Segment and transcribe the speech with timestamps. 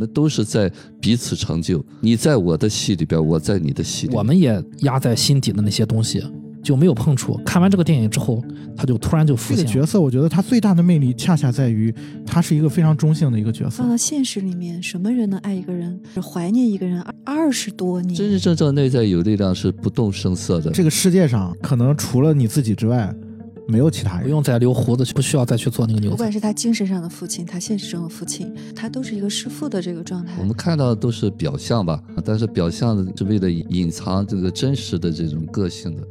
[0.00, 4.16] 我们都是在彼此成就，你在我的戏里边，我在你的戏里。
[4.16, 6.24] 我们也压在心底的那些东西
[6.62, 7.38] 就没有碰触。
[7.44, 8.42] 看完这个电影之后，
[8.74, 9.74] 他就突然就浮这现这。
[9.74, 11.94] 个角色，我觉得他最大的魅力恰恰在于
[12.24, 13.90] 他是一个非常中性的一个角色放。
[13.90, 18.14] 到现实里面，什么人能爱一个人、怀念一个人二十多年？
[18.14, 20.70] 真真正正内在有力量是不动声色的。
[20.70, 23.14] 这个世界上可能除了你自己之外，
[23.70, 24.24] 没有其他人。
[24.24, 26.30] 不用再留胡子，不需要再去做那个牛不管。
[26.30, 30.44] 是他精神上的父亲，他现实中的父亲，他都是一个弑父的这个状态我。
[30.44, 36.02] 们看到的都是表象吧，但是表象是为了隐藏这个真实的这种个性的。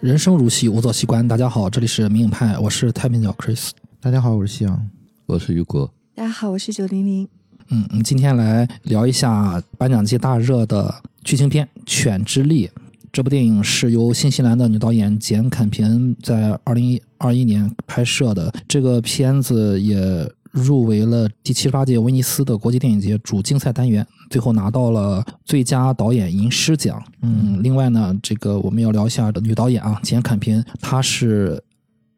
[0.00, 1.28] 人生如戏，无作戏观。
[1.28, 3.70] 大家好，这里是明影派，我是太平鸟 Chris。
[4.00, 4.90] 大家好，我是夕阳。
[5.26, 7.41] 我是雨果，大家好，我是九零零。
[7.72, 12.68] 嗯，我们今天来聊一下颁奖季大热的剧情片《犬之力》。
[13.10, 18.52] 这部电影是由新西兰的女导演简·坎平在二零二一年拍摄的。
[18.68, 27.02] 这个片子也入围了第七十八届威尼斯的国际电影节主竞赛单元，最后拿到了最佳导演银狮奖。
[27.22, 31.62] 嗯，另外呢，这个我们要聊一下女导演啊，简·坎平，她是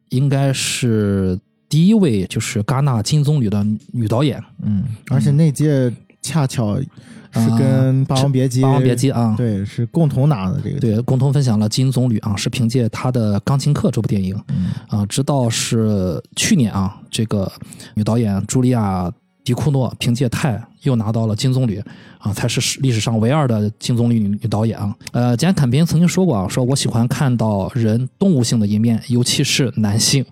[0.09, 1.39] 应该是
[1.75, 4.41] 第一位就是戛纳金棕榈的女导演。
[4.63, 10.79] 嗯，而且那届恰巧是跟《霸王别姬》《霸王别姬》啊，对是共同拿的这个。
[10.79, 17.51] 对，共同分享了金棕榈啊，是凭借她的《钢琴课》这部电影嗯啊，直到是去年啊，这个
[17.93, 19.09] 女导演茱莉亚·
[19.45, 21.81] 迪库诺凭借《泰》又拿到了金棕榈
[22.17, 24.93] 啊，才是历史上唯二的金棕榈女女导演啊。
[25.11, 30.25] 呃，简·坎宾曾经说过啊，说我喜欢看到人动物性的一面，尤其是男性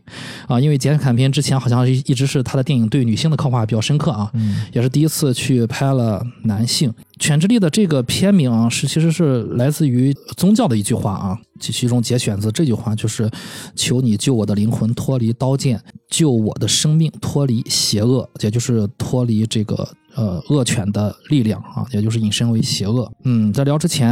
[0.48, 6.90] 啊，因为简·坎宾之前好像一一直是他的电影对女性的刻画比较深刻啊，嗯也是第一次去拍了男性。
[7.24, 13.32] 《犬之力》的这个片名，是其实是来自于宗教的一句话啊，其其中节选自这句话，就是
[13.78, 23.10] “求你救我的灵魂脱离刀剑，救我的生命脱离邪恶”，也就是脱离这个呃恶犬的力量啊，也就是引申为邪恶。
[23.24, 24.12] 嗯，在聊之前，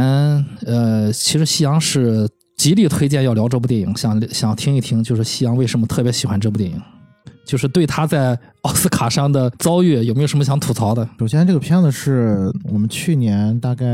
[0.64, 6.80] 呃，其实夕阳是极力推荐要聊这部电影，想想听一听，就是夕阳为什么特别喜欢这部电影。
[7.52, 11.06] 就是对他在奥斯卡上的遭遇有没有什么想吐槽的？
[11.18, 13.84] 首先，这个片子是我们去年大概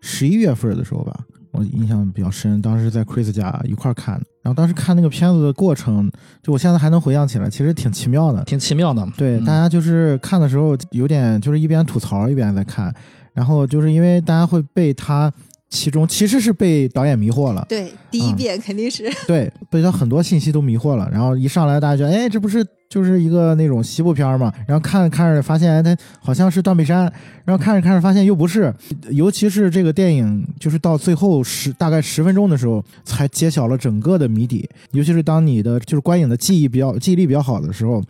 [0.00, 1.16] 十一月份的时候吧，
[1.52, 2.60] 我印象比较深。
[2.60, 6.10] 当时在 Chris 家一块儿看的，然后当时看那个片子的过程，
[6.42, 8.42] 就我现在还能回想起来，其实挺奇妙的。
[8.42, 9.06] 挺奇妙的。
[9.16, 12.92] 对，嗯大家就是看的时候有点就是一边吐槽一边在看，
[13.32, 15.32] 然后就是因为大家会被他
[15.70, 24.52] 其中其实是被导演迷惑了，对，第一遍肯定是、 对，被他很多信息都迷惑了，然后一上来大家觉得，哎，这不是就是一个那种西部片嘛？
[24.66, 27.02] 然后看着看着发现，哎，他好像是断背山，
[27.44, 28.74] 然后看着看着发现又不是，
[29.12, 34.68] 尤其是这个电影，就是到最后十大概十分钟的时候，才揭晓了整个的谜底。
[34.90, 38.02] 尤其是当你的就是观影的记忆比较记忆力比较好的时候，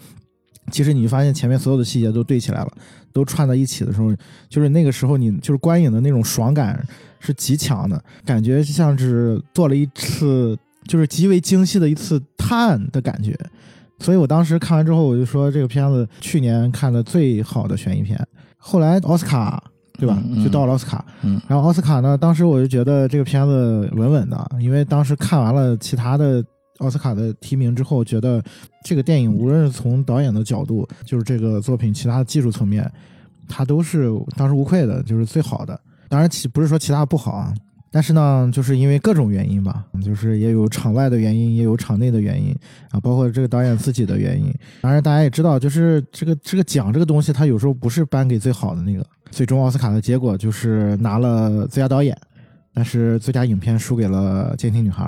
[0.72, 2.72] 其实你发现前面所有的细节都对起来了，
[3.12, 4.16] 都串在一起的时候，
[4.48, 6.82] 就是那个时候你就是观影的那种爽感
[7.20, 10.58] 是极强的，感觉像是做了一次
[10.88, 13.38] 就是极为精细的一次探的感觉。
[14.00, 18.18] 所以我当时看完之后，我就说这个片子去年看的最好的悬疑片。
[18.56, 19.62] 后来奥斯卡
[19.98, 26.42] 对吧，就到了奥斯卡，嗯然后奥斯卡呢，当时我就觉得这个片子稳稳的，因为当时看完了其他的
[26.78, 28.42] 奥斯卡的提名之后，觉得
[28.82, 32.90] 这个电影无论是从导演的角度，就是这个作品其他的技术层面，
[33.46, 35.78] 它都是当之无愧的，就是最好的。
[36.10, 37.54] 当然，其不是说其他不好啊，
[37.90, 42.54] 但是呢，就是因为各种原因吧，就是也有场外的原因，也有场内的原因
[42.90, 44.52] 啊，包括这个导演自己的原因。
[44.82, 49.06] 当然，大家也知道，就是这个这个奖这个东西，它有时候不是颁给最好的那个。
[49.30, 52.18] 最终奥斯卡的结果就是拿了最佳导演，
[52.74, 55.04] 但是最佳影片输给了《监听女孩》。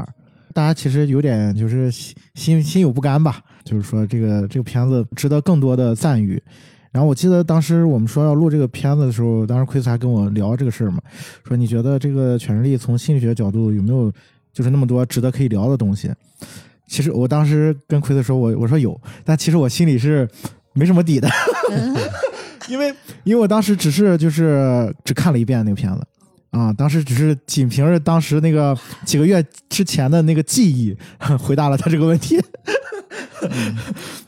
[0.55, 6.41] 大家其实有点就是心心心有不甘吧，就是说这个这个片子值得更多的赞誉。
[6.93, 11.01] 然后我记得当时我们说要录这个片子的时候，当时奎斯还跟我聊这个事儿嘛，
[11.49, 14.13] 说你觉得这个《犬之力》从心理学角度有没有
[14.53, 16.13] 就是那么多值得可以聊的东西？
[16.87, 20.29] 其实我当时跟奎斯说，我我说有，但其实我心里是
[20.75, 21.27] 没什么底的，
[22.69, 26.03] 因为因为我当时只是就是只看了一遍那个片子。
[26.51, 30.95] 啊，当时只是仅凭着当时那个几个月之前的那个记忆，
[31.41, 32.39] 回答了他这个问题。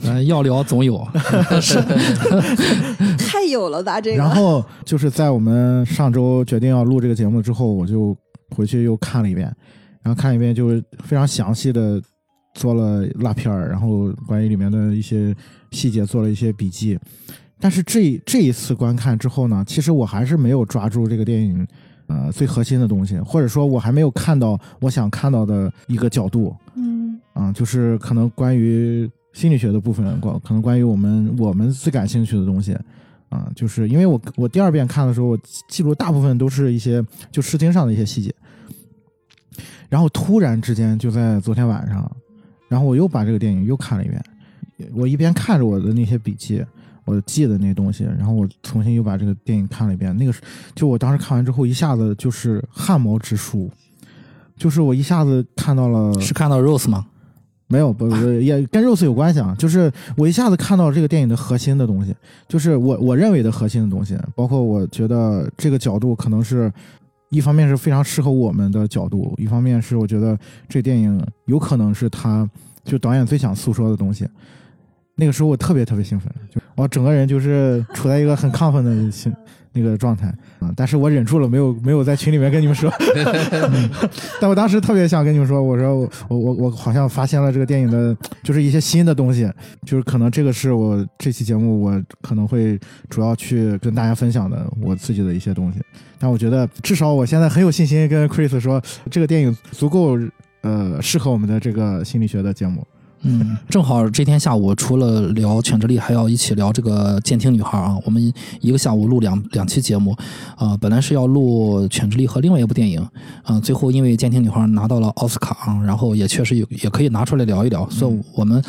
[0.02, 1.06] 嗯， 要聊总有，
[1.50, 1.80] 但 是
[3.18, 4.00] 太有了吧？
[4.00, 8.16] 这个，然后就是在我们上周决定要录这个节目之后，我就
[8.50, 9.46] 回去又看了一遍，
[10.02, 10.68] 然后看了一遍就
[11.04, 12.00] 非常详细的
[12.54, 15.34] 做了拉片儿，然后关于里面的一些
[15.70, 16.98] 细节做了一些笔记。
[17.60, 21.66] 但是这这一次观看之后呢，其实我还是没有抓住这个电影
[22.08, 26.54] 呃最核心的东西，或者说我还没有看到我想看到的一个角度。
[26.76, 26.93] 嗯
[27.34, 32.74] 啊，就是可能关于心理学的部分，关可能关于我们我们最感兴趣的东西。
[33.30, 35.38] 啊，就是因为我我第二遍看的时候，我
[35.68, 38.32] 记录大部分都是一些就视听上的一些细节，
[39.88, 42.08] 然后突然之间就在昨天晚上，
[42.68, 44.22] 然后我又把这个电影又看了一遍，
[44.94, 46.64] 我一边看着我的那些笔记，
[47.04, 50.40] 我记的那东西，然后我重新又把这个电影看了一遍，那个是
[50.76, 53.68] 就我当时看完之后一下子就是汗毛直竖，
[54.56, 57.04] 就是我一下子看到了是看到 Rose 吗？
[57.74, 59.52] 没有，不不也 跟 Rose 有关系啊。
[59.58, 62.14] 就是我一下子看到这个电影的核心的东西，
[62.46, 66.72] 就是我我认为的核心的东西，包括我觉得这个角度可能是
[67.30, 70.38] 一方面是非常适合我们的角度，一方面是我觉得
[70.68, 72.48] 这电影有可能是他
[72.84, 74.24] 就导演最想诉说的东西。
[75.16, 79.32] 那个时候我特别特别兴奋，就我整个人就是处在一个很亢奋的心
[79.74, 80.28] 那个状态
[80.60, 82.90] 啊，但是我忍住了，没有没有在群里面跟你们说。
[84.40, 89.50] 但我当时特别想跟你们说，我说我我我我好像发现了这个电影的，就是一些新的东西，
[89.84, 92.78] 就是可能这个是我这期节目我可能会
[93.10, 95.80] 主要去跟大家分享的我自己的一些东西。
[96.18, 98.80] 但我觉得至少我现在很有信心跟 Chris 说，
[99.10, 100.16] 这个电影足够
[100.62, 102.86] 呃适合我们的这个心理学的节目。
[103.24, 107.96] 嗯，正好这天下午除了聊犬之力，还要一起聊这个监听女孩啊。
[108.04, 110.14] 我们一个下午录两两期节目，
[110.56, 113.04] 啊，本来是要录犬之力和另外一部电影，
[113.42, 118.62] 啊，最后因为监听女孩拿到了奥斯卡啊，然后也确实有也可以拿出来聊一聊，所以我们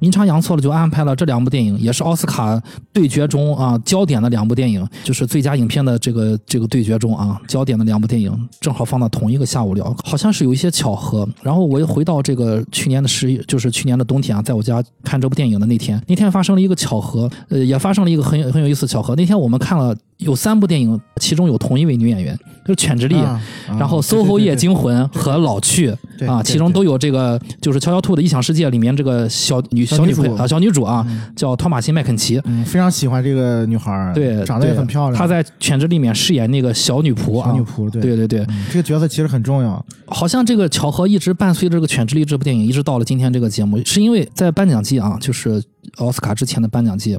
[0.00, 2.60] 阴差阳错的就安排了这两部电影，也是奥斯卡
[2.92, 11.26] 对决中啊焦点的两部电影，就是最佳影片的这个这个对决中啊焦点的两部电影，正好放到同一个下午聊，好像是有一些巧合。
[11.42, 19.14] 然后我又回到这个去年的十一，就是去年的冬天啊，在我家看这部电影的那天，那天发生了一个巧合，呃，也发生了一个很有很有意思的巧合。
[19.14, 23.40] 那天我们看了有三部电影，其中有同一位女演员，就是犬之力，啊
[23.78, 25.90] 然后《啊 SOHO 夜惊魂》和《老去》
[26.30, 32.40] 啊，其中都有这个就是《悄悄兔的异想世界》里面这个小女小女啊小女主啊，叫托马辛麦肯齐。
[32.44, 35.18] 嗯，非常喜欢这个女孩儿，对，长得也很漂亮。
[35.18, 39.84] 她在《犬之力》里面饰演那个小女仆啊，小女仆，对对对对，嗯这个角色其实很重要。
[40.06, 45.62] 好像这个巧合一直伴随着这个《犬之力》这部电影，一直到了今天这个节目，是因为在颁奖季啊，就是
[45.96, 47.18] 奥斯卡之前的颁奖季。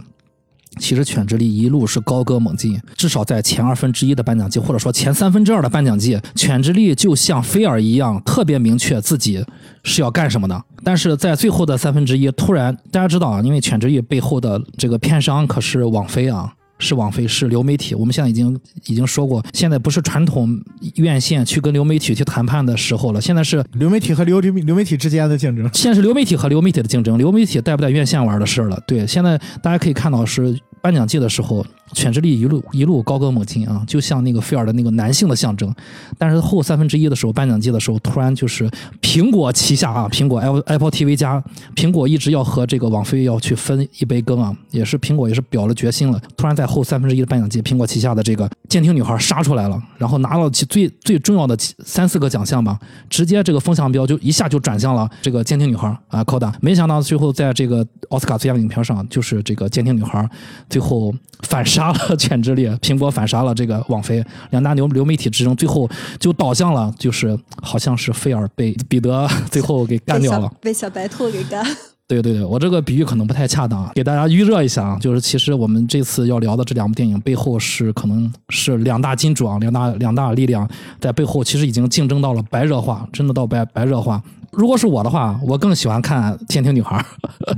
[0.80, 9.44] 其实《犬之力》一路是高歌猛进，至少在前二分之一的颁奖季，或者说前三分之二的颁奖季，《犬之力》就像菲尔一样，特别明确自己
[9.84, 10.64] 是要干什么的。
[10.84, 17.96] 但是在最后的三分之一，突然大家知道啊，因为《犬之力》背后的这个片商可是网飞啊，是网飞，是流媒体。
[17.96, 20.62] 我们现在已经已经说过，现在不是传统
[20.96, 28.80] 院线去跟流媒体去谈判的时候了，现在是流媒体和流流媒体之间的竞争，现在是流媒体和流媒体的竞争，流媒体带不带院线玩的事儿了。
[28.86, 35.74] 对，现在大家可以看到是颁奖季的时候，犬之力一路一路高歌猛进啊，就像那个菲尔的那个男性的象征。
[36.18, 38.70] 但是后三分之一的时候，颁奖季的时候，突然就是
[39.02, 41.44] 苹果旗下啊，苹果 Apple Apple TV 加
[41.76, 46.22] 苹果一直要和这个网飞要去分一杯羹啊，也是苹果也是表了决心了。
[46.36, 51.56] 突然在后三分之一的颁奖季，苹果旗下的这个监听女孩杀出来了，然后拿了其最最重要的
[51.86, 52.80] 三四个奖项吧，
[53.10, 56.52] 直接这个风向标就一下就转向了这个监听女孩啊 Coda。
[56.62, 60.28] 没想到最后在这个奥斯卡最佳影片上，就是这个监听女孩
[60.70, 70.54] 最后反杀了犬之力，苹果反杀了这个网飞，两大流流媒体之争，最后就导向了就是好像是菲尔被彼得最后给干掉了小。
[70.62, 71.66] 被小白兔给干。
[72.06, 84.22] 对对对，我这个比喻可能不太恰当，给大家预热一下啊，就是其实我们这次要聊的这两部电影背后是可能是两大金主啊，两大两大力量在背后其实已经竞争到了白热化，真的到白白热化。
[84.54, 86.98] 如果是我的话，我更喜欢看《监听女孩》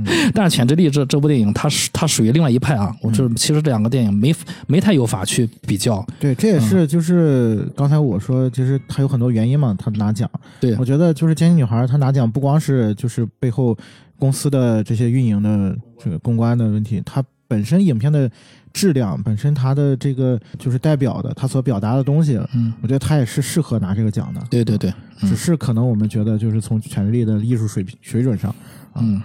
[0.34, 2.94] 但是《潜之力》这这部电影，它是它属于另外一派啊。
[3.02, 4.34] 我这其实这两个电影没
[4.66, 6.04] 没太有法去比较。
[6.18, 10.28] 对，这也是就是刚才我说，其实它有很多原因嘛，它拿奖。
[10.60, 13.76] 对我觉得就是《监听女孩》，她拿奖不光是就是背后
[14.18, 18.30] 公司的这些运营的这个公关的问题，它本身影片的
[18.76, 24.40] 质量，本身它的这个就是代表的它所表达的东西，嗯，我觉得它也是适合拿这个奖的。
[24.50, 24.92] 对对对，
[25.22, 25.30] 嗯。
[25.30, 28.54] 只是可能我们觉得就是从权力的艺术水平水准上，
[28.96, 29.22] 嗯，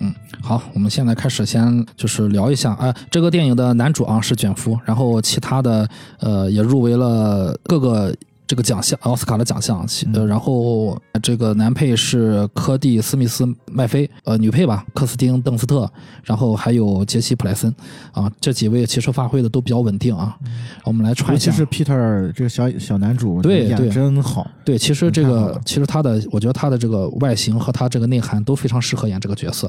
[0.00, 5.88] 嗯，好，我们现在开始先就是聊一下啊，这个电影的男主啊是卷福，然后其他的
[6.20, 8.14] 呃也入围了各个。
[8.48, 15.88] 这个奖项，奥斯卡的奖项，呃，然后这个男配是科蒂·斯密斯·麦菲，呃，女配吧，克斯汀·邓斯特，
[16.24, 17.70] 然后还有杰西·普莱森，
[18.12, 20.34] 啊，这几位其实发挥的都比较稳定啊。
[20.82, 23.90] 我们来传一下，尤其是 Peter 这个小小男主，对对。
[23.90, 24.46] 真好。
[24.64, 29.66] 对，其实这个其实他的，我觉得他的这个外形和他这个内涵都非常适合演这个角色，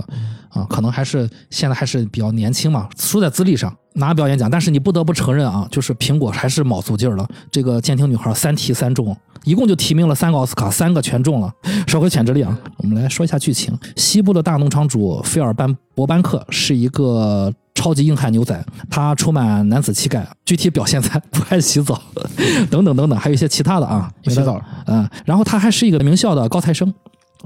[0.50, 7.28] 啊，可能还是现在还是比较年轻嘛，输在资历上，拿表演奖，但是你不得不承认啊，就是苹果还是卯足劲儿了。
[7.52, 11.54] 这个监听女孩三提三中，一共就提名了三个奥斯卡，三个全中了，
[11.86, 12.58] 说回潜质力啊。
[12.78, 22.02] 我们来说一下剧情：西部的大农场主菲尔班伯班克是一个超级硬汉牛仔，他充满男子气概，具体表现在不爱洗澡
[22.72, 24.12] 等等等等，还有一些其他的啊。
[24.24, 26.94] 不洗澡，嗯，然后他还是一个名校的高材生，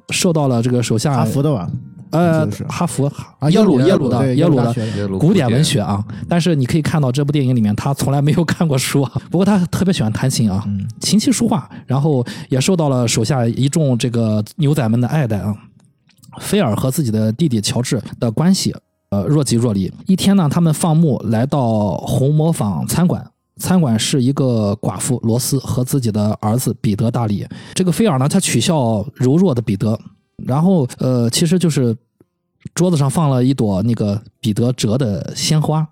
[0.10, 1.68] 受到了这个手下哈佛的吧？
[2.14, 4.74] 呃哈佛啊，耶鲁耶鲁的耶鲁的
[5.20, 9.12] 古典文学啊，但是你可以看到这部电影里面，他从来没有看过书啊。
[9.32, 15.56] 不过他特别喜欢弹琴啊，嗯琴棋书画，然后也受到了手下一众这个牛仔们的爱戴啊。
[16.40, 18.74] 菲尔和自己的弟弟乔治的关系，
[19.10, 19.92] 呃，若即若离。
[20.08, 23.24] 一天呢，他们放牧来到红磨坊餐馆，
[23.58, 27.48] 餐馆是一个寡妇罗斯和自己的儿子彼得大理。
[27.76, 30.00] 这个菲尔呢，他取笑柔弱的彼得，
[30.38, 31.96] 然后呃，其实就是
[32.74, 35.88] 桌子上放了一朵那个彼得折的鲜花，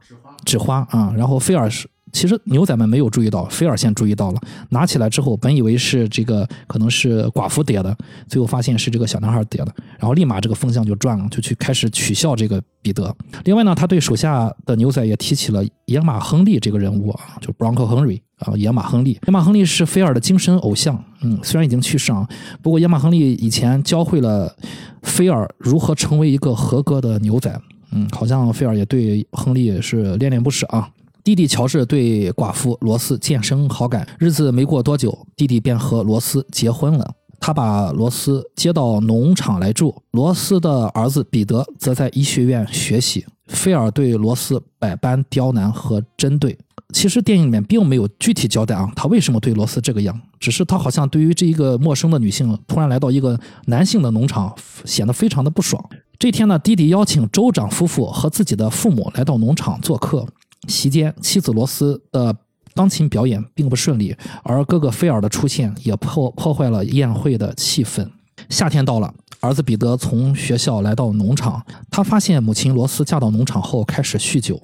[0.45, 1.13] 纸花啊。
[1.15, 7.95] 然后菲尔是，其实牛仔们没有注意到，菲尔先注意到了，拿起来之后，本以为是这个可能是寡妇叠的，
[8.27, 13.15] 最后发现是这个小男孩叠的，然后立马这个风向就转了，就去开始取笑这个彼得。
[13.45, 19.19] 另外呢，他对手下的牛仔也提起了野马亨利这个人物啊，就 Bronco Henry 啊，野马亨利。
[19.25, 22.27] 野马亨利是菲尔的精神偶像，嗯，虽然已经去世啊，
[22.61, 24.55] 不过野马亨利以前教会了
[25.03, 30.89] 菲尔如何成为一个合格的牛仔，嗯，好像菲尔也对亨利是恋恋不舍啊。
[31.23, 37.13] 弟弟乔治对寡妇罗斯渐生好感，日子没过多久，弟弟便和罗斯结婚了。
[37.39, 43.25] 他把罗斯接到农场来住，罗斯的儿子彼得则在医学院学习。
[43.47, 46.57] 菲尔对罗斯百般刁难和针对。
[46.91, 54.53] 其实电影里面并没有具体交代啊，他为什么对罗斯这个样，只是他好像对于这一个陌生的女性突然来到一个男性的农场，
[54.85, 55.83] 显得非常的不爽。
[56.19, 60.27] 这天呢，弟弟邀请州长夫妇和自己的父母来到农场做客。
[60.67, 62.35] 席间，妻子罗斯的
[62.75, 68.07] 钢琴表演并不顺利，而哥哥菲尔的出现也破破坏了宴会的气氛。
[68.49, 74.61] 夏天到了，儿子彼得从学校来到农场，他发现母亲罗斯嫁到农场后开始酗酒，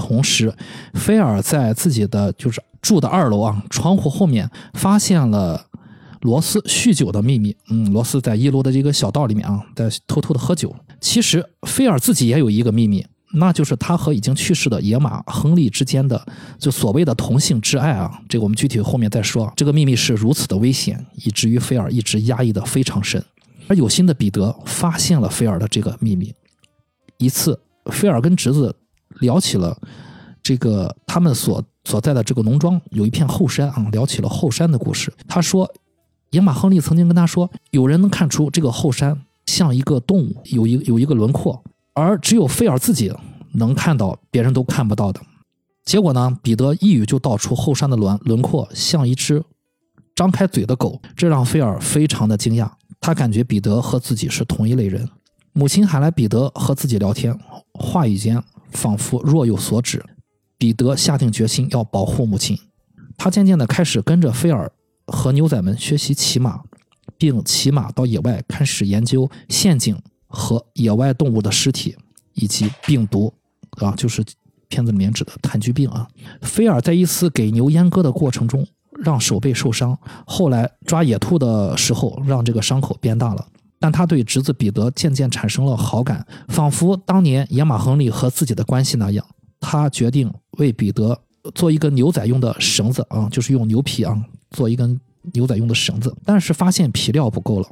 [0.00, 0.54] 同时，
[0.94, 5.66] 菲尔在自己的就是住的二楼啊窗户后面发现了
[6.22, 7.54] 罗斯酗酒的秘密。
[7.68, 10.74] 嗯，罗斯在一楼的这个小道里面啊，在偷偷的喝酒。
[11.00, 16.26] 其实菲尔自己也有一个秘密，那就是他和已经去世的野马亨利之间的
[16.58, 18.10] 就所谓的同性之爱啊。
[18.26, 19.52] 这个我们具体后面再说。
[19.54, 23.22] 这个秘密是如此的危险，以至于菲尔一直压抑的非常深。
[23.68, 26.34] 而有心的彼得发现了菲尔的这个秘密。
[27.18, 28.74] 一次，菲尔跟侄子
[29.20, 29.76] 聊起了
[30.42, 35.12] 这个他们所所在的这个农庄有一片后山啊，聊起了后山的故事。
[35.28, 35.70] 他说，
[36.30, 41.62] 野马亨利曾经跟他说，有人能看出这个后山像一个动物，有一有一个轮廓，
[41.94, 43.12] 而只有菲尔自己
[43.54, 45.20] 能看到，别人都看不到的。
[45.84, 49.42] 结果呢，彼得一语就道出后山的轮轮廓像一只
[50.14, 52.70] 张开嘴的狗，这让菲尔非常的惊讶。
[53.00, 55.08] 他感觉彼得和自己是同一类人。
[55.52, 57.36] 母亲喊来彼得和自己聊天，
[57.72, 60.04] 话语间仿佛若有所指。
[60.58, 62.58] 彼得下定决心要保护母亲，
[63.16, 64.70] 他渐渐地开始跟着菲尔
[65.06, 66.60] 和牛仔们学习骑马，
[67.16, 71.96] 并骑马到野外开始研究陷阱和野外动物的尸体
[72.34, 73.32] 以及病毒，
[73.78, 74.22] 啊，就是
[74.68, 76.06] 片子里面指的炭疽病啊。
[76.42, 78.66] 菲尔在一次给牛阉割的过程中
[79.02, 83.48] 让手背受伤，后来抓野兔的时候让这个伤口变大了。
[83.80, 89.24] 但他对侄子彼得渐渐产生了好感，仿佛当年野马亨利和自己的关系那样。
[89.58, 91.18] 他决定为彼得
[91.54, 94.14] 做一根牛仔用的绳子啊，就是用牛皮啊
[94.50, 95.00] 做一根
[95.32, 96.14] 牛仔用的绳子。
[96.24, 97.68] 但是发现皮料不够了，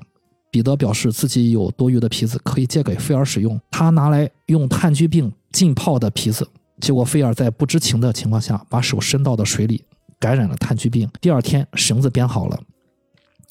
[0.50, 6.48] 彼得表示自己有多余的皮子可以借给菲尔使用，他拿来用炭疽病浸泡的皮子。
[6.80, 9.84] 结果菲尔在不知情的情况下把手伸到了水里，
[10.18, 11.06] 感染了炭疽病。
[11.20, 12.58] 第二天绳子编好了。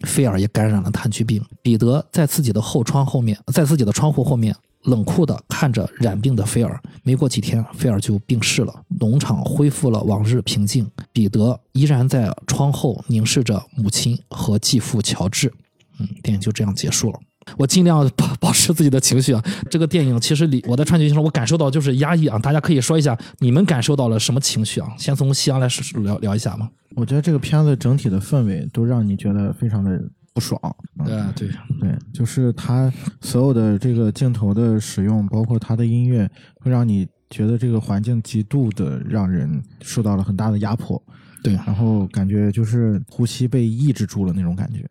[0.06, 1.44] 菲尔也感染了炭疽病。
[1.62, 6.80] 彼得在自己的后窗后面，在自己的窗户后面，冷酷地看着染病的菲尔。
[7.04, 8.74] 没过几天，菲尔就病逝了。
[9.00, 10.90] 农场恢复了往日平静。
[11.12, 15.52] 彼得依然在窗后凝视着母亲和继父乔治。
[16.00, 17.20] 嗯，电影就这样结束了。
[17.58, 19.44] 我尽量保保持自己的情绪啊。
[19.70, 22.40] 这个电影其实里我在川剧上我感受到就是压抑啊。
[22.40, 24.90] 大家可以说一下你们感受到了什么情绪啊？
[24.98, 25.68] 先从西阳来
[26.04, 26.70] 聊聊一下嘛。
[26.96, 30.02] 我觉得这个片子整体的氛围都让你觉得非常的
[30.34, 30.60] 不爽。
[31.06, 31.48] 嗯，对
[31.80, 41.02] 对，就是他所有的这个镜头的使用，包括他的音乐，会让你觉得这个环境极度的让人受到了很大的压迫。
[41.44, 44.84] 对，然后感觉就是呼吸被抑制住了那种感觉，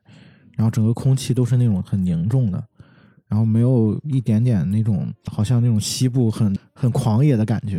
[0.57, 2.61] 然后整个空气都是那种很凝重的，
[3.29, 7.77] 然后没有一点点那种好像那种西部很很狂野的感觉。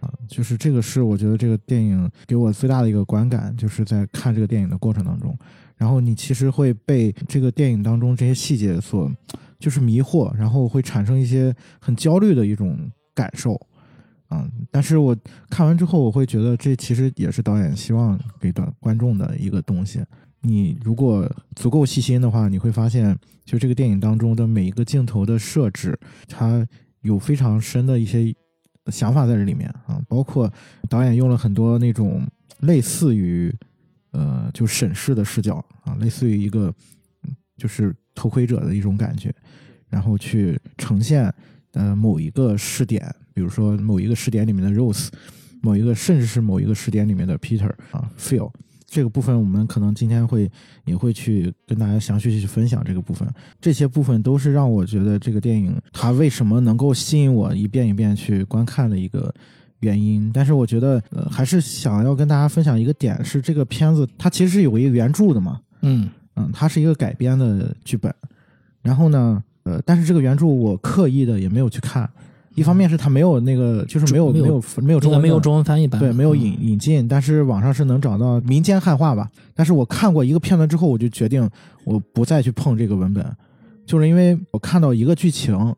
[0.00, 5.34] 啊，就是这个是我觉得这个电影给我最大的一个观感，就是在看这个电影的过程当中，
[5.76, 9.10] 然后你其实会被这个电影当中这些细节所
[9.58, 12.78] 就是迷惑，然后会产生一些很焦虑的一种
[13.14, 13.58] 感受。
[14.30, 15.16] 嗯，但是我
[15.48, 20.04] 看完之后，我会觉得这其实也是导演希望给观观众的一个东西。
[20.46, 25.98] 你如果足够细心的话，你会发现，就这个电影当中的每一个镜头的设置，
[26.28, 26.66] 它
[27.00, 28.34] 有非常深的一些
[28.92, 29.98] 想法在这里面啊。
[30.06, 30.52] 包括
[30.90, 32.26] 导演用了很多那种
[32.60, 33.50] 类似于
[34.10, 36.72] 呃就审视的视角啊，类似于一个
[37.56, 39.34] 就是偷窥者的一种感觉，
[39.88, 41.32] 然后去呈现
[41.72, 45.08] 呃某一个视点，比如说某一个视点里面的 Rose，
[45.62, 48.52] 某一个甚至是某一个视点里面的 Peter 啊 Phil。
[48.94, 50.48] 这个部分我们可能今天会
[50.84, 53.28] 也会去跟大家详细去分享这个部分，
[53.60, 59.34] 这些部分都是让我觉得这个电影它为什么能够吸引我一遍一遍去观看的一个
[59.80, 60.30] 原因。
[60.32, 68.14] 但是我觉得呃还是想要跟大家分享一个点是，这个片子它其实是有一个原著的嘛，嗯嗯，它是一个改编的剧本，
[68.80, 72.08] 然后呢，呃，但是这个原著我刻意的也没有去看。
[72.54, 76.38] 一方面是它没有那个，就是没有没有没有中文没有中文翻译版，对，没有嗯。
[76.38, 79.28] 引引进，但是网上是能找到民间汉化吧。
[79.54, 81.48] 但是我看过一个片段之后，我就决定
[81.84, 83.24] 我不再去碰这个文本，
[83.84, 85.74] 就是因为我看到一个剧情，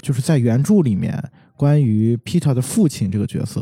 [0.00, 1.22] 就是在原著里面
[1.56, 3.60] 关于 Peter 的父亲这个角色，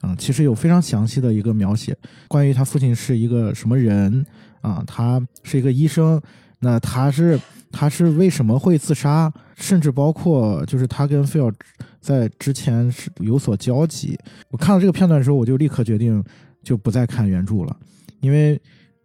[0.00, 1.96] 啊、其实有非常详细的一个描写，
[2.28, 4.24] 关于他父亲是一个什么人
[4.60, 6.20] 啊，他是一个医生，
[6.60, 7.38] 那他是
[7.76, 11.52] 他是为什么会自杀，甚至包括就是他跟菲尔
[12.00, 14.16] 在之前是有所交集。
[14.50, 16.22] 我看到这个片段的时候，我就立刻决定
[16.62, 17.76] 就不再看原著了，
[18.20, 18.60] 因为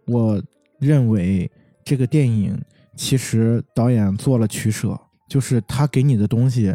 [0.05, 0.39] 我
[0.79, 1.49] 认为
[1.83, 2.55] 这个电影
[2.95, 4.95] 其实导演做了取舍，
[5.27, 6.71] 就是他给你的东西，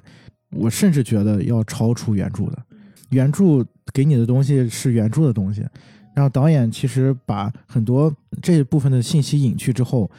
[0.51, 2.59] 我甚至觉得要超出原著的。
[3.11, 5.61] 原著给你的东西是原著的东西，
[6.17, 10.11] 然后导演其实把很多这部分的信息隐去之后，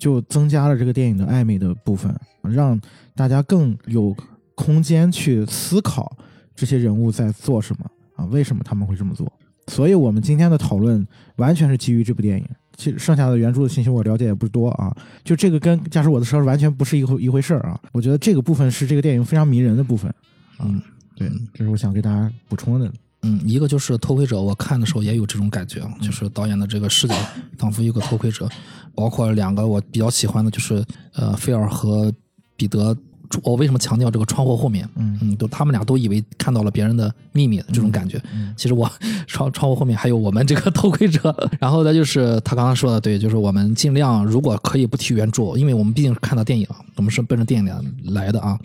[0.00, 2.80] 就增加了这个电影的暧昧的部分，让
[3.14, 4.16] 大家更有
[4.56, 6.16] 空间去思考
[6.56, 7.84] 这些人物在做什么
[8.16, 9.30] 啊，为什么他们会这么做。
[9.68, 12.44] 所以，我们今天的讨论完全是基于这部电影。
[12.76, 14.90] 其实剩下的原著的信息我了解也不多啊，
[15.22, 17.78] 就这个跟驾驶我的车完全不是一回一回事儿啊。
[17.92, 20.12] 我觉得这个部分是这个电影非常迷人的部分。
[20.60, 20.80] 嗯
[21.14, 22.90] 对，这是我想给大家补充的。
[23.22, 27.14] 嗯，一个就是偷窥者，我看的时候也有这种感觉啊，就是导演的这个视角
[27.58, 28.48] 仿佛一个偷窥者，
[28.94, 32.12] 包括两个我比较喜欢的就是呃菲尔和
[32.56, 32.96] 彼得。
[33.44, 34.84] 我为什么强调这个窗户后面？
[34.96, 38.20] 嗯嗯，都他们俩都以为看到了别人的秘密的这种感觉。
[38.34, 38.90] 嗯其实我
[39.28, 41.32] 窗窗户后面还有我们这个偷窥者。
[41.60, 48.58] 然后呢，就是他刚刚说的对，就是我们尽量如果可以不提原著，因为我们毕竟是看到电影，我们是奔着电影来的啊。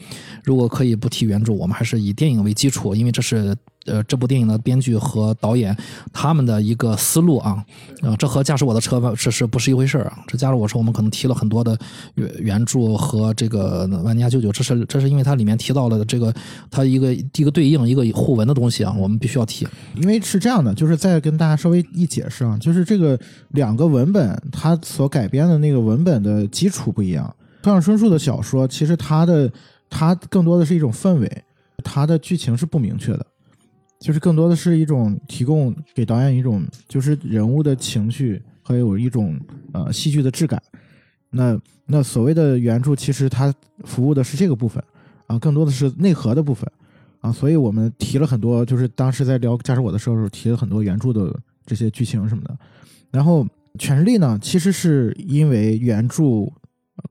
[0.43, 5.75] 如果可以不提原著，我们还是以电影为基础，因为这是呃这部电影的编剧和导演
[6.11, 7.63] 他们的一个思路啊。
[8.01, 10.19] 呃，这和驾驶我的车这是不是一回事儿啊？
[10.27, 11.77] 这驾驶我车我们可能提了很多的
[12.15, 16.33] 原原著和这个万尼亚舅舅，这是这是因为它里面提到了这个
[16.69, 19.67] 它一个一个对应一个互文的东西啊，我们必须要提。
[19.95, 23.19] 因为是这样的，就是再跟大家稍微一解释啊，就是这个
[23.49, 27.33] 两个文本它所改编的那个文本的基础不一样。
[27.63, 29.51] 村上春树的小说其实它的
[29.89, 31.43] 它更多的是一种氛围，
[31.83, 33.25] 它的剧情是不明确的，
[33.99, 39.39] 就是更多的是一种提供给导演一种就是人物的情绪还有一种
[39.73, 40.61] 呃戏剧的质感。
[41.29, 43.53] 那那所谓的原著其实它
[43.83, 44.83] 服务的是这个部分
[45.27, 46.69] 啊，更多的是内核的部分。
[47.21, 52.55] 啊，所以我们提了很多，就是当时在聊驾驶我的时候提了很多原著的这些剧情什么的。
[53.09, 53.43] 然后
[53.79, 56.23] 《权力》呢，其实是因为原著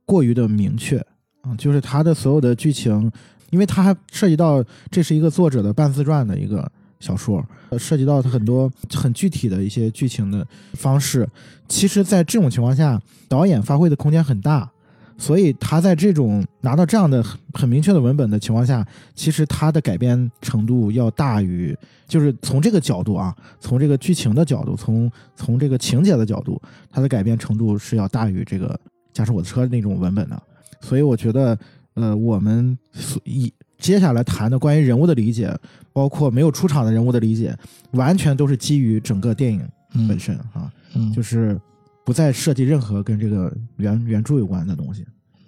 [0.04, 0.98] 过于的明确
[1.40, 3.10] 啊，就是它的所有的剧情，
[3.54, 7.40] 因为它还涉及到这是一个作者的半自传的一个小说，
[7.78, 11.24] 涉及到很多很具体的一些剧情的方式。
[11.68, 14.68] 其实，在这种情况下，导演发挥的空间很大。
[15.16, 21.72] 所以他在这种拿到这样的很很明确的文本的情况下，其实他的改编程度要大于，
[22.08, 28.76] 就是从这个角度啊，从这个剧情的角度，从从这个情节的角度，他的改编程度是要大于这个
[29.12, 30.42] 驾驶我的车那种文本的。
[30.80, 31.56] 所以我觉得，
[31.94, 35.56] 呃，我们所以接下来谈的关于人物的理解，
[35.92, 37.56] 包括没有出场的人物的理解，
[37.92, 41.60] 完全都是基于整个电影嗯本身啊，嗯就是
[42.04, 45.04] 不再设计任何跟这个原原著有关的东西。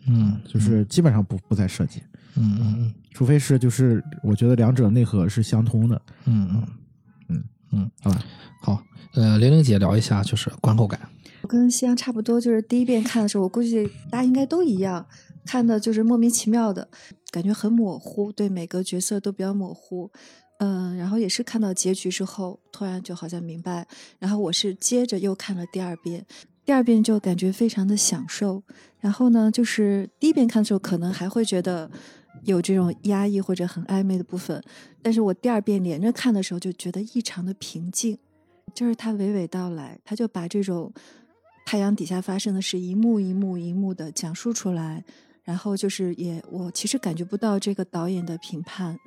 [0.09, 2.01] 嗯就是基本上不不再设计，
[2.37, 6.01] 嗯嗯除非是就是我觉得两者内核是相通的。
[6.27, 6.63] 嗯嗯
[7.29, 8.23] 嗯嗯，好吧，
[8.63, 8.83] 好，
[9.15, 11.01] 呃，玲玲姐聊一下就是观后感。
[11.43, 15.05] 我跟西阳差不多，就是第一遍看的时候，我估计大家应该都一样，
[15.47, 16.89] 看的就是莫名其妙的，
[17.31, 20.11] 感觉很模糊，对每个角色都比较模糊。
[20.59, 23.87] 嗯，然后也是看到结局之后，突然就好像明白，
[24.19, 26.25] 然后我是接着又看了第二遍，
[26.65, 28.63] 第二遍就感觉非常的享受。
[28.99, 31.91] 然后呢，就是第一遍看的时候，可能还会觉得
[32.45, 34.63] 有这种压抑或者很暧昧的部分，
[35.03, 38.19] 但是我第二遍连着看的时候，就觉得异常的平静，
[38.75, 40.91] 就是他娓娓道来，他就把这种
[41.67, 45.05] 太阳底下发生的事一幕一幕一幕的讲述出来，
[45.47, 49.01] 然后就是也我其实感觉不到这个导演的评判。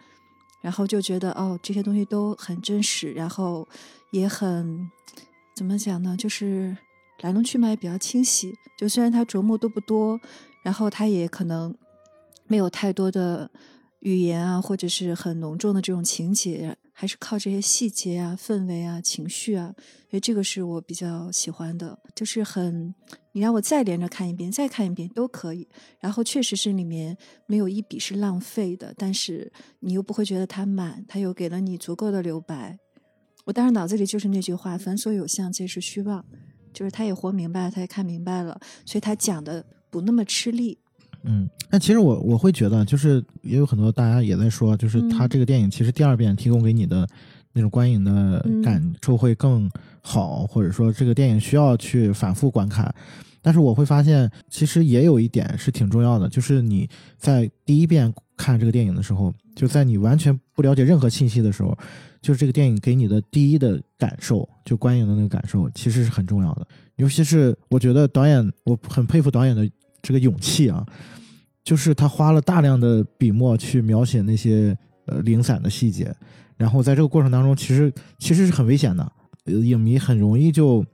[0.62, 3.66] 然后就觉得哦，这些东西都很真实，然后
[4.12, 4.92] 也很
[5.56, 6.18] 怎么讲呢？
[6.18, 6.76] 就是
[7.22, 8.54] 来龙去脉比较清晰。
[8.78, 10.20] 就虽然他琢磨都不多，
[10.62, 11.74] 然后他也可能
[12.46, 13.50] 没有太多的
[14.02, 19.74] 语言啊，或者是很浓重的这种情节，还是靠这些细节啊、氛围啊、情绪啊，
[20.12, 22.94] 所以这个是我比较喜欢的，就是很。
[23.32, 25.66] 你让我再连着看一遍，再看一遍都可以。
[26.02, 32.78] 然后确实是里面没有一笔是浪费的，但是你又不会觉得它满，它又给了你足够的留白。
[33.46, 36.26] 我当时脑子里就是那句话：“凡所有相，皆是虚妄。”
[36.74, 40.80] 就是他也活明白了，他也看明白了，所以他讲的不那么吃力。
[41.24, 47.08] 嗯，但其实我我会觉得，就是也有很多大家也在说，就是他这个电影其实第二遍提供给你的
[47.54, 49.70] 那种观影的感受会更。
[50.02, 52.92] 好，或者说这个电影需要去反复观看，
[53.42, 61.78] 但是我会发现，其实也有一点是挺重要的，就是你在第一遍看这个电影的时候，就在你完全不了解任何信息的时候，
[62.22, 66.66] 就是这个电影给你的第一的感受，就观影的那个感受，其实是很重要的。
[66.96, 69.70] 尤其是我觉得导演，我很佩服导演的
[70.02, 70.86] 这个勇气啊，
[71.64, 76.16] 就是他花了大量的笔墨去描写那些呃零散的细节，
[76.58, 79.12] 然后在这个过程当中，其实其实是很危险的。
[79.46, 80.86] 影迷很容易就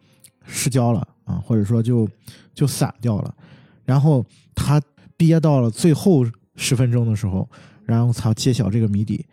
[0.46, 2.08] 失焦了啊，或者说就
[2.54, 3.36] 就散掉了。
[3.84, 4.82] 然后他
[5.18, 7.50] 憋到了最后十分钟的时候，
[7.84, 9.26] 然后才揭晓这个谜底。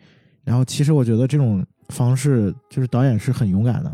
[0.43, 3.91] 然后其实我觉得这种方式就是导演是很勇敢的，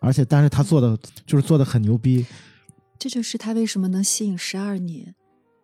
[0.00, 2.26] 而且但是他做的就是做的很牛逼。
[2.98, 5.14] 这就是他为什么能吸引十二年，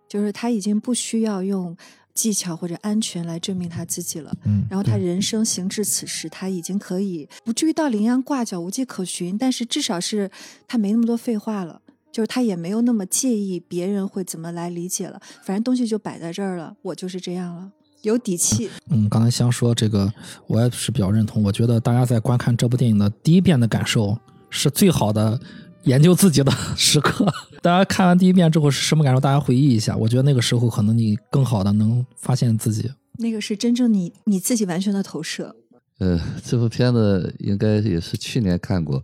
[0.08, 1.76] 就是他已经不需要用。
[2.14, 10.28] 技巧或者安全来证明他自己了，嗯，然后他人生行至此时，他已经可以不至于到羚羊挂角无迹可寻，但是至少是
[10.66, 17.70] 他没那么多废话了，就是他也没有那么介意别人会怎么来理解了，反正东西就摆在这儿了，我就是这样了，
[18.02, 18.68] 有底气。
[18.90, 20.12] 嗯，刚才香说这个，
[20.48, 21.44] 我也是比较认同。
[21.44, 24.18] 我觉得大家在观看这部电影的第一遍的感受
[24.50, 25.40] 是最好的。
[25.84, 27.26] 研究自己的 时刻，
[27.62, 29.20] 大家看完第一遍之后是什么感受？
[29.20, 32.90] 大家回忆一下，我觉得那个时候可能你更好的能发现自己。
[33.18, 35.56] 那个是真正你你自己完全的投射。
[35.98, 39.02] 呃， 这部片子应该也是去年看过。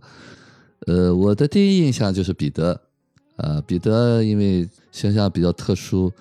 [0.87, 2.79] 呃，我的第一印象就是彼得，
[3.37, 6.11] 啊，彼得因为形象比较特殊，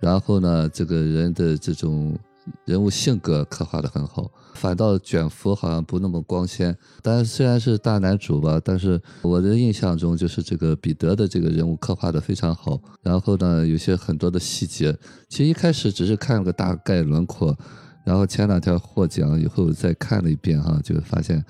[0.00, 2.16] 然后呢，这个人的这种
[2.64, 4.30] 人物性格刻画的很好。
[4.54, 12.80] 反倒卷福好像不那么光鲜，但是虽然是大男主吧，但是我的印象中就是这个彼得的这个人物刻画的非常好。
[13.02, 14.96] 然后呢，有些很多的细节，
[15.28, 17.56] 其实一开始只是看了个大概轮廓，
[18.04, 21.44] 然后前两天获奖以后再看了一遍哈，就发现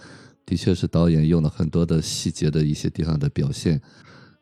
[0.46, 3.80] 的确是导演用了很多的细节的一些地方的表现。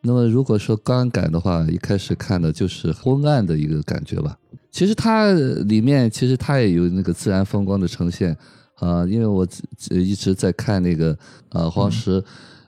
[0.03, 4.39] 那么如果说观感的话，一开始看的就是昏暗的一个感觉吧。
[4.73, 5.31] 其实它
[5.67, 8.37] 里面其实它也有那个自然风光的呈现
[8.77, 9.47] 啊，因为我
[9.91, 11.17] 一直在看那个
[11.51, 12.21] 呃黄石，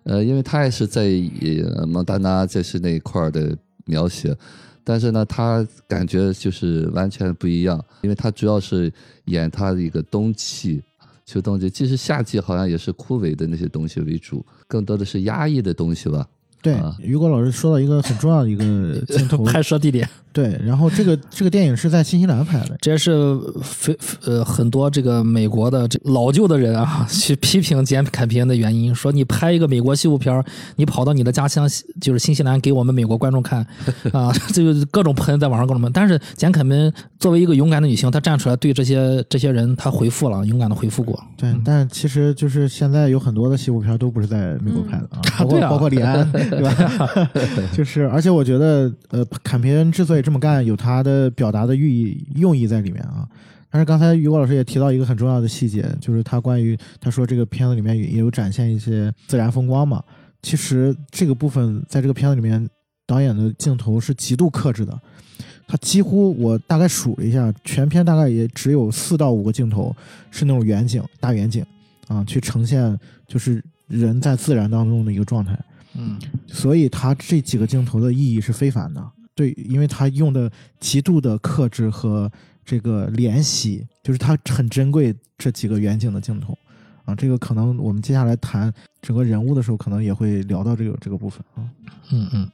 [0.05, 1.11] 呃，因为他也是在
[1.89, 4.37] 蒙大拿这是那一块的描写，
[4.85, 8.93] 但是呢，他感觉就是完全不一样，因为他主要是
[9.25, 10.81] 演他的一个冬季、
[11.27, 16.29] 秋冬季，其实夏季好像也是枯萎的那些东西为主，更多的是压抑的东西吧。
[16.63, 20.09] 对，雨果老师说到一个很重要的一个镜头 拍摄地点。
[20.35, 30.45] 对，然后这个这个电影是在新西兰拍的，这也是非呃很多这个美国的这老旧的人啊 去批评简凯平的原因，说你拍一个美国西部片
[30.75, 31.69] 你跑到你的家乡
[32.01, 33.65] 就是新西兰给我们美国观众看
[34.13, 35.91] 啊， 这个各种喷在网上各种喷。
[35.95, 41.23] 但是简凯平作为一个勇敢的女性，她站出来对这些这些人她回复了，勇敢的回复过。
[41.37, 47.31] 对，但其实就是现在有很多的西部片都不是在美国拍的啊， 包括包括李安，对吧？
[47.73, 53.29] 就是而且我觉得呃，凯平之所以这么干有他的表达的寓意用意在里面啊，
[53.71, 60.03] 但是刚才于果老师也提到一个很重要的细节，就是他关于他说这个片子里面也有展现一些自然风光嘛。
[60.43, 62.69] 其实这个部分在这个片子里面，
[63.07, 64.99] 导演的镜头是极度克制的，
[65.67, 69.95] 他几乎我大概数了一下，全片大概也只有四到五个镜头
[70.31, 71.65] 是那种远景大远景
[72.09, 75.59] 啊，去呈现就是人在自然当中的一个状态。
[75.97, 79.03] 嗯，所以他这几个镜头的意义是非凡的。
[79.35, 82.31] 对，因为他用的极度的克制和
[82.65, 86.57] 这个怜惜，就是他很珍贵这几个远景的镜头
[87.05, 87.15] 啊。
[87.15, 91.65] 这个可能我们接下来谈整个人物的时候，可能也会聊到这个这个部分啊。
[92.13, 92.51] 嗯嗯，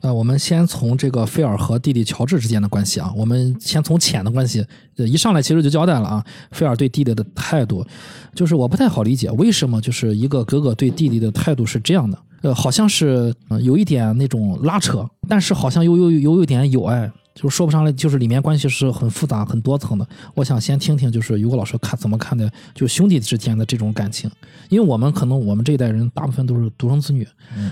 [0.00, 7.86] 呃，我们先从这个菲尔和弟弟乔治之间的关系啊，我们先从浅的关系，呃一上来其实就交代了啊，菲尔对弟弟的态度，
[8.34, 17.10] 就是我不太好理解为什么就是一个哥哥对弟弟的态度是这样的，呃，好像是、呃有一点那种拉扯，但是好像又又又有一点友爱。
[17.40, 20.04] 就说不上来，就是里面关系是很复杂、很多层的。
[20.34, 24.28] 我想先听听，就是于果老师看怎么看待就兄弟之间的这种感情，
[24.68, 27.24] 因为我们可能我们这一代人大部分都是独生子女，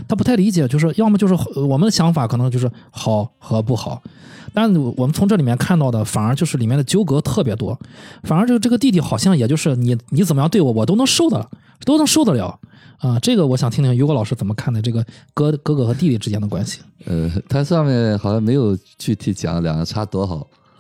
[0.07, 4.01] 他不太理解，就是要么就是呃我们的想法可能就是好和不好，
[4.55, 7.77] 但我们从这里面看到的反而就是里面的纠葛特别多，
[8.23, 11.51] 反而这个这个弟弟好像也就是你你怎么样对我，我都能受得了，
[11.85, 12.59] 都能受得了。
[12.99, 13.19] 啊。
[13.21, 16.81] 这个我想听听于果老师怎么看待这个哥哥哥和弟弟之间的关系。
[17.05, 20.37] 呃，他上面好像没有具体讲两个差多少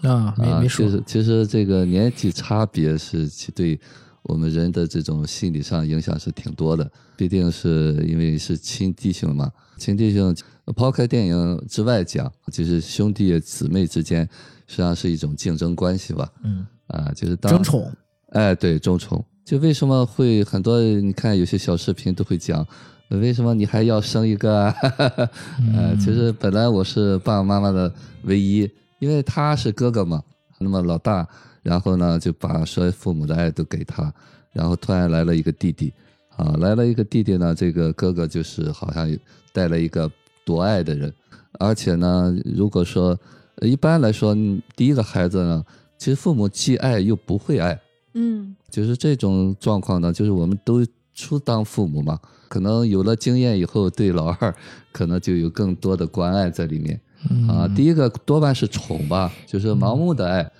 [0.08, 0.34] 啊？
[0.36, 3.78] 没啊，没说其实其实这个年纪差别是其对
[4.22, 10.34] 我们人的这种心理上影响是挺多的，毕竟是因为是亲弟兄嘛，亲弟兄
[10.74, 14.28] 抛开电影之外讲，就是兄弟姊妹之间
[14.66, 17.92] 实际上是一种竞争关系吧，嗯，啊，就是当争宠，
[18.30, 19.24] 哎，对，争宠。
[19.46, 20.80] 就为什么会很多？
[20.80, 22.66] 你看有些小视频都会讲，
[23.08, 24.74] 呃为什么你还要生一个啊？
[25.72, 27.90] 呃，其实本来我是爸爸妈妈的
[28.24, 30.20] 唯一，因为他是哥哥嘛，
[30.58, 31.24] 那么老大，
[31.62, 34.12] 然后呢就把所有父母的爱都给他，
[34.52, 35.94] 然后突然来了一个弟弟，
[36.36, 39.08] 啊，来了一个弟弟呢，这个哥哥就是好像
[39.52, 40.10] 带了一个
[40.44, 41.14] 夺爱的人，
[41.60, 43.16] 而且呢，如果说
[43.60, 45.64] 呃一般来说，嗯第一个孩子呢，
[45.96, 47.80] 其实父母既爱又不会爱。
[48.14, 50.84] 嗯就是这种状况呢，就是我们都
[51.14, 54.54] 初当父母嘛，可能有了经验以后，对老二
[54.92, 57.00] 可能就有更多的关爱在里面
[57.48, 57.66] 啊。
[57.74, 60.52] 第一个多半是宠吧，就是盲目的爱，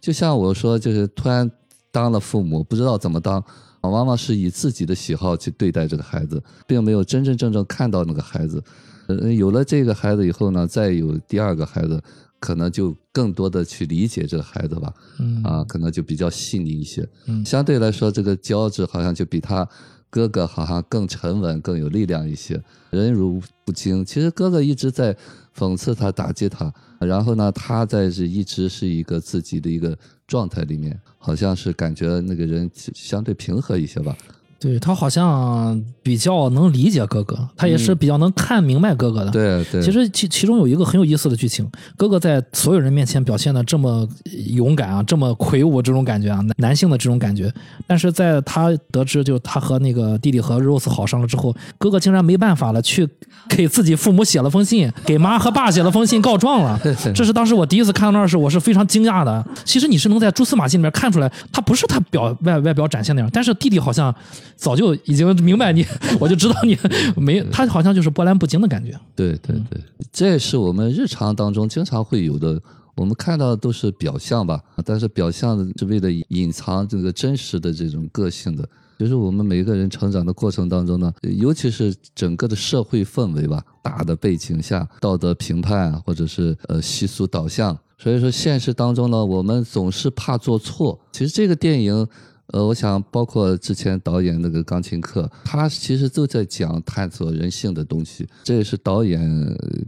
[0.00, 1.50] 就像我说，就是突然
[1.90, 3.42] 当了父母，不知道怎么当，
[3.80, 8.62] 往往是以自己的喜好去对待这个孩子，并没有真真正正看到那个孩子。
[9.08, 12.00] 呃，有了这个孩子以后呢，再有第二个孩子，
[12.40, 14.92] 可能就更多的去理解这个孩子吧。
[15.18, 17.08] 嗯啊，可能就比较细腻一些。
[17.26, 19.68] 嗯相对来说，这个娇子好像就比他
[20.10, 24.04] 哥哥好像更沉稳、更有力量一些，忍辱不惊。
[24.04, 25.16] 其实哥哥一直在
[25.56, 29.96] 讽刺他、打击他，然后呢，他在是一直是一个自己的一个
[30.26, 34.16] 状态里面，好像是感觉那个人相对平和一些吧。
[34.60, 39.30] 对他好像比较能理解哥哥，他也是比较能看明白哥哥的。
[39.30, 44.06] 对对，其实其其中有一个很有意思的剧情，哥哥在所有人面前表现的这么
[44.48, 47.52] 勇敢啊，这么魁梧这种感觉啊，男男性的这种感觉，
[47.86, 53.08] 但是在他得知就他和那个弟弟和 Rose 好上了之后，哥哥竟然没办法了，去
[53.48, 56.80] 给自己父母写了封信，给妈和爸写了封信告状了。
[57.14, 59.46] 这是当时我第一次看到那儿时，我是非常惊讶的。
[59.64, 64.14] 其实你是能在蛛丝马迹里面看出来，他不是他表外外表展现那样，但是弟弟好像
[64.58, 65.86] 早就已经明白你，
[66.18, 66.76] 我就知道你
[67.16, 68.90] 没，他好像就是波澜不惊的感觉。
[69.14, 69.80] 对对对，
[70.12, 72.60] 这是我们日常当中经常会有的。
[72.96, 78.68] 我们看到的都是表象吧，但是表象是为了隐藏这个真实的这种个性的。
[78.98, 90.98] 就是我们每个人成长的过程当中呢，尤其是整个的社会氛围吧，大的背景下，道德评判或者是呃习俗导向，所以说现实当中呢，我们总是怕做错。
[91.12, 92.04] 其实这个电影。
[92.52, 99.20] 呃，我想包括之前导演那个钢琴课，他其实都在讲探索人性的东西，这也是导演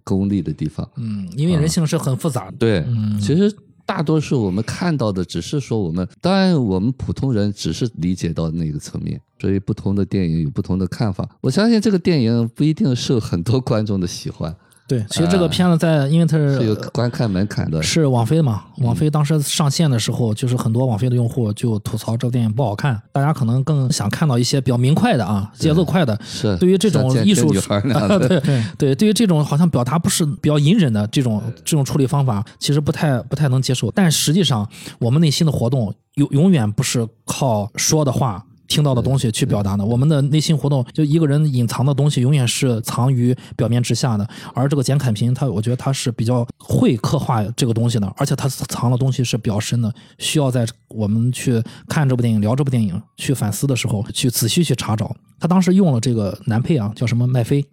[0.04, 0.88] 功力的地方。
[0.96, 2.56] 嗯，因为人性是很复杂的。
[2.58, 3.50] 对，嗯其实
[3.86, 11.28] 大多数我们看到的只是说我们，当然我们普通人只是理解到那个层面，所以不同的电影有不同的看法。
[11.40, 14.54] 我相信这个电影不一定受很多观众的喜欢，
[14.90, 17.80] 对，其实这个片子在，因为它是有是观看门槛的。
[17.80, 26.18] 是网飞的嘛，网飞当时上线的时候，就是很多网飞的用户就吐槽这部电影不好看，大家可能更想看到一些比较明快的啊，节奏快的。
[26.24, 27.52] 是对于这种艺术
[28.28, 33.92] 对对，对于这种好像表达不是比较隐忍的这种这种处理方法，其实不太不太能接受。
[33.92, 38.44] 但实际上，我们内心的活动永永远不是靠说的话。
[38.70, 44.26] 听到的东西去表达的，我们的内心活动，就一个人隐藏的东西，永远是藏于表面之下的。
[44.54, 55.14] 而这个简凯平，他我觉得他是比较会刻画这个东西的，而且他藏的东西是比较深的，需要在我们去看这部电影、聊这部电影、去反思的时候，去仔细去查找。
[55.40, 57.66] 他当时用了这个男配啊，叫什么麦飞。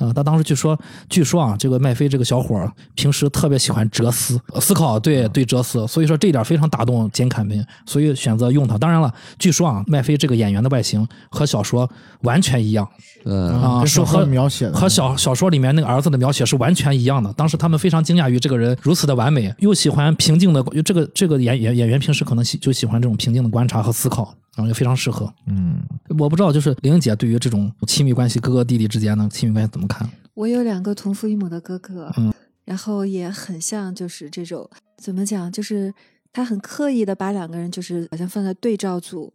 [0.00, 0.76] 啊，他当时据说，
[1.08, 8.78] 据说啊，这个麦飞这个小伙儿平时特别喜欢哲思呃思考，对对哲思，所以说这一点非常打动简凯平，所以选择用他。
[8.78, 11.88] 当然了，据说啊，麦飞这个演员的外形和小说
[12.22, 12.88] 完全一样
[13.24, 17.30] 嗯，啊，说和描写和小小说里面那个儿子的描写是完全一样的。
[17.34, 24.34] 当时他们非常惊讶于这个人如此的完美，又喜欢平静的，这个这个演演演员平时可能喜就喜欢这种平静的观察和思考。
[24.56, 25.32] 啊，也非常适合。
[25.46, 25.80] 嗯，
[26.18, 30.08] 我不知道，就是玲姐对于这种亲密关系，哥哥弟弟之间的亲密关系怎么看？
[30.34, 32.32] 我有两个同父异母的哥哥，嗯
[32.64, 35.92] 然后也很像，就是这种怎么讲，就是
[36.32, 39.32] 他很刻意的把两个人就是好像放在对照组，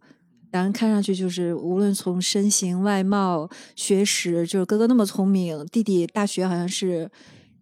[0.52, 7.12] 两人看上去就是无论从身形、外貌、学识，就是哥哥那么聪明，弟弟大学好像是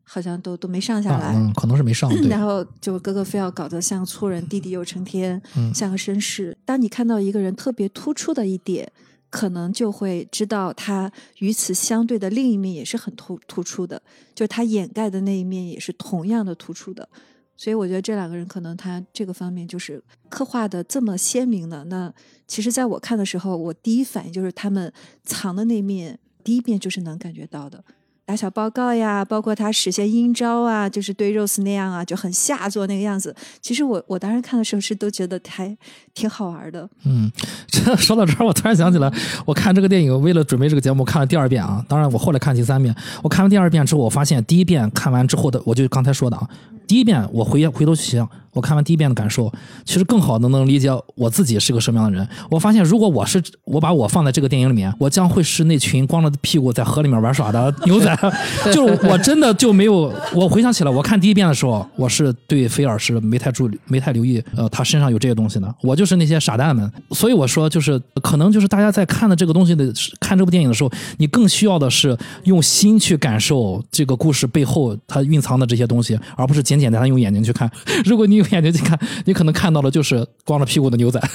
[0.03, 2.11] 好像都都没上下来，嗯，可能是没上。
[2.27, 6.55] 然后就哥哥非要搞得像粗人，弟弟又成天嗯像个绅士。
[6.65, 8.91] 当你看到一个人特别突出的一点，
[9.29, 14.01] 可能就会知道他与此相对的另一面也是很突突出的，
[14.35, 17.07] 就是他掩盖的那一面也是同样的突出的。
[17.55, 21.83] 所以我觉得这两个人可能他这个方面就是刻画的这么鲜明的。
[21.85, 22.13] 那
[22.45, 24.91] 其实在我看的时候，我第一反应就是他们
[25.23, 27.83] 藏的那面，第一面就是能感觉到的。
[28.25, 33.35] 打小报告呀，包括他使些阴招啊，就是对 Rose 那样啊，就很下作那个样子。
[33.61, 35.77] 其实我我当时看的时候是都觉得还
[36.13, 36.89] 挺好玩的。
[37.03, 37.29] 嗯，
[37.67, 39.11] 这 说到这儿，我突然想起来，
[39.45, 41.83] 我看这个电影，为了准备这个节目，看了第二遍啊。
[41.89, 42.95] 当然，我后来看第三遍。
[43.21, 46.47] 我看完第二遍之后，我发现第一遍看完之后的，我就刚才说的啊，
[46.87, 49.51] 第一遍我回回头去想，我看完第一遍的感受，
[49.83, 52.25] 其实更好的能理解我自己是个什么样的人。
[52.49, 58.12] 我发现，如果我是我把我放在这个电影里面，我将会是那群光着屁股在河里面玩耍的牛仔。
[58.71, 65.75] 就我真的就没有，我回想起来，我看第一遍的时候，我是对菲尔是没太注意没太留意，呃，他身上有这些东西的。
[65.81, 66.91] 我就是那些傻蛋们。
[67.11, 77.69] 所以我说，就是可能就是大家在看的这个东西的看这部电影的时候，你更需要的是用心去感受这个故事背后它蕴藏的这些东西，而不是简简单单用眼睛去看。
[78.05, 81.19] 如果你用眼睛去看，你可能看到的就是光着屁股的牛仔。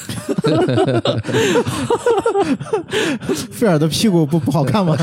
[3.50, 4.96] 菲尔的屁股不不好看吗？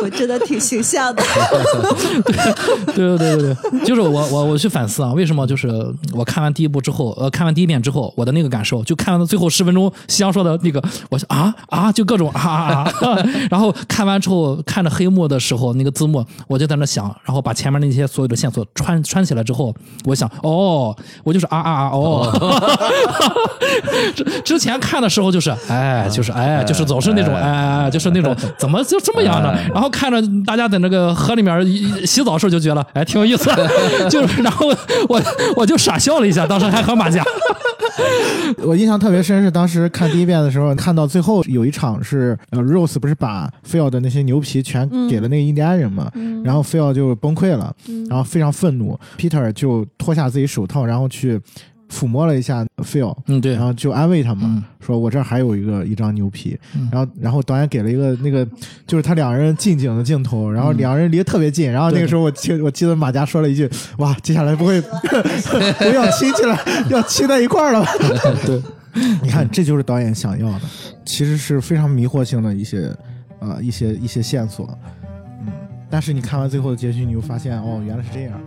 [0.00, 1.22] 我真的挺形象的。
[2.94, 5.68] 对对对对对，就是我我我去反思啊，为什么就是
[6.12, 13.18] 我看完第一部之后，呃，看完第一遍之后，我的那个感受，就看完到最后十分钟，西阳说的那个，我说啊啊，就各种啊啊啊，
[13.50, 19.74] 然后看完之后，看着黑幕的时候那个字幕，我就在那想，然后把前面那些所有的线索穿穿起来之后，
[20.04, 22.30] 我想哦，我就是啊啊啊哦，
[24.14, 29.54] 之之前看的时候就是哎就是哎就是总是那种哎就是那种怎么就这么样呢？
[29.72, 31.66] 然后看着大家在那个河里面
[32.06, 33.50] 洗澡时候就觉得哎挺有意思，
[34.10, 34.66] 就是然后
[35.08, 35.22] 我
[35.56, 37.24] 我就傻笑了一下，当时还和马甲。
[38.64, 46.42] 我印象特别深是当时看第一遍的时候，看到最后有一场是呃 Rose 不是把菲奥的那些牛皮全给了那个印第安人嘛，嗯。
[46.42, 47.74] 然后菲奥就崩溃了，
[48.08, 51.40] 然后非常愤怒，Peter 就脱下自己手套，然后去
[51.92, 53.52] 抚摸了一下菲奥，嗯，对。
[53.52, 54.62] 然，后就安慰他嘛，嗯。
[54.80, 56.88] 说我这儿还有一个一张牛皮，嗯。
[56.90, 58.44] 然后然后导演给了一个那个
[58.86, 67.90] 就是他两人近景的镜头，然后两人离得特别近，然后那个时候我记我记得马佳说了一句，哇，接下来不会 不要亲起来，要亲在一块儿了吧？
[68.46, 68.60] 对，
[69.22, 70.62] 你看，这就是导演想要的，
[71.04, 72.90] 其实是非常迷惑性的一些
[73.40, 74.66] 呃一些一些线索，
[75.46, 75.52] 嗯，
[75.90, 78.40] 但是你看完最后的结局，你又发现哦，原来是这样。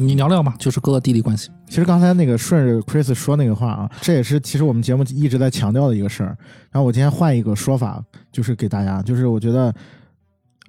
[0.00, 1.50] 你聊聊吧，就是哥哥弟弟关系。
[1.66, 6.38] 其实刚才那个顺着 Chris 说那个话啊，这也是其实我们节目一直在强调的一个事儿。
[6.70, 9.74] 然后我今天换一个说法，就是给大家，就是我觉得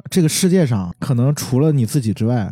[0.10, 2.52] 这个世界上可能除了你自己之外，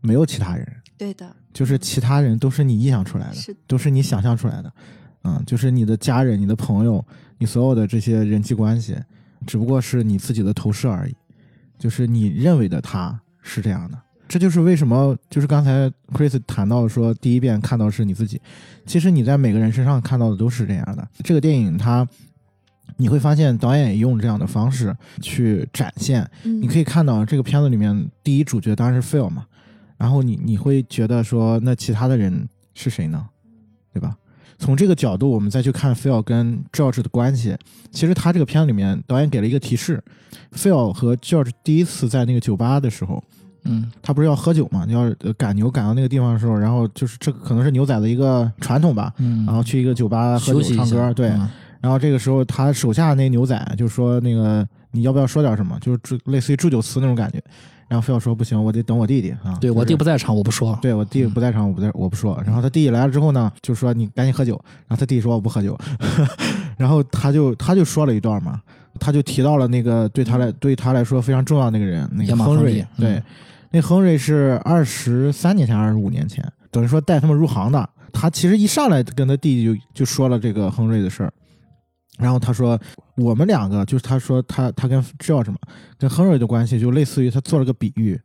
[0.00, 0.66] 没有其他人，
[0.98, 4.72] 对的，就是其他人都是你臆想出来的，是的都是你想象出来的。
[5.22, 7.04] 嗯，就是你的家人、你的朋友、
[7.38, 8.96] 你所有的这些人际关系，
[9.46, 11.14] 只不过是你自己的投射而已。
[11.78, 18.40] 就是你认为的他是这样的，这就是为什么，就是刚才 Chris 谈到说，第一遍看到是你自己，
[18.84, 21.08] 其实你在每个人身上看到的都是这样的。
[21.22, 22.06] 这个电影它，
[22.96, 26.28] 你会发现导演也用这样的方式去展现。
[26.42, 29.46] 嗯，你可以看到这个片子里面第一主角当然是 Phil 嘛，
[29.96, 33.28] 然后你你会觉得说，那其他的人是谁呢？
[33.92, 34.16] 对吧？
[34.58, 37.56] 从这个角度，我们再去看 Phil 跟 George 的关系，
[37.92, 40.02] 其实他这个片子里面导演给了一个提示
[40.52, 43.22] ，Phil 和 George 第一次在那个酒吧的时候，
[43.68, 43.90] 嗯。
[44.02, 51.48] 他不是要喝酒嘛，你要呃赶牛赶到那个地方的时候，然后就是这可能是牛仔的一个传统吧，嗯，然后去一个酒吧喝酒唱歌，对，嗯
[51.80, 57.40] 然后这个时候他手下那牛仔就说那个你要不要说点什么，就是祝类似于祝酒词那种感觉，
[57.86, 60.76] 然后非要说不行，我得等我弟弟啊，对我弟不在场，我不说。
[60.82, 62.42] 对我弟不在场，我不在，我不说。
[62.44, 64.60] 然后他弟弟来了之后呢，就说你赶紧喝酒。
[64.88, 65.78] 然后他弟弟说我不喝酒，
[66.76, 68.60] 然后他就他就说了一段嘛，
[68.98, 72.84] 他就提到了那个对他来对他来说非常重要的那个人，那个亨瑞。
[72.98, 73.22] 对，嗯
[73.76, 77.86] 那亨瑞是二十三年前，二十五年前，等于说带他们入行的。
[78.10, 81.30] 他其实一上来跟他弟弟就就说了这个亨瑞的事儿，
[82.16, 82.80] 然后他说
[83.16, 85.58] 我们两个就是他说他他跟 George 嘛，
[85.98, 88.18] 跟亨瑞的关系就类似于他做了个比喻，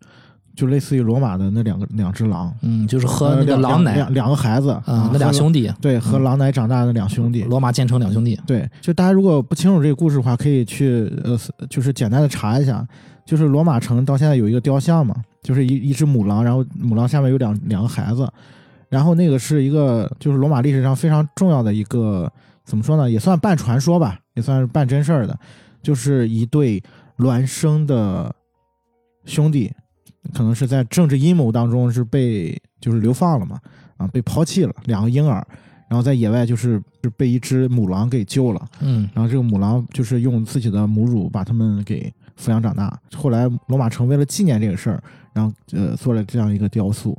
[0.56, 7.44] 就类似于罗马的那两个两只狼，嗯，就是喝那个狼奶两两个孩子啊，那两兄弟，对，喝狼奶长大的两兄弟。
[7.44, 8.40] 罗马建成两兄弟。
[8.48, 11.38] 对，就大家如果不清楚这个故事的话，可以去呃，
[11.70, 12.88] 就是简单的查一下，
[13.32, 18.30] 就是罗马城到现在有一个雕像嘛，就是一一只母狼，然后母狼下面有两两个孩子，
[18.90, 22.30] 然后那个是一个就是罗马历史上非常重要的一个
[22.66, 25.40] 怎么说呢，也算半传说吧，也算是半真事儿的，
[25.82, 26.84] 就是一对
[27.20, 28.36] 孪生的
[29.24, 29.72] 兄弟，
[30.34, 33.58] 可能是在政治阴谋当中是被就是流放了嘛，
[33.96, 35.42] 啊，被抛弃了两个婴儿，
[35.88, 38.68] 然后在野外就是就被一只母狼给救了。
[38.82, 43.00] 嗯然后这个母狼就是用自己的母乳把他们给抚养长大。
[43.16, 45.04] 后来罗马城为了纪念这个事儿，
[45.34, 47.18] 然后呃做了这样一个雕塑。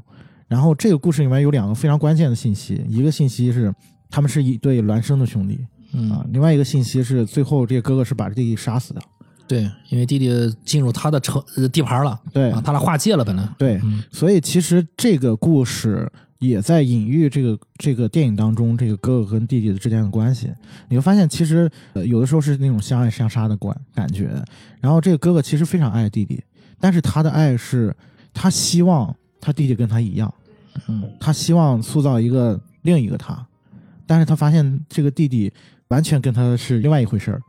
[0.48, 3.74] 然后这个故事里面有两个非常关键的信息，一个信息是
[4.10, 9.00] 他们是一对孪生的兄弟嗯啊，另外一个信息是最后这个哥哥是把弟弟杀死的。
[9.46, 13.48] 对，因为弟弟进入他的城呃地盘了，对啊，他俩划界了本来。
[13.58, 20.50] 对，嗯所以其实这个故事也在隐喻这个这个电影当中这个哥哥跟弟弟之间的关系。
[20.88, 24.30] 你会发现，其实呃有的时候是那种相爱相杀的关感觉。
[24.80, 26.42] 然后这个哥哥其实非常爱弟弟，
[26.80, 27.94] 但是他的爱是
[28.32, 30.32] 他希望他弟弟跟他一样，
[30.88, 33.46] 嗯他希望塑造一个另一个他，
[34.06, 35.52] 但是他发现这个弟弟
[35.88, 37.42] 完全跟他是另外一回事儿。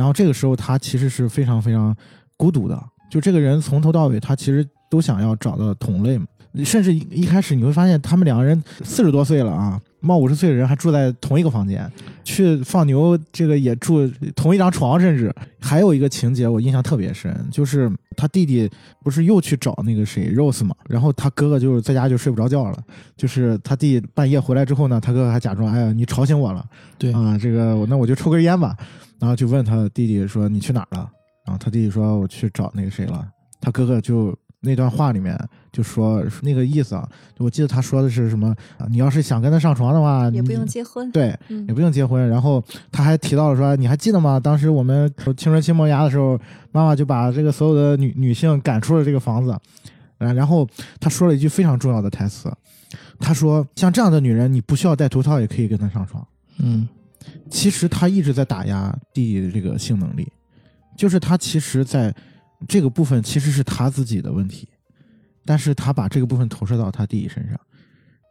[0.00, 1.94] 然后这个时候他其实是非常非常
[2.38, 6.26] 孤独的，就这个人从头到尾他其实都想要找到同类嘛，
[6.64, 11.90] 甚至一一开始你会发现他们两个人四十多岁了啊，冒五十岁的人还住在同一个房间，
[12.24, 18.70] 去放牛这个也住同一张床，甚至还有一个情节我印象特别深，就是他弟弟
[19.04, 22.78] 不是又去找那个谁 Rose 嘛，然后他哥哥就是在家就睡不着觉了，
[23.16, 26.64] 就是他弟半夜回来之后呢，他哥哥还假装哎呀你吵醒我了，
[26.98, 27.12] 对。
[27.12, 28.76] 啊，这个我那我就抽根烟吧，
[29.18, 31.10] 然后就问他弟弟说你去哪儿了？
[31.44, 33.26] 然后他弟弟说我去找那个谁了，
[33.60, 35.36] 他哥哥就那段话里面
[35.72, 37.08] 就说那个意思啊，
[37.38, 38.86] 我记得他说的是什么啊？
[38.90, 41.10] 你要是想跟他上床的话，也不用结婚。
[41.10, 42.28] 对，嗯也不用结婚。
[42.28, 44.38] 然后他还提到了说，你还记得吗？
[44.38, 46.38] 当时我们青春期萌芽的时候，
[46.72, 49.50] 妈妈就把这个所有的女女性赶出了这个房子。
[50.18, 50.68] 啊，然后
[51.00, 52.52] 他说了一句非常重要的台词，
[53.18, 56.22] 他说：“像这样的女人，你不需要戴头套也可以跟她上床。”
[56.60, 56.86] 嗯
[57.48, 60.30] 其实他一直在打压弟弟的这个性能力，
[60.96, 62.14] 就是他其实在
[62.68, 64.68] 这个部分其实是他自己的问题，
[65.44, 67.58] 但是他把这个部分投射到他弟弟身上，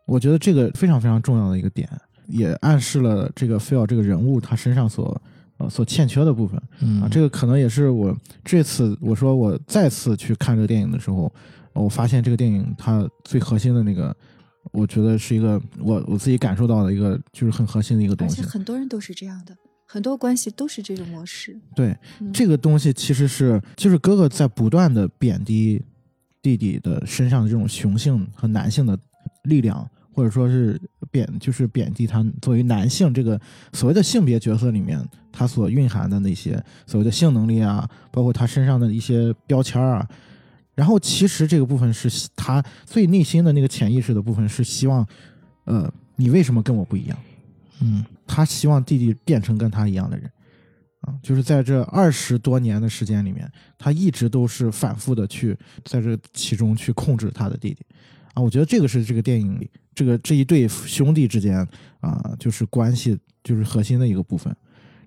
[0.06, 1.90] 我觉得这个非常非常重要的一个点，
[2.28, 5.22] 也暗示了这个菲尔这个人物他身上所
[5.58, 11.32] 呃所欠缺的部分嗯啊，这个可能也是我这次我说我再次去看这个电影的时候，
[11.74, 14.16] 我发现这个电影它最核心的那个。
[14.72, 18.48] 我觉得是一个我我自己感受到的一个就是很核心的一个东西而且。
[18.48, 19.56] 很多人都是这样的，
[19.92, 21.58] 很多关系都是这种模式。
[21.76, 25.82] 对，嗯这个东西其实是就是哥哥在不断的贬低
[26.44, 28.96] 弟弟的身上的这种雄性和男性的
[29.46, 30.80] 力量，或者说是
[31.10, 33.42] 贬就是贬低他作为男性这个
[33.74, 40.08] 所谓的性别角色里面他所蕴含的那些所谓的性能力啊，包括他身上的一些标签啊。
[40.76, 45.06] 然后其实这个部分是他最内心的那个潜意识的部分，是希望，
[45.66, 47.18] 呃，你为什么跟我不一样？
[47.82, 50.30] 嗯他希望弟弟变成跟他一样的人，
[51.02, 57.86] 啊，就是在这二十多年的时间里面，他一直都是反复的去在这其中去控制他的弟弟，
[58.34, 61.58] 啊，我觉得这个是这个电影里这个这一对兄弟之间
[62.02, 64.56] 啊，就是关系就是核心的一个部分。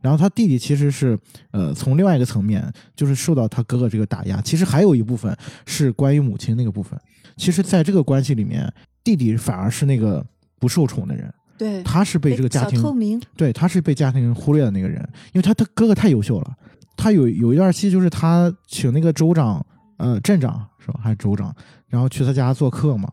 [0.01, 1.17] 然后他弟弟其实是
[1.53, 4.41] 呃从另外一个层面，就是受到他哥哥这个打压。
[4.43, 5.33] 其实还有一部分
[5.65, 6.99] 是关于母亲那个部分。
[7.37, 8.69] 其实，在这个关系里面，
[9.05, 10.27] 弟弟反而是那个
[10.59, 11.33] 不受宠的人。
[11.57, 15.01] 对，他是被这个家庭透明，对，他是被家庭忽略的那个人，
[15.33, 16.53] 因为他他哥哥太优秀了。
[16.97, 19.65] 他有有一段戏就是他请那个州长，
[19.97, 21.55] 呃，镇长是吧，还是州长，
[21.89, 23.11] 然后去他家做客嘛。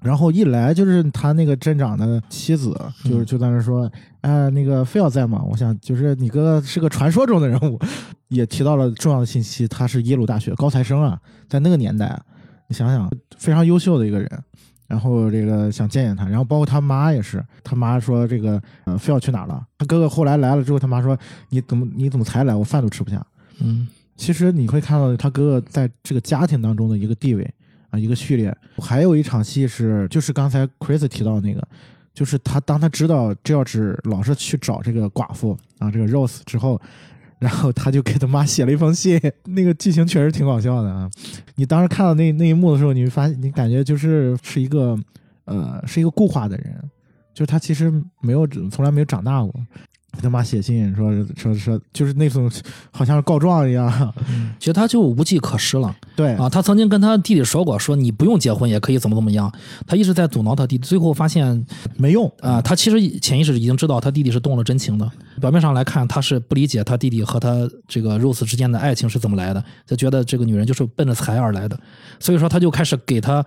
[0.00, 2.70] 然后一来就是他那个镇长的妻子，
[3.04, 3.90] 就是嗯就在那说，
[4.22, 5.42] 哎、那个非要在吗？
[5.48, 7.78] 我想就是你哥哥是个传说中的人物，
[8.28, 11.16] 也提到了重要的信息，他是耶鲁大学高材生啊，
[11.48, 12.20] 在那个年代啊，
[12.68, 14.42] 你想想非常优秀的一个人。
[14.92, 19.66] 然后这个想见见他，然后包括他妈也是，他妈说这个呃非要去哪儿了？
[19.78, 21.18] 他哥哥后来来了之后，他妈说
[21.48, 22.54] 你怎么你怎么才来？
[22.54, 23.26] 我饭都吃不下。
[23.60, 23.88] 嗯
[24.18, 27.50] 其实你会看到他哥哥在这个家庭当中的一个地位
[27.88, 28.54] 啊，一个序列。
[28.76, 31.66] 还有一场戏是，就是刚才 Chris 提到那个，
[32.12, 36.78] 就是他当他知道 George 老是去找这个寡妇啊，这个 Rose 之后，
[37.42, 41.10] 然后他就给他妈写了一封信， 那个剧情确实挺搞笑的啊。
[41.56, 44.96] 你当时看到那那一幕的时候，你会发现你感觉就是是一个
[45.46, 46.72] 呃是一个固化的人，
[47.34, 49.52] 就是他其实没有从来没有长大过。
[50.14, 52.50] 给他妈写信说说说，就是那种
[52.90, 54.12] 好像是告状一样。
[54.58, 56.48] 其实他就无计可施了对啊。
[56.48, 59.50] 他曾经跟他弟弟说过，说你不用结婚也可以怎么怎么样。
[59.86, 65.10] 他一直在阻挠他弟弟，最后发现没用啊，他其实潜意识已经知道他弟弟是动了真情的。
[65.40, 71.78] 表面上来看，他是不理解他弟弟和他这个 Rose 之间的爱情是怎么来的，他觉得这个女人就是奔着财而来的，
[72.20, 73.44] 所以说他就开始给他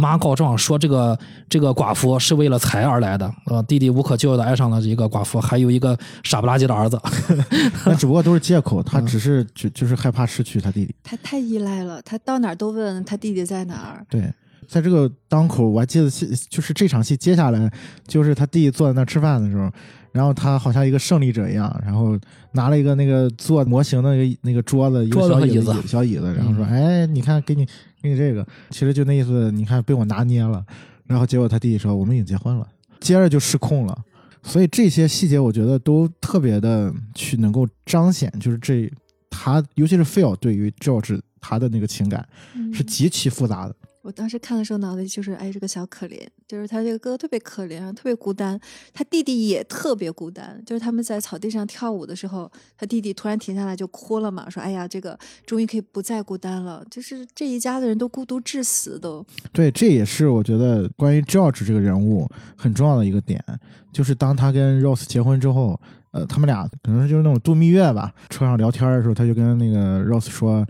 [0.00, 1.18] 妈告状，说这个
[1.48, 3.28] 这个寡妇是为了财而来的。
[3.46, 6.96] 呃，弟弟无可救药的爱上了一个寡妇，还有一个傻不拉几的儿子。
[7.84, 10.94] 那只不过都是借口，他只是就就是害怕失去他弟弟。
[11.02, 14.06] 他太依赖了，他到哪儿都问他弟弟在哪儿。
[14.08, 14.32] 对，
[14.68, 17.72] 在这个当口，我还记得戏，就是这场戏接下来，
[18.06, 19.68] 就是他弟坐在那儿吃饭的时候，
[20.12, 22.18] 然后他好像一个胜利者一样，然后
[22.52, 27.66] 拿了一个那个做模型的那个那个桌子，一个小椅桌子椅子小椅子，然后说：“哎，你看，给你
[28.02, 30.64] 给你这个，其实就那意思，你看被我拿捏了。”
[31.06, 32.66] 然后结果他弟弟说：“我们已经结婚了。”
[33.00, 33.96] 接着就失控了。
[34.42, 38.90] 所以这些细节我觉得都特别的去能够彰显，就是这
[39.30, 43.74] 他尤其是 Phil 对于 George 他的那个情感嗯是极其复杂的。
[44.08, 48.58] 我当时看的时候，脑子里就是哎，这个小可怜，就是他这个哥哥特别可怜，特别孤单，
[48.94, 50.58] 他弟弟也特别孤单。
[50.64, 59.22] 就是他们在草地上跳舞的时候，他弟弟突然停下来就哭了嘛，说：“哎呀，这个终于可以不再孤单了。”就是这一家的人都孤独致死都。
[59.52, 63.44] 对，这也是我觉得关于 George 这个人物很重要的一个点，
[63.92, 65.78] 就是当他跟 Rose 结婚之后，
[66.12, 70.66] 呃，他们俩可能就是那种度蜜月吧，车上聊天的时候，他就跟那个 Rose 说：“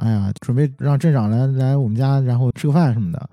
[0.00, 3.30] 哎呀，准备让镇长来来我们家，然后吃个饭什么的。”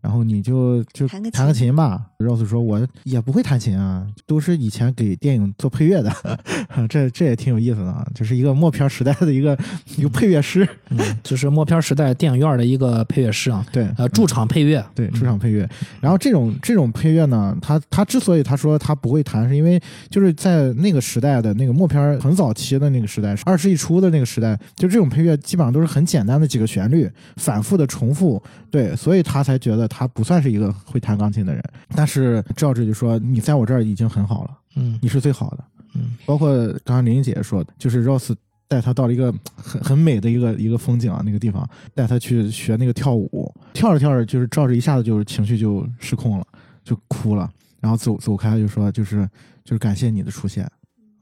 [0.00, 2.06] 然后你就就弹个弹个琴琴吧。
[2.18, 6.12] Rose 说：“我也不会弹琴啊，都是以前给电影做配乐的，
[6.88, 9.56] 这这也挺有意思的啊，就是一个默片时代的一个
[9.96, 10.68] 一个配乐师。
[10.90, 14.84] 嗯，就是默片时代电影院的一个配乐师啊，对，呃，驻场配乐。
[14.94, 15.68] 对，驻场配乐。
[16.00, 19.80] 然后这种这种配乐呢，他他之所以他说他不会弹，是因为
[20.10, 28.42] 就是在那个时代的那个默片很早期的那个时代，二十世纪初的那个时代，就这种配乐基本上都是很简单的几个旋律，反复的重复。
[28.70, 31.62] 对，所以他才觉得他不算是一个会弹钢琴的人。
[31.94, 35.64] 但是赵志就说：“你在我这儿已经很好了，嗯你是最好的。”
[35.94, 38.32] 嗯，包括刚刚林玲姐说的，就是 Rose
[38.68, 46.46] 带他到了一个很很美的一个一个风景啊，那个地方带他去学那个跳舞，跳着跳着就是赵志一下子就是情绪就失控了，
[46.84, 49.28] 就哭了，然后走走开就说就是
[49.64, 50.64] 就是感谢你的出现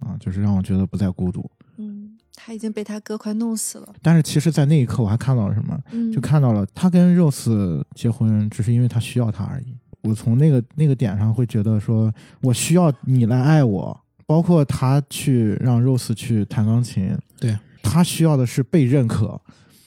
[0.00, 1.50] 啊，就是让我觉得不再孤独。
[2.48, 3.94] 嗯，他已经被他哥快弄死了。
[4.00, 5.78] 但是其实，在那一刻我还看到了什么？
[5.90, 9.76] 嗯，就看到了他跟 Rose 结婚，只是因为他需要他而已。
[10.02, 19.38] 我从那个那个点上会觉得说，我需要你来爱我，包括他去让 Rose 去弹钢琴，对他需要的是被认可，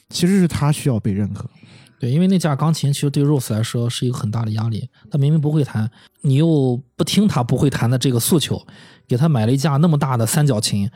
[0.09, 1.49] 其实是他需要被认可。
[1.97, 4.89] 对，因为那架钢琴其实对 Rose 来说是一个很大的压力。
[5.09, 5.89] 他明明不会弹，
[6.21, 8.61] 你又不听他不会弹的这个诉求，
[9.07, 10.89] 给他买了一架那么大的三角琴，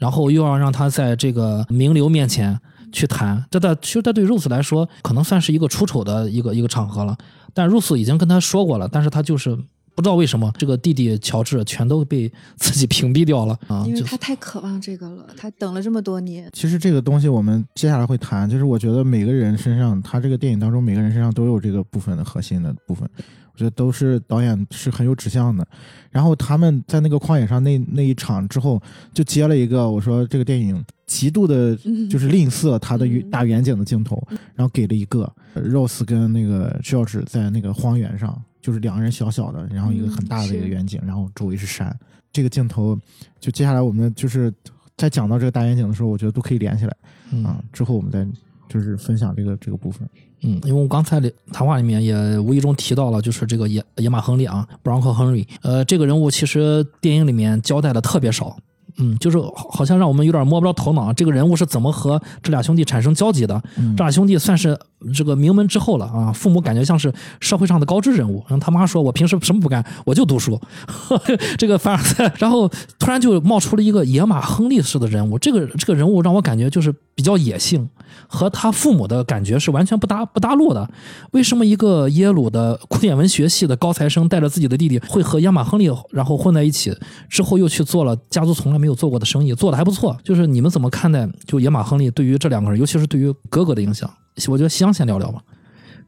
[0.00, 2.58] 然后又要让他在这个名流面前
[2.90, 7.16] 去谈，这在其实这对 Rose 来说可能算是一个出丑的一个一个场合了。
[7.54, 9.54] 但 Rose 已经跟他说过了，但是他就是
[9.94, 13.84] 不知道为什么这个弟弟乔治全都被自己屏蔽掉了啊！
[13.86, 16.48] 因为他太渴望这个了，他等了这么多年。
[16.54, 23.06] 其实这个东西我们接下来会谈，就是我觉得每个人身上，他这个电影当中每个人身上都有这个部分的核心的部分，
[23.52, 25.66] 我觉得都是导演是很有指向的。
[26.10, 28.80] 然后他们在那个旷野上那那一场之后，
[29.12, 34.20] 就接了一个我说这个电影极度的嗯就是吝啬他的大远景的镜头，
[34.54, 41.96] 然后给了一个 Rose 跟那个 George 在那个荒原上，就是两个人小小的，然后一个很大的一个远景，然后周围是山。
[42.32, 42.98] 这个镜头
[43.40, 44.52] 就接下来我们就是
[44.96, 46.96] 在讲到这个大远景的时候，我觉得都可以连起来
[47.32, 47.62] 嗯啊。
[47.72, 48.26] 之后我们再
[48.68, 50.08] 就是分享这个这个部分。
[50.42, 58.56] 嗯，因为我刚才里谈话里面也无意中提到了，就是这个野野马亨利啊，Bronco Henry，呃，这个人物其实电影里面交代的特别少，
[58.96, 63.62] 嗯，就是好好像让我们有点摸不着头脑，这个人物是怎么和这俩兄弟产生交集的？
[63.76, 64.78] 嗯这俩兄弟算是
[65.14, 68.42] 这个名门之后了啊，父母感觉像是社会上的高知人物。
[68.48, 72.66] 然后他妈说：“我平时什么不干，我就读书。”呵呵这个凡尔赛，然后
[72.98, 75.38] 突然就冒出了一个野马亨利式的人物。
[75.38, 77.88] 这个这个人物让我感觉就是比较野性，
[78.26, 80.88] 和他父母的感觉是完全不搭不搭路的。
[81.32, 86.96] 为什么一个耶鲁的古典文学系的高材生带着自己的弟弟会和野马亨利然后混在一起，
[87.28, 90.16] 之后又去做了家族从来没有做过的生意，做的还不错。
[90.22, 94.10] 就是你们怎么看待就野马亨利对于这两个人，尤其是对于哥哥的影响？
[94.48, 95.42] 我觉得西洋先聊聊吧，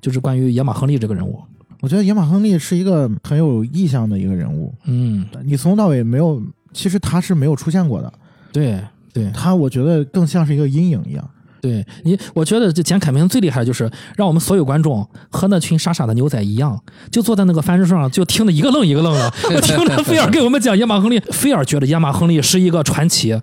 [0.01, 1.39] 就是关于野马亨利这个人物。
[1.81, 6.41] 我觉得野马亨利是一个很有意向的一个人物，嗯，你从头到尾没有，
[6.73, 8.13] 其实他是没有出现过的。
[8.53, 8.81] 对
[9.13, 11.29] 对，他我觉得更像是一个阴影一样，
[11.63, 21.21] 对你，我觉得这简凯明最厉害的就是让我们所有观众和那群傻傻的牛仔一样，就坐在那个帆船上，就听得一个愣一个愣的， 我听着菲尔给我们讲野马亨利。
[21.31, 23.41] 菲尔觉得野马亨利是一个传奇，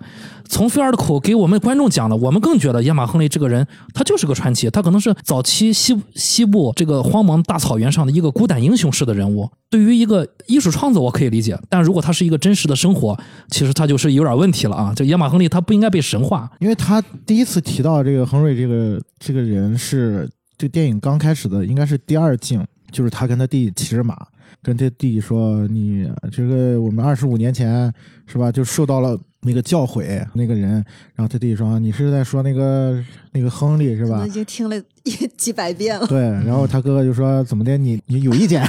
[0.50, 9.48] 从菲尔的口给我们观众讲的，我们更觉得野马亨利这个人他就是个传奇，他可能是早期西西部这个荒茫大草原上的一个孤胆英雄式的人物。
[9.70, 13.16] 对于一个艺术创作，我可以理解，但如果他是一个真实的生活，
[13.48, 14.92] 其实他就是有点问题了啊！
[14.94, 16.50] 这野马亨利他不应该被神化。
[16.58, 20.28] 因为他第一次提到这个亨瑞这个这个人是
[20.58, 24.16] 这电影刚开始的，应该是第二镜，就是他跟他弟弟骑着马，
[24.60, 27.92] 跟他弟弟说：“你这个我们二十五年前
[28.26, 30.72] 是吧，就受到了那个教诲，那个人。”
[31.14, 36.06] 然后他弟弟说：“你是在说那个那个亨利是吧可能已？”经听了一 几百遍了。
[36.06, 37.76] 对，然后他哥哥就说：“怎么的？
[37.78, 38.66] 你你有意见？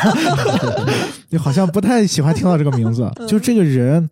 [1.29, 3.09] 你好像不太喜欢听到这个名字。
[3.27, 4.09] 就这个人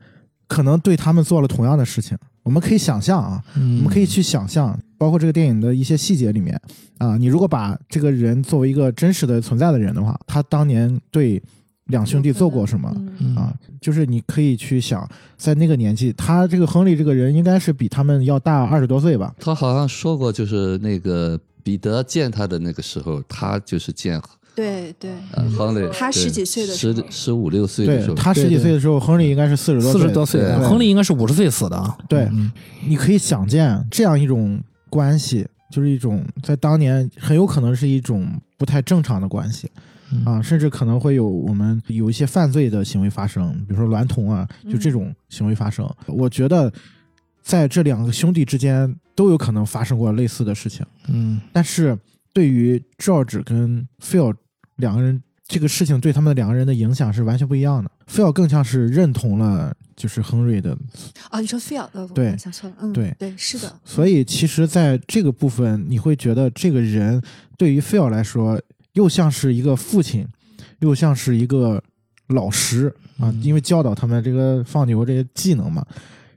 [0.48, 6.60] 可能对他们做了同样的事情，我们可以想象啊，我们可以去想象，包括这个电影的一些细节里面
[6.98, 11.42] 啊，你如果把这个人作为一个真实的存在的人的话，他当年对
[11.90, 12.92] 两兄弟做过什么？
[13.20, 19.36] 嗯啊，就是你可以去想，在那个年纪，他这个亨利这个人应该是比他们要大二十多岁吧？
[19.40, 24.20] 他好像说过，就是那个彼得见他的那个时候，他就是见
[24.56, 31.98] 对对，呃亨利，对他十几岁的时十候十五六岁的时候，他十几岁的时候，亨利应该是四十多岁，四十多岁，亨利应该是五十岁死的啊。
[32.10, 32.52] 对嗯
[32.86, 38.28] 你可以想见这样一种关系，就是一种在当年很有可能是一种
[38.58, 39.70] 不太正常的关系。
[40.12, 45.88] 嗯啊，甚至可能会有我们有一些犯罪的行为发生，比如说娈童啊，就这种行为发生。
[46.08, 46.72] 我觉得
[47.42, 51.98] 在这两个兄弟之间都有可能发生过类似的事情，嗯但是
[52.34, 54.34] 对于 George 跟 Phil
[54.78, 57.90] 两个人，这个事情对他们两个人的影响是完全不一样的。
[58.08, 60.76] Phil 更像是认同了就是亨瑞的
[61.30, 67.22] 啊，你说菲尔，呃，我对想错了，嗯，对对，是的，所以其实，在这个部分，你会觉得这个人
[67.58, 68.60] 对于菲尔来说，
[69.00, 70.28] 又像是一个父亲，
[70.80, 71.82] 又像是一个
[72.28, 75.86] 老师啊，嗯因为教导他们这个放牛这些技能嘛。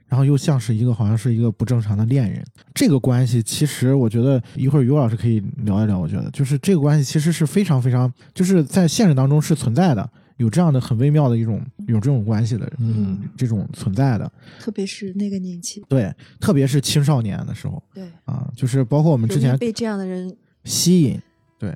[0.07, 2.45] 然后又像是一个好像是一个不正常的恋人，
[2.75, 5.97] 这个关系其实我觉得一会儿于老师可以聊一聊。
[5.97, 10.07] 我觉得就是这个关系其实是非常非常，就是在现实当中是存在的，
[10.37, 14.31] 有这样的很微妙的一种有这种关系的，嗯，这种存在的。
[14.59, 20.31] 特别是那个年纪，对，特别是青少年的时候对，啊，就是包括我们之前被这样的人
[20.63, 21.19] 吸引，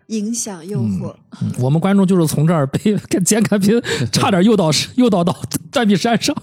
[0.07, 1.13] 影响、诱惑。
[1.41, 5.35] 嗯我们观众就是从这儿被 跟简凯平 差点诱导诱导到
[5.71, 6.35] 断壁山上。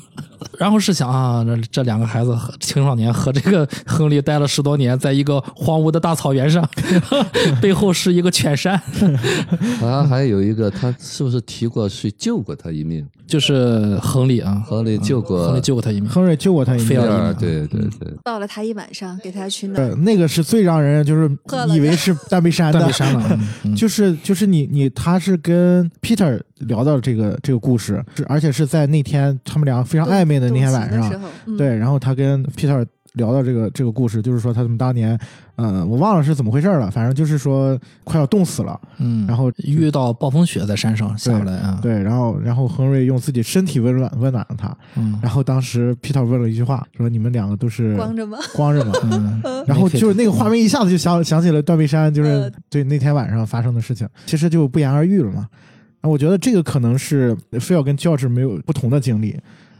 [0.58, 6.68] 然后是想啊，这这两个孩子和青少年和这个亨利待了十多年，在一个荒芜的大草原上，
[7.60, 8.78] 背后是一个犬山，
[9.80, 13.06] 好像还有一个，他是不是提过去救过他一命？
[13.26, 16.10] 就是亨利啊，亨利救过亨利救过他一命。
[16.10, 16.86] 亨利救过他一命。
[16.86, 17.32] 菲尔。
[17.34, 21.30] 对对对，抱了他一晚上，给他取对，暖，那个是最让人就是
[21.74, 22.78] 以为是断背山的。
[22.78, 23.40] 断背，山了，
[23.74, 31.20] 就是就是你你他是跟 Peter 聊到这个这个故事，是而且是在那天他们俩非常暧昧的那天晚上，
[31.58, 32.84] 对，然后他跟 Peter
[33.14, 35.16] 聊到这个这个故事，就是说他们当年，
[35.54, 45.16] 呃，我忘了是怎么回事了，反正就是说快要冻死了，嗯，然后遇到暴风雪在山上下不来啊，对，然后然后亨瑞用自己身体温暖温暖了他，嗯。
[45.22, 48.38] 然后当时 Peter 问了一句话，说你们两个都是光着吗？
[48.52, 48.92] 光着吗？
[49.44, 52.50] 嗯，然后就是那个画面一下子就想想起了断背山，就是呃。
[52.68, 55.46] 对那天晚上发生的事情，其实就不言而喻了嘛。
[56.04, 59.32] 啊，我觉得这个可能是菲尔跟 George 没有不同的经历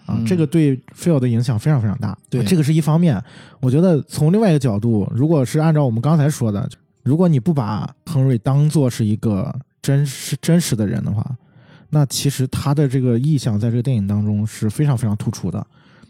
[0.07, 2.17] 啊，嗯这个对菲尔的影响非常非常大。
[2.31, 3.23] 对啊这个是一方面。
[3.61, 6.67] 我觉得从另外一个角度，如果是按照我们刚才说的，
[7.03, 11.37] 如果你不把亨瑞当做是一个真实真实的人的话，
[11.91, 15.59] 那其实他的这个意向在这个电影当中是非常非常突出的。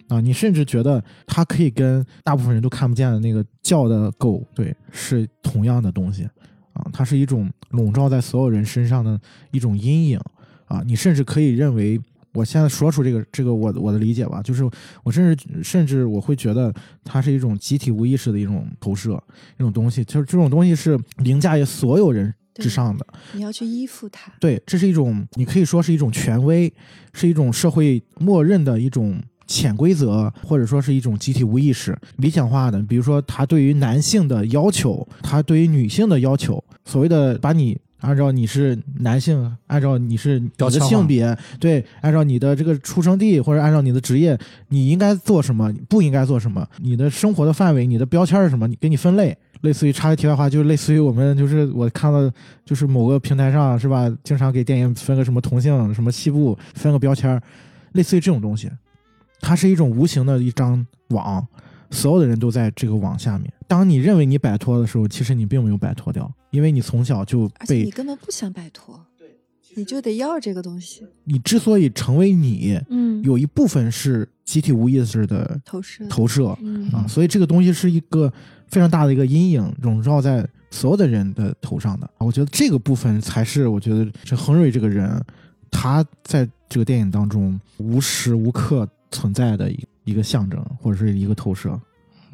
[0.06, 6.28] 啊，你甚至觉得他可以跟大部分人都看不见的那个叫的狗，对，是同样的东西，
[6.74, 9.18] 啊，它是一种笼罩在所有人身上的
[9.50, 10.20] 一种阴影，
[10.66, 12.00] 啊，你甚至可以认为，
[12.32, 14.68] 我现在说出这个这个我我的理解吧，就是
[15.04, 19.22] 我甚至甚至我会觉得它是一种集体无意识的一种投射，
[19.56, 26.72] 一种东西，就是这种东西是凌驾于所有人之上的，你要去依附它，对，这是一种你可以说是一种权威，
[27.12, 32.82] 是一种社会默认的一种潜规则，或者说是一种集体无意识、理想化的。
[32.82, 37.78] 比如说，他对于男性的要求，他对于女性的要求，所谓的把你。
[38.00, 44.38] 按照你是男性，按照你是你的性别，对，按照你的这个出生地或者按照你的职业，
[44.68, 49.34] 你应该做什么，不应该做什么，你的生活的范围，你的标签是什么，你给你分类。
[49.62, 52.30] 类似于插个题外话，就是类似于我们就是我看到
[52.62, 57.40] 就是某个平台上是吧，经常给电影分个什么同性什么西部分个标签，
[57.92, 58.70] 类似于这种东西，
[59.44, 61.46] 它是一种无形的一张网，
[61.90, 63.52] 所有的人都在这个网下面。
[63.68, 69.28] 当你认为你摆脱的时候，其实你并没有摆脱掉，因为你从小就而且被你根本不想摆脱，对
[69.76, 71.06] 你就得要这个东西。
[71.24, 78.32] 你之所以成为你，嗯，有一部分是集体无意识的投射，投射嗯啊，所以这个东西是一个
[78.68, 82.08] 非常大的一个阴影，笼罩在所有的人的头上的。
[82.16, 85.22] 我觉得这个部分才是我觉得这亨瑞这个人，
[85.70, 89.70] 他在这个电影当中无时无刻存在的
[90.04, 91.80] 一个象征或者是一个投射。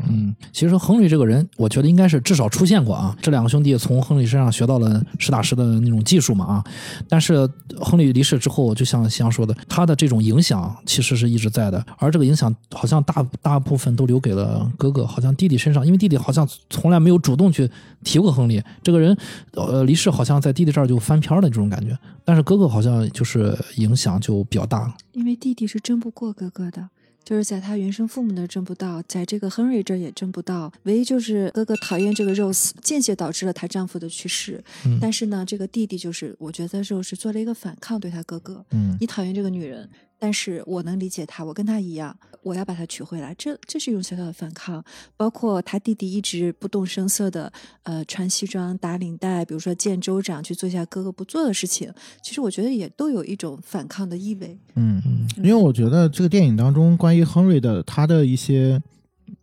[0.09, 3.17] 嗯，其实亨利这个人，我觉得应该是至少出现过啊。
[3.21, 6.65] 这两个兄弟从亨利身上学到了实打实的那种技术嘛啊。
[7.09, 7.49] 但是
[7.81, 17.69] 亨利离世之后，就像夕阳说的，他的这种影响其实是一直在的，而这个影响好像大大部分都留给了哥哥，好像弟弟身上，因为弟弟好像从来没有主动去
[18.05, 19.17] 提过亨利这个人，
[19.53, 21.97] 呃，离世好像在弟弟这儿就翻篇儿的这种感觉。
[22.25, 24.95] 但是哥哥好像就是影响就比较大。
[25.13, 26.91] 因为弟弟是争不过哥哥的。
[27.23, 34.63] 就是在他原生父母那儿争不到，在这个亨瑞这儿也争不到，唯一就是哥哥讨厌这个 Rose，间接导致了她丈夫的去世。
[34.85, 38.65] 嗯但是呢，这个弟弟就是我觉得 Rose 做了一个反抗，对他哥哥。
[38.73, 39.89] 嗯你讨厌这个女人，
[40.21, 44.85] 但是我能理解他，我跟他一样，我要把他娶回来，这这是一种小小的反抗。
[45.17, 47.51] 包括他弟弟一直不动声色的，
[47.85, 51.91] 呃，穿西装打领带，比如说见州长去做一下哥哥不做的事情，
[52.23, 54.59] 其实我觉得也都有一种反抗的意味。
[54.75, 58.79] 嗯嗯因为我觉得这个电影当中关于亨瑞的他的一些，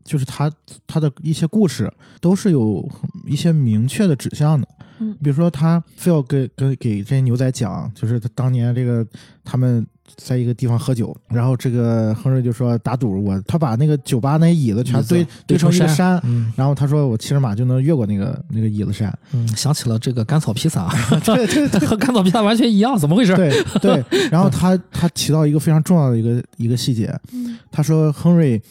[0.03, 0.51] 就是他
[0.86, 2.88] 他的一些故事，都是有
[3.25, 4.67] 一些明确的指向的。
[4.99, 9.05] 嗯比如说他非要给给给这些牛仔讲，就是他当年这个
[9.43, 9.86] 他们
[10.16, 16.22] 在一个地方喝酒，然后这个亨瑞就说打赌我，他把那个酒吧那些椅子全堆子堆成一个山
[16.55, 19.16] 然后他说：“我骑着马就能越过那个那个椅子山。
[19.34, 20.89] 嗯，想起了这个甘草披萨，
[21.24, 23.36] 对对对和甘草披萨完全一样，怎么回事？
[23.36, 23.64] 对
[24.10, 28.62] 对，然后他他提到一个非常重要的一个一个细节，嗯他说亨瑞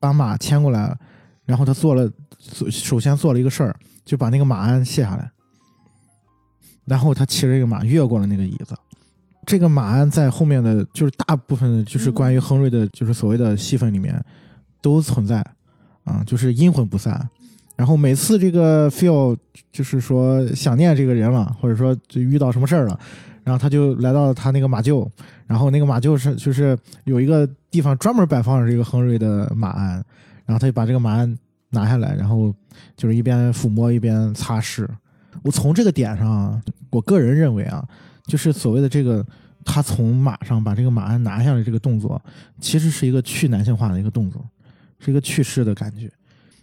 [0.00, 0.96] 把马牵过来，
[1.44, 5.30] 然后他做了首首先做了一个事儿，就把那个马鞍卸下来，
[6.84, 8.74] 然后他骑着这个马越过了那个椅子。
[9.46, 14.20] 这个马鞍在后面的就是大部分的就是关于亨瑞的，就是所谓的戏份里面
[14.82, 15.38] 都存在
[16.04, 17.26] 啊，就是阴魂不散。
[17.76, 19.36] 然后每次这个 feel
[19.70, 22.98] 就是说想念这个人了，或者说就遇到什么事儿了，
[23.44, 25.08] 然后他就来到他那个马厩，
[25.46, 30.02] 然后那个马厩是就是有一个地方专门摆放着这个亨瑞的马鞍，
[30.44, 31.38] 然后他就把这个马鞍
[31.68, 32.52] 拿下来，然后
[32.96, 34.88] 就是一边抚摸一边擦拭。
[35.42, 37.86] 我从这个点上啊，我个人认为啊，
[38.26, 39.24] 就是所谓的这个
[39.64, 42.20] 他从马上把这个马鞍拿下来这个动作，
[42.60, 44.44] 其实是一个去男性化的一个动作，
[44.98, 46.10] 是一个去世的感觉。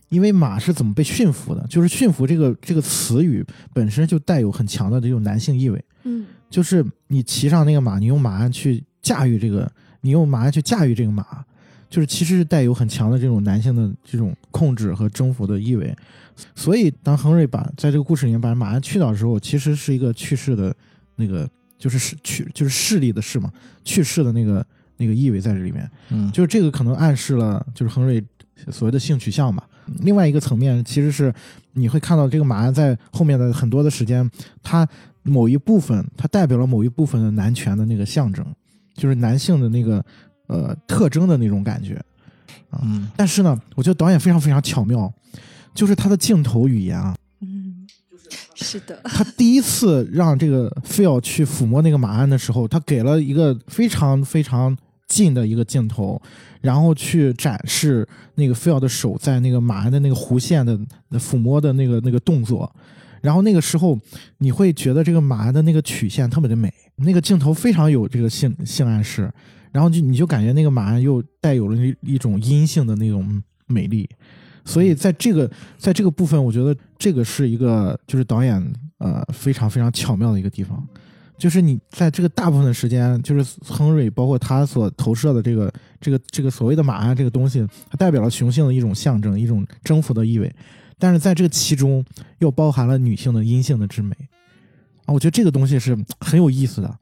[0.09, 1.65] 因为马是怎么被驯服的？
[1.67, 3.43] 就是驯服这个这个词语
[3.73, 5.83] 本身就带有很强的这种男性意味。
[6.03, 11.43] 嗯就是你骑上那个马，你用马鞍去驾驭这个，你用马鞍去驾驭这个马，
[11.89, 15.95] 就是其实是带有很强的这种男性的这种控制和征服的意味。
[16.53, 20.75] 所以当亨瑞把在这个故事里面把马鞍去掉的时候，其实是一个去世的
[21.23, 23.51] 那个，就是势去就是势力的势嘛，
[23.83, 24.65] 去世的那个
[24.97, 25.89] 那个意味在这里面。
[26.09, 28.23] 嗯，就是这个可能暗示了就是亨瑞
[28.71, 29.67] 所谓的性取向吧。
[29.99, 31.33] 另外一个层面其实是
[31.73, 34.29] 你会看到这个马鞍在后面的很多的时间，
[34.61, 34.87] 它
[35.23, 38.45] 某一部分它代表了某一部分的男权的那个象征，
[38.93, 40.03] 就是男性的那个
[40.47, 42.01] 呃特征的那种感觉。
[42.81, 45.13] 嗯但是呢，我觉得导演非常非常巧妙，
[45.75, 47.22] 就是他的镜头语言啊，嗯，
[48.55, 54.77] 是的，他第一次让这个 Phil 去抚摸那个马鞍的时候，他给了一个非常非常
[55.07, 56.21] 近的一个镜头，
[56.61, 60.79] 然后去展示那个 Phil 的手在那个马鞍的那个弧线的
[61.13, 62.73] 抚摸的那个那个动作。
[63.21, 63.97] 然后那个时候，
[64.39, 69.31] 你会觉得这个马鞍的那个曲线特别的美，那个镜头非常有这个性性暗示，
[69.71, 74.09] 然后就你就感觉那个马鞍又带有了一一种阴性的那种美丽，
[74.65, 80.87] 所以在这个在这个部分，我觉得这个是一个就是导演呃非常非常巧妙的一个地方，
[81.37, 90.53] 就是你在这个大部分的时间，就是亨瑞包括他所投射的这个这个这个所谓的马鞍这个东西，它代表了雄性的一种象征，一种征服的意味，
[90.97, 92.03] 但是在这个其中
[92.39, 94.15] 又包含了女性的阴性的之美
[95.05, 96.99] 啊，我觉得这个东西是很有意思的。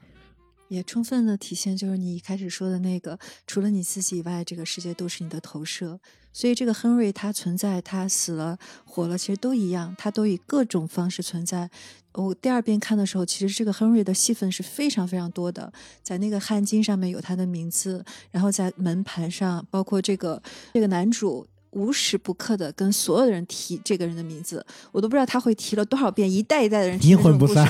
[0.69, 5.99] 也充分的体现就是你一开始说的那个，除了你自己以外，这个世界都是你的投射。
[6.33, 11.69] 所以这个亨瑞他存在，他死了活了，其实都一样，他都以各种方式存在。
[12.13, 15.71] 我第二遍看的时候，其实这个亨瑞的戏份是非常非常多的，
[16.03, 20.41] 在那个汗巾上面有他的名字，然后在门盘上，包括这个
[20.73, 21.47] 这个男主。
[21.73, 27.65] 无时不刻的跟所有的人提这个人的名字，我都不知道他会提了多少遍，一代一代的人阴魂不散。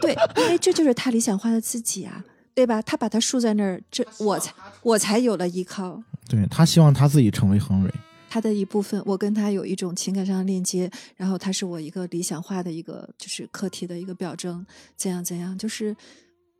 [0.00, 2.24] 对，因为这就是他理想化的自己啊，
[2.58, 2.82] 对吧？
[2.82, 4.52] 他把他竖在那儿，这我才
[4.82, 6.02] 我才有了依靠。
[6.28, 7.92] 对他希望他自己成为亨瑞，
[8.28, 15.94] 他的一部分，我跟他有一种情感上的链接，然后他是我一个理想化的一个就是课题的一个表征，怎样怎样，就是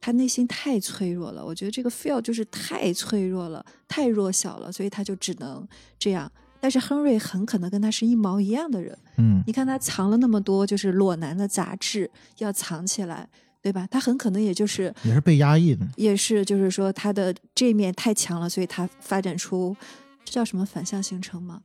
[0.01, 5.67] 他内心太脆弱了，我觉得这个 feel 就是太脆弱了，太弱小了，所以他就只能
[5.99, 6.31] 这样。
[6.61, 13.29] 但是亨瑞很可能跟他是一毛一样的人，嗯你看他藏了那么多就是裸男的杂志，要藏起来，
[13.69, 13.87] 对吧？
[13.91, 15.87] 他很可能也就是也是被压抑的。
[15.97, 19.77] 也是就是说他的这面太强了，所以他发展出
[20.25, 21.61] 这叫什么反向形成吗？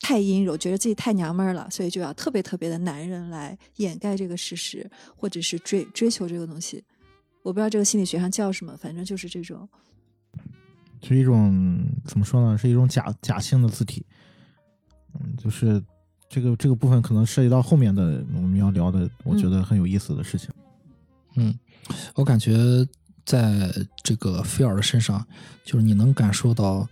[0.00, 6.84] 太阴柔，觉得自己太娘们儿了，所以就要特别特别的男人来掩盖这个事实，或者是追追求这个东西。
[7.42, 9.68] 我不知道这个心理学上叫什么，反正就是这种。
[11.02, 12.56] 是一种怎么说呢？
[12.56, 14.06] 是一种假假性的字体。
[15.14, 15.82] 嗯，就是
[16.28, 20.50] 这个这个部分可能涉及到后面的我们要聊的，我觉得很有意思的事情。
[20.56, 20.64] 嗯，
[22.14, 22.86] 我感觉
[23.24, 23.72] 在
[24.02, 25.26] 这个菲尔的身上，
[25.64, 26.86] 就是你能感受到，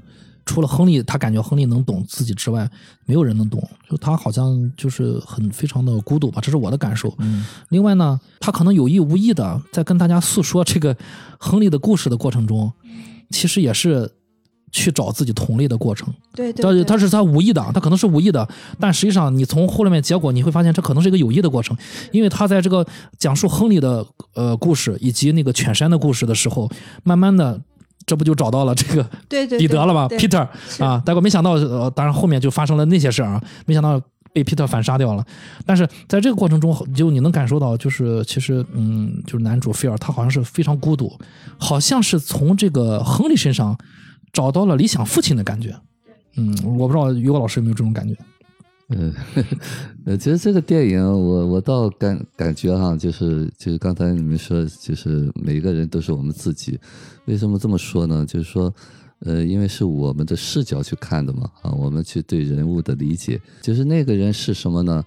[0.45, 2.71] 除了亨利，他感觉亨利能懂自己之外，
[3.05, 3.69] 没有人能懂。
[3.89, 7.15] 就他好像就是很非常的孤独吧，这是我的感受。
[7.19, 10.97] 嗯另外呢，他可能有意无意的在跟大家诉说这个
[11.39, 12.73] 亨利的故事的过程中，
[13.31, 14.11] 其实也是
[14.77, 16.13] 去找自己同类的过程。
[16.35, 18.47] 对对他他是他无意的，他可能是无意的，
[18.79, 21.77] 但实际上你从后面结果你会发现，这可能是一个有意的过程，
[22.13, 22.87] 因为他在这个
[23.19, 24.05] 讲述亨利的
[24.35, 26.71] 呃故事以及那个犬山的故事的时候，
[27.03, 27.61] 慢慢的。
[28.05, 29.03] 这不就找到了这个
[29.59, 30.47] 彼得了吗对？Peter
[30.79, 34.01] 啊，结果没想到，呃，当然后面就发生了那些事儿啊，没想到
[34.33, 35.27] 被 Peter 反杀掉了。
[35.65, 41.19] 但是在这个过程中，就你能感受到，就是其实，嗯，就是男主菲尔他好像是非常孤独，
[41.59, 43.77] 好像是从这个亨利身上
[44.37, 45.75] 找到了理想父亲的感觉。
[46.37, 48.15] 嗯，我不知道于果老师有没有这种感觉？
[48.91, 49.11] 嗯，
[50.05, 56.79] 呃，其实这个电影我我倒感感觉哈，就是就是刚才你们说，就是每个人都是我们自己。
[57.25, 58.27] 为什么这么说呢？
[58.27, 58.73] 就是说，
[59.21, 65.03] 呃，因为是我们的视角去看的嘛，啊，我们去对人物的理解，就是那个人是什么呢？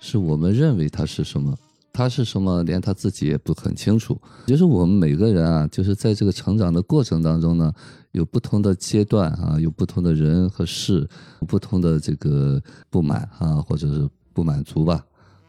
[0.00, 1.54] 是我们认为他是什么，
[1.92, 4.18] 他是什么，连他自己也不很清楚。
[4.46, 7.72] 就是我们每个人啊，就是在这个成长的过程当中呢，
[8.12, 11.08] 有不同的阶段啊，有不同的人和事，
[11.46, 15.04] 不同的这个不满啊，或者是不满足吧，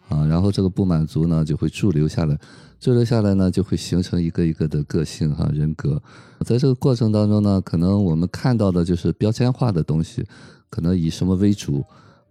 [0.09, 2.37] 啊，然后这个不满足呢就会驻留下来，
[2.79, 6.01] 驻留下来呢就会形成一个一个的个性哈、人格。
[6.45, 10.25] 在这个过程当中呢，可能我们看到的就是标签化的东西，
[10.69, 11.85] 可能以什么为主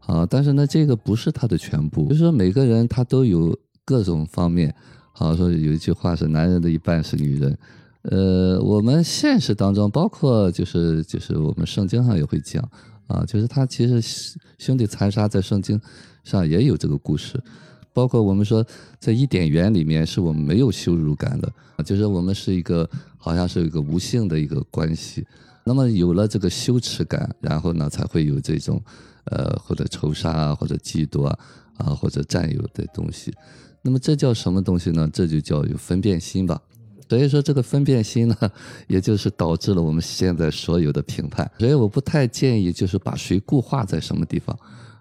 [0.06, 3.56] 啊，但是呢，这个不是他的全部，就是说每个人他都有
[3.90, 4.72] 各种方面。
[5.12, 7.58] 好像说有一句话是男人的一半是女人，
[8.02, 12.62] 呃，我们现实当中，包括就是就是我们圣经上也会讲
[13.06, 14.00] 啊，就是他其实
[14.56, 15.78] 兄弟残杀在圣经
[16.24, 17.42] 上也有这个故事，
[17.92, 18.64] 包括我们说
[18.98, 21.52] 在伊甸园里面是我们没有羞辱感的，
[21.84, 22.88] 就是我们是一个
[23.18, 25.26] 好像是一个无性的一个关系，
[25.64, 28.80] 那么有了这个羞耻感，然后呢才会有这种
[29.24, 31.38] 呃或者仇杀啊，或者嫉妒啊
[31.76, 33.34] 啊或者占有的东西。
[33.82, 35.08] 那么这叫什么东西呢？
[35.12, 36.60] 这就叫有分辨心吧。
[37.08, 38.36] 所以说这个分辨心呢，
[38.86, 41.50] 也就是导致了我们现在所有的评判。
[41.58, 44.56] 所以我不太建议就是把谁固化在什么地方。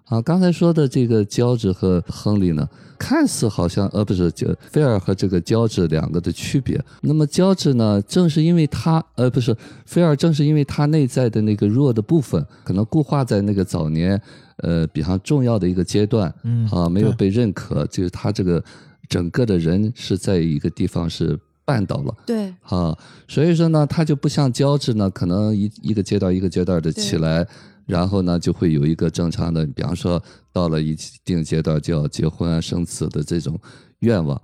[0.10, 6.84] 啊，刚才说的这个乔治和亨利呢，看似好像呃不是就菲尔和这个乔治两个的区别。
[7.02, 9.56] 那么乔治呢，正是因为他呃不是
[9.86, 14.20] 菲尔，正是因为他内在的那个弱的部分，可能固化在那个早年
[14.58, 18.64] 呃比较重要的一个阶段，嗯啊没有被认可，就是他这个
[19.08, 22.16] 整个的人是在一个地方是绊倒了。
[22.26, 22.98] 对啊，
[23.28, 27.48] 所以说呢，他就不像胶质呢，可能一一个阶段一个阶段的起来，
[27.90, 30.22] 然后呢就会有一个正常的，比方说
[30.54, 33.60] 到了一定阶段就要结婚啊、生子的这种
[34.00, 34.40] 愿望。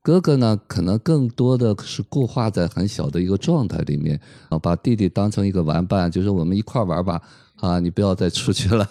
[0.00, 7.20] 哥哥呢，可能更多的是固化在很小的一个状态里面啊，把弟弟当成一个玩伴，就是我们一块玩吧，
[7.56, 8.88] 啊，你不要再出去了，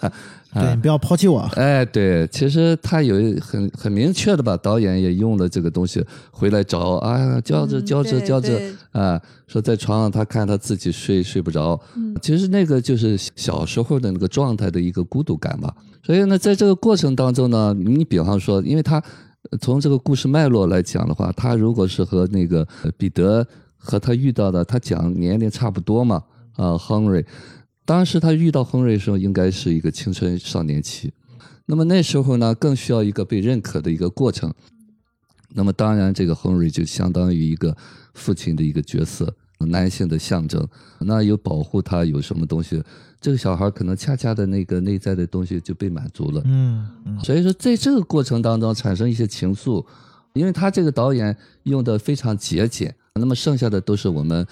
[0.60, 1.40] 对你不要抛弃我。
[1.54, 15.74] 哎，对，其实他有很很明确的吧，导演也用了这个东西回来找啊，胶质嗯胶质对胶质对啊，说在床上他看他自己睡睡不着，嗯其实那个就是小时候的那个状态的一个孤独感吧。
[16.02, 19.02] 所以呢，在这个过程当中呢，你比方说，因为他
[19.50, 23.44] 呃从这个故事脉络来讲的话，他如果是和那个呃彼得
[23.76, 26.22] 和他遇到的，他讲年龄差不多嘛，
[26.54, 27.24] 啊，亨瑞，
[27.86, 31.12] 当时他遇到亨瑞的时候，应该是一个青春少年期。
[31.64, 34.52] 那么那时候呢，更需要一个被认可的一个过程。
[35.54, 37.74] 那么当然，这个亨瑞就相当于一个
[38.12, 40.68] 父亲的一个角色，男性的象征。
[41.00, 42.82] 那有保护他，有什么东西，
[43.20, 46.42] 这个小孩可能恰恰的那个内在的东西就被满足了。
[46.44, 49.84] 嗯嗯所以说，在这个过程当中产生一些情愫，
[50.34, 54.46] 因为他这个导演用的非常节俭，那么剩下的都是我们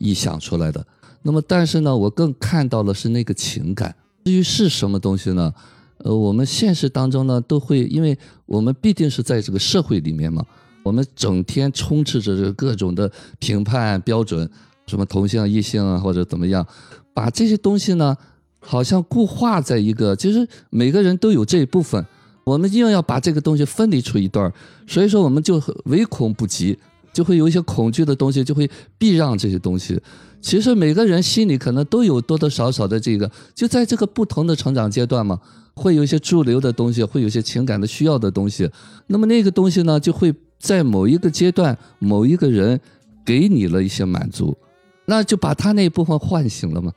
[0.00, 0.84] 臆想出来的。
[1.22, 3.94] 那么，但是呢，我更看到的是那个情感
[4.24, 5.52] 至于是什么东西呢？
[5.98, 8.16] 呃，我们现实当中呢，都会，因为
[8.46, 10.42] 我们必定是在这个社会里面嘛，
[10.82, 14.48] 我们整天充斥着这各种的评判标准，
[14.86, 16.66] 什么同性、异性啊，或者怎么样，
[17.12, 18.16] 把这些东西呢，
[18.60, 22.02] 好像固化在一个，其实每个人都有这一部分，
[22.44, 24.50] 我们硬要把这个东西分离出一段，
[24.86, 26.78] 所以说我们就唯恐不及，
[27.12, 30.00] 就会有一些恐惧的东西，就会避让这些东西。
[30.40, 35.38] 其实每个人心里可能都有多多少少的这个，就在这个不同的成长阶段嘛，
[35.74, 38.70] 会有一些驻留的东西，会有一些情感的需要的东西。
[39.06, 42.80] 那么那个东西呢，就会在某一个阶段、某一个人
[43.24, 44.56] 给你了一些满足，
[45.04, 46.90] 那就把他那一部分唤醒了嘛。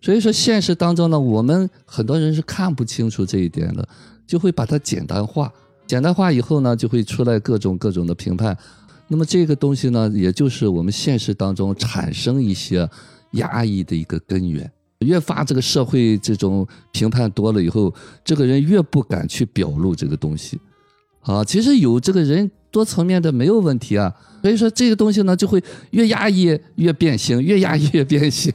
[0.00, 3.86] 所以说，现实当中呢，我们很多人是看不清楚这一点的，
[4.26, 5.52] 就会把它简单化。
[5.86, 8.56] 简单化以后呢，就会出来各种各种的评判。
[9.12, 12.88] 那么这个东西呢，也就是我们现实当中产生一些
[13.32, 14.70] 压抑的一个根源。
[15.00, 17.92] 越发这个社会这种评判多了以后，
[18.24, 20.60] 这个人越不敢去表露这个东西。
[21.22, 24.14] 啊，其实有这个人多层面的没有问题啊。
[24.42, 28.52] 所以说这个东西呢，就会越压抑越变形，越压抑越变形。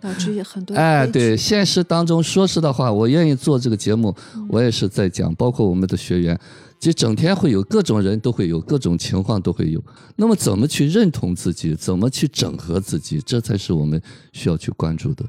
[0.00, 4.14] 导致很多 哎，对，现实当中，说实的话，我愿意做这个节目，
[4.48, 6.38] 我也是在讲，包括我们的学员，
[6.78, 9.82] 就整天会有各种人都会有，各种情况都会有。
[10.16, 14.00] 那么怎么去认同自己，怎么去整合自己，这才是我们
[14.32, 15.24] 需要去关注的。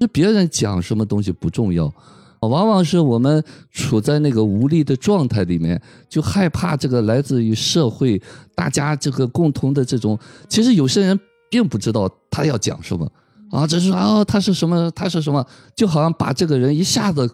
[0.00, 1.92] 是别人讲什么东西不重要，
[2.40, 8.20] 往往是我们处在那个无力的状态里面，就害怕这个来自于社会
[8.54, 10.18] 大家这个共同的这种。
[10.48, 11.18] 其实有些人
[11.50, 13.10] 并不知道他要讲什么
[13.50, 15.46] 啊，只是说啊他是什么，他是什么，
[15.76, 17.30] 就好像把这个人一下子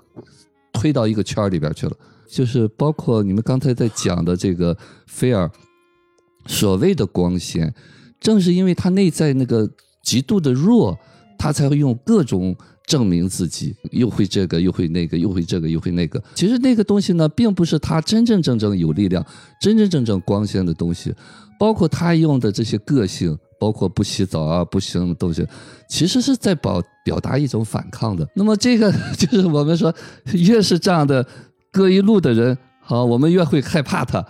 [0.73, 1.97] 推到一个圈儿里边去了。
[2.31, 4.77] 就是包括你们刚才在讲的这个
[5.07, 5.51] 菲尔
[6.47, 7.73] 所谓的光鲜，
[8.21, 9.69] 正是因为他内在那个
[10.05, 10.97] 极度的弱，
[11.39, 12.57] 他才会用各种
[12.87, 16.23] 证明自己，又会这个，又会那个，又会这个，又会那个。
[16.35, 19.25] 其实那个东西呢，并不是他真真正正有力量、
[19.61, 21.15] 真真正正光鲜的东西，
[21.59, 25.47] 包括他用的这些个性，包括不洗澡啊、不行的东西，
[25.89, 28.27] 其实是在表表达一种反抗的。
[28.35, 29.95] 那么这个 就是我们说，
[30.33, 31.25] 越是这样的
[31.73, 34.25] 各一路的人，好，我们越会害怕他。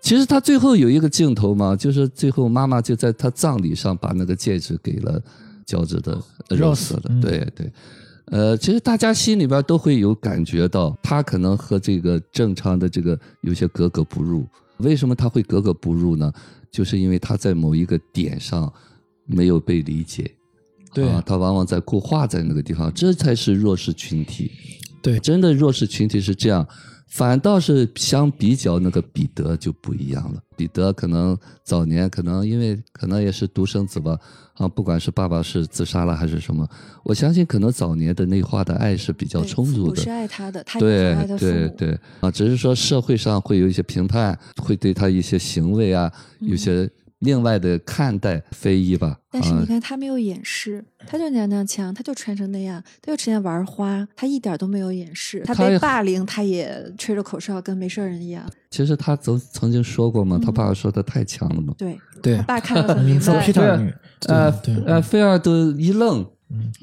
[0.00, 5.22] 其实他最后有一个镜头嘛，就是最后妈妈就在他葬礼上把那个戒指给了
[5.64, 7.72] 乔治的 Rose 的，嗯对对。
[8.26, 14.46] 呃，其实大家心里边都会有感觉到，他可能和这个正常的这个有些格格不入。
[14.78, 16.32] 为什么他会格格不入呢？
[16.70, 18.72] 就是因为他在某一个点上
[19.26, 20.30] 没有被理解，
[20.94, 24.50] 对啊，他往往在固化在那个地方，这才是弱势群体。
[25.02, 26.66] 对真的弱势群体是这样，
[27.08, 30.40] 反倒是相比较那个彼得就不一样了。
[30.56, 34.16] 彼得可能早年可能因为可能也是独生子吧，
[34.54, 36.66] 啊，不管是爸爸是自杀了还是什么，
[37.02, 40.08] 我相信可能早年的内化的爱是比较充足的是。
[40.08, 41.50] 爱他的，他也对很爱他父母。
[41.50, 46.88] 对对啊，只是说社会上会有一些评判，会对他一些行为啊，有些
[47.22, 49.08] 另外的看待非议吧。
[49.08, 55.42] 啊但是你看，他没有掩饰，他就娘娘腔，他就穿成那样，他就成天玩花，他一点都没有掩饰。
[55.46, 58.44] 他被霸凌，他也吹着口哨，跟没事人一样。
[58.70, 61.72] 其实他曾曾经说过嘛，他嗯爸爸说他太强了嘛。
[61.78, 63.46] 对，对他爸看得很明名字白。
[63.46, 63.94] Peter 女，
[64.28, 66.26] 呃对呃，菲尔都一愣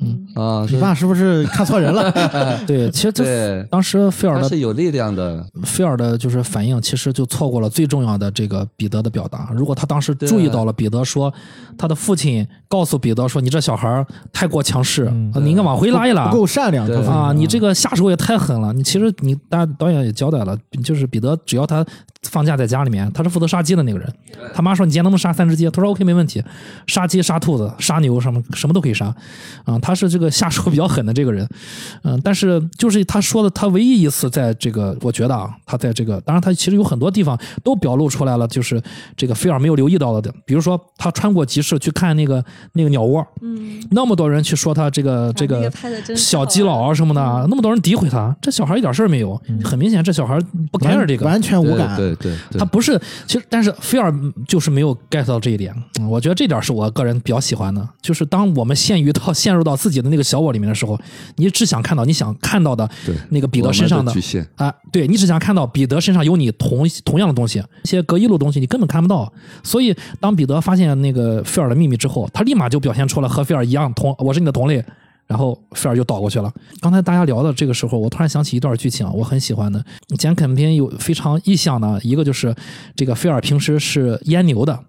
[0.01, 2.11] 嗯，啊，你爸是不是看错人了？
[2.65, 9.49] 对，其实这对当时菲尔的是有力量的，菲尔的就是反应，其实就错过了最重要的这个彼得的表达。
[9.53, 11.32] 如果他当时注意到了彼得说，
[11.78, 17.32] 他的父亲告诉彼得说：“你这小孩儿太过强势，嗯啊你应该往回拉一拉不够善良，啊！
[17.34, 18.74] 你这个下手也太狠了。
[18.74, 21.86] 你其实你大家导演也交代了，就是彼得只要他
[22.24, 24.11] 放假在家里面，他是负责杀鸡的那个人。
[24.53, 25.70] 他妈说你今天能不能杀三只鸡？
[25.70, 26.43] 他说 OK 没问题，
[26.88, 29.13] 杀鸡、杀兔子、杀牛什么什么都可以杀。
[29.66, 31.47] 啊，他是这个下手比较狠的这个人。
[32.03, 38.82] 嗯，但是就是他说的，他唯一一次在这个，我觉得啊，他在这个，当然他其实有很多地方都表露出来了，就是
[39.16, 42.43] 这个菲尔没有留意到的，比如说他穿过集市去看那个
[42.74, 45.72] 那个鸟窝，嗯，那么多人去说他这个这个
[46.16, 50.39] 小基佬啊什么的，那么多人诋毁他，这小孩一点事儿没有，很明显这小孩
[50.72, 51.26] 不 care 这个。
[51.26, 51.95] 完全无对感。
[51.95, 54.14] 对对对他，不是，其实但是菲尔
[54.47, 60.99] 就是没有 get 到这一点，嗯我觉得这点是我个人比较喜欢的，就是当我们陷于到陷入到自己的那个小我里面的时候，
[61.37, 62.87] 你只想看到你想看到的
[63.29, 64.13] 那个彼得身上的
[64.55, 69.31] 啊，对你只想看到彼得身上有你同同样的东西，一些隔一路的东西你根本看不到。
[69.63, 74.83] 所以当彼得发现那个菲尔的秘密之后，他立马就表现出了和菲尔一样同我是你的同类。
[75.27, 76.51] 然后菲尔就倒过去了。
[76.81, 79.79] 刚才大家聊的这个时候，我突然想起一段剧情啊，我很喜欢的。
[80.17, 82.51] 简肯片有非常意象的，一个就是
[82.95, 84.79] 这个菲尔平时是阉牛的，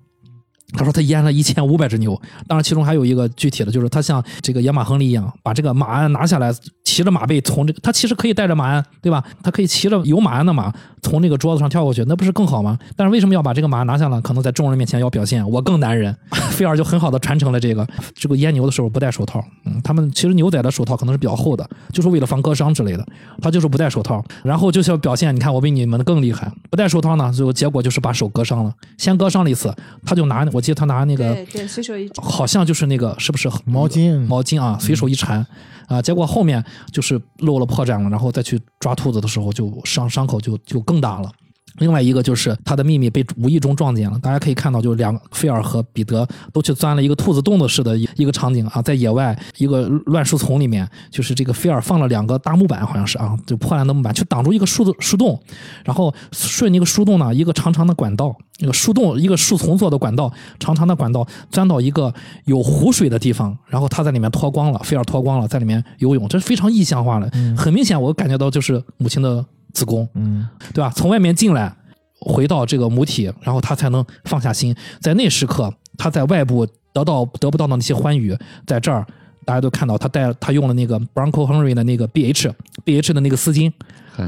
[0.73, 6.53] 他说他阉了一千五百只牛，当然其中还有一个具体的就是他像这个野马亨利一样，把这个马鞍拿下来，
[6.85, 9.25] 骑着马背从这个他其实可以带着马鞍，对吧？
[9.43, 12.79] 他可以骑着有马鞍的马从那个桌子上跳过去，那不是更好吗？
[12.97, 14.21] 但是为什么要把这个马拿下来？
[14.21, 16.14] 可能在众人面前要表现我更男人。
[16.51, 23.07] 菲尔就很好的传承了这个，这个阉牛的时候不戴手套，嗯，他们其实牛仔的手套可能是比较厚的，就是为了防割伤之类的，
[23.41, 33.50] 他就是不戴手套，然后就是要表现，你看我比你们更厉害，不戴手套呢，最后结果就是把手割伤了，先割伤了一次，他就拿我记得他拿那个对对，随手一好像就是那个是不是？
[33.64, 35.46] 毛巾毛巾啊，随手一缠。
[35.88, 41.32] 啊，结果后面就是露了破绽了，然后再去抓兔子的时候，就伤伤口就就更大了。
[41.79, 55.41] 另外一个就是他的秘密被无意中撞见了，大家可以看到，就两个菲尔和彼得都去钻了一个兔子洞的似的一个场景啊，在野外一个乱树丛里面，就是这个菲尔放了两个大木板，好像是啊，就破烂的木板去挡住一个树树洞，
[55.85, 62.12] 然后顺那个树洞呢，一个长长的管道，那个树洞一个树丛做的管道，长长的管道钻到一个
[62.45, 70.91] 有湖水的地方，然后他在里面脱光了，菲尔脱光了，在里面游泳，这是非常意象化的，很明显我感觉到就是母亲的子宫，嗯，对吧？
[70.95, 71.75] 从外面进来，
[72.21, 74.75] 回到这个母体，然后他才能放下心。
[75.01, 79.07] 在那时刻，他在外部得到得不到的那些欢愉，在这儿
[79.45, 82.53] 大家都看到他带他用了那个 Bronco Henry 的那个 BH
[82.85, 83.73] BH 的那个丝巾，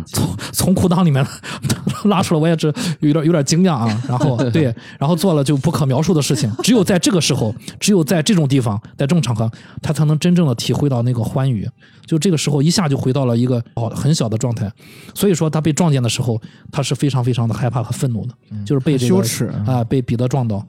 [0.06, 1.26] 从从裤裆里面
[2.04, 4.02] 拉出来，我也是有点有点惊讶啊。
[4.08, 6.52] 然后 对，然后做了就不可描述的事情。
[6.62, 11.68] 只有在这个时候，只有在这种地方，在这种场合，他才能真正的体会到那个欢愉。
[12.06, 14.70] 就这个时候，一下就回到了一个哦很小的状态。
[15.14, 16.40] 所以说，他被撞见的时候，
[16.70, 18.34] 他是非常非常的害怕和愤怒的，
[18.64, 20.64] 就是被这个羞耻啊，被彼得撞到。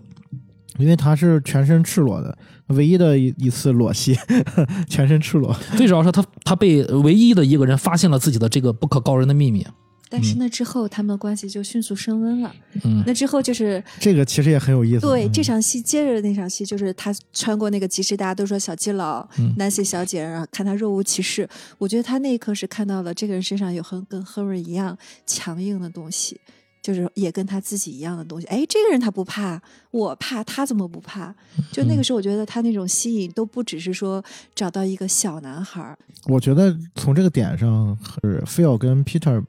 [0.78, 4.18] 因为他是全身赤裸的，唯一的一一次裸戏，
[4.90, 5.56] 全身赤裸。
[5.78, 9.66] 最主要是他他被唯一的一个人发现了自己的这个不可告人的秘密。
[10.10, 12.56] 但是那之后，他们关系就迅速升温了。
[12.84, 15.00] 嗯，那之后就是这个其实也很有意思。
[15.00, 21.50] 对嗯这场戏，接着那场戏就是他穿过那个集市，大家都说小基佬、嗯 Nancy 小姐，然后看他若无其事。
[21.80, 24.96] 我觉得他那一刻是看到了这个人身上有很跟 Henry 一样
[25.26, 26.40] 强硬的东西，
[26.84, 28.46] 就是也跟他自己一样的东西。
[28.46, 29.60] 哎，这个人他不怕，
[29.90, 31.34] 我怕，他怎么不怕？
[31.72, 34.24] 就那个时候，我觉得他那种吸引都不只是说
[34.54, 39.42] 找到一个小男孩儿，我觉得从这个点上，是菲尔跟 Peter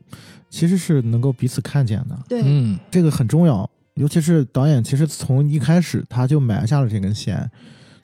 [0.49, 3.69] 其实是能够彼此看见的，对，嗯这个很重要。
[3.95, 7.49] 尤其是导演，其实从一开始他就埋下了这根线，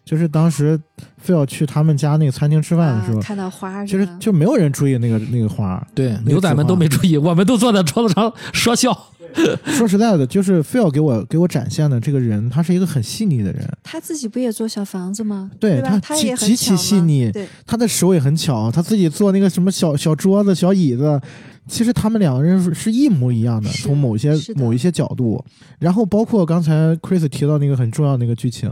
[0.05, 0.81] 就是当时
[1.19, 5.85] 非要去他们家那个餐厅吃饭的时候，啊、看到花儿其实是就没有人注意那个那个花。
[5.93, 8.97] 对，牛仔们都没注意，我们都坐在桌子上 说笑。
[9.67, 15.51] 说实在的，就是非要给我给我展现的这个人，他是一个很细腻的人，他自己不也做小房子吗？
[15.59, 15.81] 对？
[15.81, 17.33] 他他极也很极其细腻，
[17.67, 21.21] 他的手也很巧，他自己做那个什么小小桌子、小椅子，
[21.67, 25.45] 其实他们两个人是是一模一样的，从某些某一些角度，
[25.79, 28.71] 然后包括刚才 Chris 提到那个很重要的那个剧情，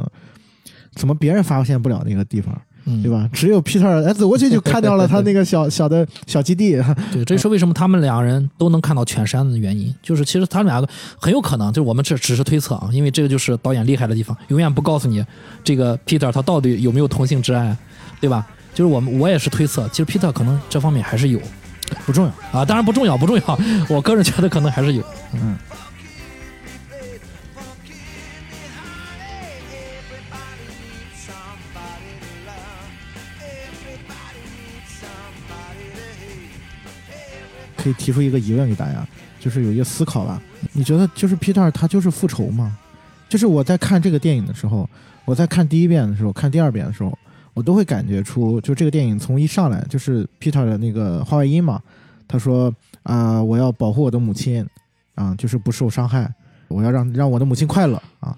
[0.95, 3.11] 怎么别人发现不了那个地方，嗯，对？
[3.11, 3.29] 吧？
[3.33, 6.81] 只有 Peter 哎走过去就看到了他那个小 小的小基地，
[7.13, 9.95] 对，这是为什么他们两人都能看到全山的原因。
[10.03, 15.25] 就是其实他们两个很有可能，就是我们这只是推测啊，因为这个就是导演厉害的地方，永远不告诉你
[15.63, 17.77] 这个 Peter 他到底有没有同性之爱，
[18.21, 18.47] 对吧？
[18.75, 21.41] 就是我们我也是推测，其实 Peter 可能这方面还是有
[22.07, 22.59] 不重要。
[22.61, 23.59] 啊，当然不重要，不重要。
[23.89, 25.03] 我个人觉得可能还是有。
[25.35, 25.57] 嗯，
[37.79, 39.07] 可以提出一个疑问给大家，
[39.41, 40.43] 就是有一个思考吧。
[40.73, 42.77] 你觉得就是 Peter 他就是复仇吗？
[43.29, 44.89] 就是我在看这个电影的时候，
[45.25, 47.17] 我在看第一遍的时候，看第二遍的时候，
[47.55, 51.81] 我都会感觉出，就这个电影从一上来就是 Peter 的那个话外音嘛，
[52.27, 52.75] 他说
[53.05, 54.67] 啊、我要保护我的母亲，
[55.15, 56.31] 啊，就是不受伤害，
[56.69, 58.37] 我要让让我的母亲快乐啊。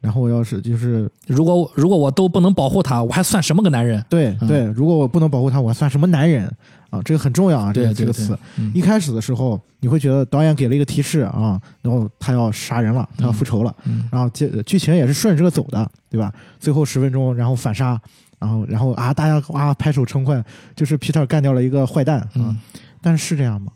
[0.00, 3.98] 然后我要是就是如果如果我都不能保护他，我还算什么个男人？
[4.00, 6.50] 嗯对对，如果我不能保护他，我还算什么男人
[6.90, 7.00] 啊？
[7.02, 8.38] 这个很重要啊，这个这个词。
[8.58, 16.32] 嗯一开始的时候，你会觉得导演给了一个提示啊，然后他要杀人了，他要复仇了，嗯然后这剧情也是顺着这个走的，对吧？
[16.58, 18.00] 最后十分钟，然后反杀，
[18.38, 20.44] 然后然后啊，大家啊拍手称快，
[20.74, 22.30] 就是 Peter 干掉了一个坏蛋啊。
[22.36, 22.56] 嗯
[23.02, 23.70] 但是是这样吗？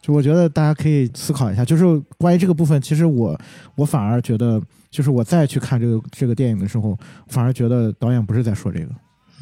[0.00, 1.84] 就我觉得大家可以思考一下，就是
[2.16, 3.38] 关于这个部分，其实我
[3.74, 8.88] 我反而觉得，就是我再去看这个这个电影的时候，反而觉得导演不是在说这个。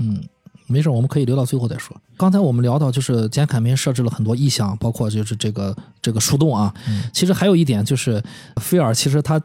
[0.01, 0.23] 嗯，
[0.67, 1.97] 没事，我们可以留到最后再说。
[2.17, 6.73] 刚才我们聊到，就是简凯明设置了很多意象，包括就是这个这个树洞啊。
[6.89, 8.23] 嗯其实还有一点就是，
[8.61, 9.41] 菲尔其实他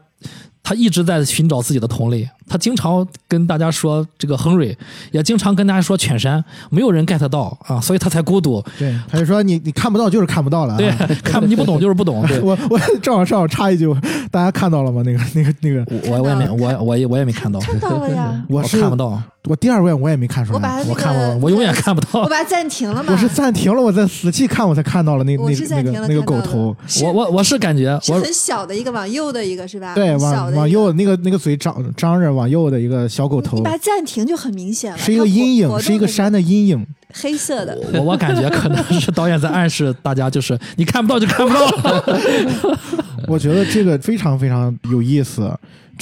[0.62, 4.76] 他一直在寻找自己的同类，他经常跟大家说这个亨瑞，
[5.10, 8.62] 也经常跟大家说犬山，没有人 get 到啊，所以他才孤独。
[8.78, 10.76] 对，他就说你你看不到就是看不到了、啊。
[10.76, 10.90] 对，
[11.22, 12.24] 看你不懂就是不懂。
[12.28, 13.92] 对，我我正好正好插一句，
[14.30, 15.02] 大家看到了吗？
[15.04, 18.44] 那个那个那个，我我也没我我也我也没看到，看到了呀。
[18.48, 19.20] 我是看不到。
[19.48, 23.12] 我第二遍我也没看出来，我看我我永远看不到，我把它暂停了嘛。
[23.12, 26.76] 我是暂停了，我在仔细看，我才看到了那那那个那个狗头。
[27.02, 29.96] 我我我是感觉是很小的一个往右的一个是吧？
[29.96, 33.56] 对，往往右那个那个嘴张张着往右的一个小狗头。
[33.56, 37.76] 你把它暂停就很明显了，是一个阴影，是一个山的阴影，黑色的。
[37.94, 42.78] 我我感觉可能是导演在暗示大家，就是你看不到就看不到。
[43.26, 45.52] 我觉得这个非常非常有意思。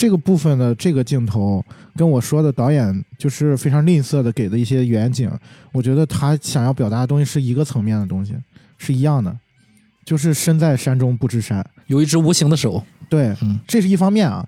[0.00, 1.62] 这个部分的这个镜头
[1.94, 5.30] 跟我说的导演就是非常吝啬的给的一些远景，
[5.72, 8.34] 我觉得他想要表达的东西是一个层面的东西，
[8.78, 9.36] 是一样的，
[10.02, 12.82] 就是身在山中不知山，有一只无形的手。
[13.10, 14.42] 对，嗯，这是一方面啊，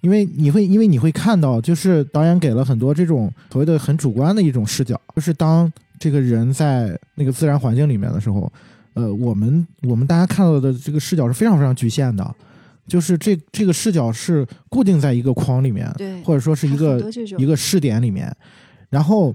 [0.00, 8.52] 因为你会因为你会看到，就是导演给了很多这种所谓的很主观的一种视角，就是当这个人在那个自然环境里面的时候，
[8.94, 12.34] 呃，我们我们大家看到的这个视角是非常非常局限的。
[12.86, 18.32] 就是这这个视角是固定在一个框里面，对，或者说是一个一个视点里面，
[18.88, 19.34] 然后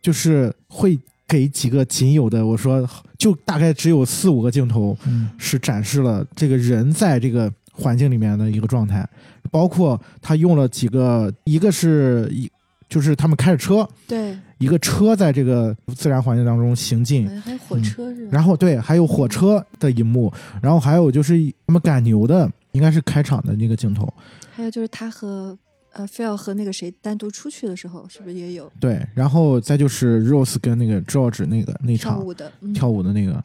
[0.00, 2.88] 就是会给几个仅有的，我说
[3.18, 4.96] 就大概只有四五个镜头，
[5.36, 9.04] 是展示了这个人在这个环境里面的一个状态，
[9.50, 12.48] 包括他用了几个，一个是一
[12.88, 20.32] 就是他们开着车，对，一个车在这个自然环境当中行进，还有火车是，然后对，还有火车的一幕，
[20.62, 21.36] 然后还有就是
[21.66, 22.48] 他们赶牛的。
[22.72, 24.12] 应该是开场的那个镜头，
[24.52, 25.58] 还有就是他和
[25.92, 28.70] 呃菲尔和那个谁单独出去的时候，是不是也有？
[28.78, 33.42] 对，然后再就是 Rose 跟那个 George 那个那场跳舞的、跳舞的那个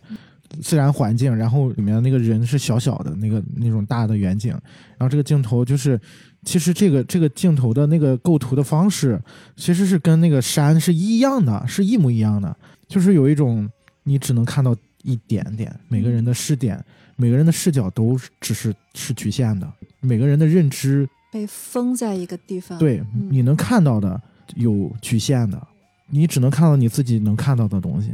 [0.61, 4.52] 自然环境，然后里面那个人是小小的那个那种大的远景，
[4.97, 5.99] 然后这个镜头就是
[6.43, 9.19] 其实这个这个镜头的那个构图的方式
[9.56, 12.56] 其实是跟那个山是一样的，是一模一样的，
[12.88, 13.68] 就是有一种
[14.03, 16.80] 你只能看到一点点每个人的视点。
[17.16, 19.72] 每个人的视角都只是是局限的，
[20.02, 22.78] 每个人的认知被封在一个地方。
[22.78, 24.22] 对，你能看到的
[24.56, 25.68] 有局限的，
[26.10, 28.12] 你只能看到你自己能看到的东西，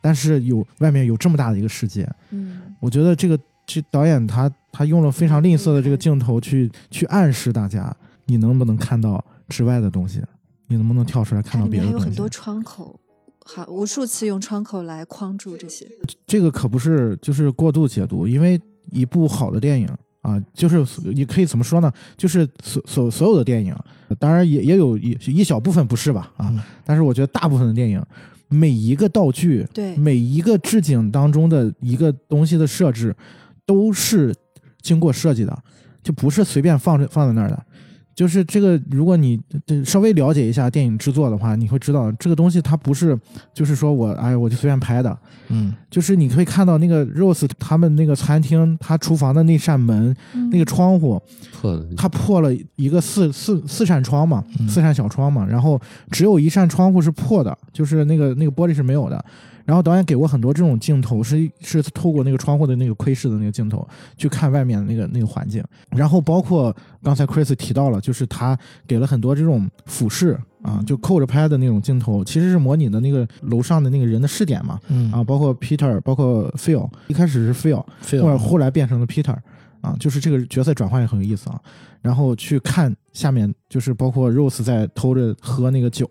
[0.00, 2.08] 但是有外面有这么大的一个世界。
[2.30, 7.94] 嗯，我觉得这个这导演他他用了非常吝啬的这个镜头去去暗示大家，
[8.26, 10.22] 你能不能看到之外的东西？
[10.66, 11.98] 你能不能跳出来看到别的东西？
[11.98, 12.98] 还有很多窗口。
[13.44, 15.86] 好，无数次用窗口来框住这些，
[16.26, 18.60] 这个可不是就是过度解读，因为
[18.90, 19.88] 一部好的电影
[20.22, 20.84] 啊，就是
[21.14, 21.92] 你可以怎么说呢？
[22.16, 23.74] 就是所所所有的电影，
[24.18, 26.32] 当然也也有一一小部分不是吧？
[26.36, 26.52] 啊，
[26.84, 28.04] 但是我觉得大部分的电影，
[28.48, 33.16] 每一个道具，对，每一个置景当中的一个东西的设置，
[33.64, 34.34] 都是
[34.82, 35.58] 经过设计的，
[36.02, 37.66] 就不是随便放着放在那儿的。
[38.14, 39.40] 就是这个，如果你
[39.84, 43.18] 稍微了解一下电影制作的话，你会知道这个东西它不是，
[43.54, 45.16] 就是说我哎我就随便拍的，
[45.48, 50.14] 嗯，就是你可以看到那个 Rose 他们那个餐厅，他厨房的那扇门，
[50.50, 51.20] 那个窗户
[51.60, 55.80] 破了，他破了一个四四四扇窗嘛，四扇小窗嘛，然后
[56.10, 59.24] 只有一扇窗户是破的，就是那个那个玻璃是没有的。
[59.64, 65.62] 然后导演给过很多这种镜头，是是透过那个窗户的那个窥视的那个镜头去看外面的那个那个环境。
[65.90, 74.80] 然后包括刚才 Chris 提到了，就是他给了很多这种俯视啊，就扣着拍的那种镜头，其实是模拟的那个楼上的那个人的视点嘛。
[74.88, 77.84] 嗯啊，包括 Peter，包括 Phil，一开始是 Phil，
[78.22, 79.36] 后后来变成了 Peter。
[79.80, 81.58] 啊，就是这个角色转换也很有意思啊。
[82.02, 86.08] 然后去看下面，就是包括 Rose 在偷着喝那个酒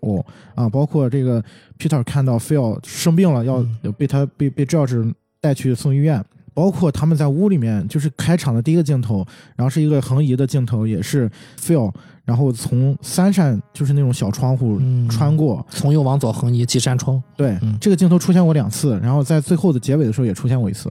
[0.54, 1.42] 啊，包括这个
[1.78, 6.22] Peter 看到 Phil 生病了，要被他被被 George 带去送医院，
[6.52, 11.92] 包括他们在屋里面，就是开场的第一个镜头，然后是一个横移的镜头，也是 Phil，
[12.24, 17.22] 然后从三扇就是那种小窗户穿过，从右往左横移几扇窗。
[17.36, 20.90] 对，这个镜头出现过两次，然后在最后的结尾的时候也出现过一次。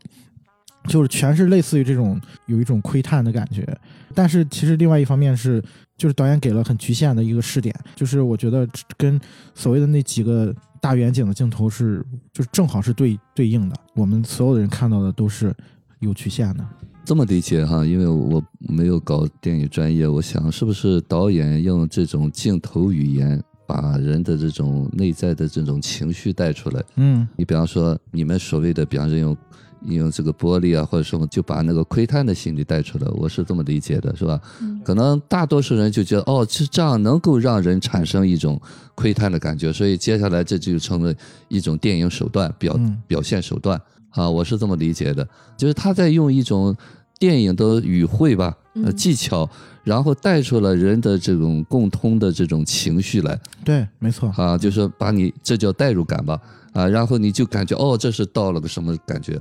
[0.87, 3.67] 就是全是类似于这种有一种窥探的感觉，
[4.15, 5.61] 但是其实另外一方面是，
[5.99, 8.65] 就是导演给了很局限的一个视点，就是我觉得
[8.97, 9.19] 跟
[9.53, 13.75] 所谓的那几个大远景的镜头是，就是正好是对对应的。
[13.93, 15.53] 我们所有的人看到的都是
[15.99, 16.65] 有局限的。
[17.03, 26.81] 这么理解哈，因为我没有搞电影专业，我想是不是导演用这种镜头语言把人的这种内在的这种情绪带出来？
[26.95, 29.35] 嗯，你比方说你们所谓的，比方说用。
[29.83, 34.39] 用这个玻璃啊，或者什么，就把那个窥探的心理带出来，我是这么理解的，是吧？
[34.83, 38.59] 可能大多数人就觉得，哦，是这样能够让人产生一种
[38.95, 41.13] 窥探的感觉，所以接下来这就成了
[41.47, 43.79] 一种电影手段表表现手段。
[44.11, 46.75] 啊，我是这么理解的，就是他在用一种
[47.19, 49.47] 电影的语汇吧，呃，嗯技巧，
[49.83, 53.39] 然后带出了人的这种共通的这种情绪来。
[53.63, 56.41] 对，没错，啊，就是把你这叫代入感吧。
[56.73, 59.39] 啊，然后你就感觉哦，这是到了个什么感觉？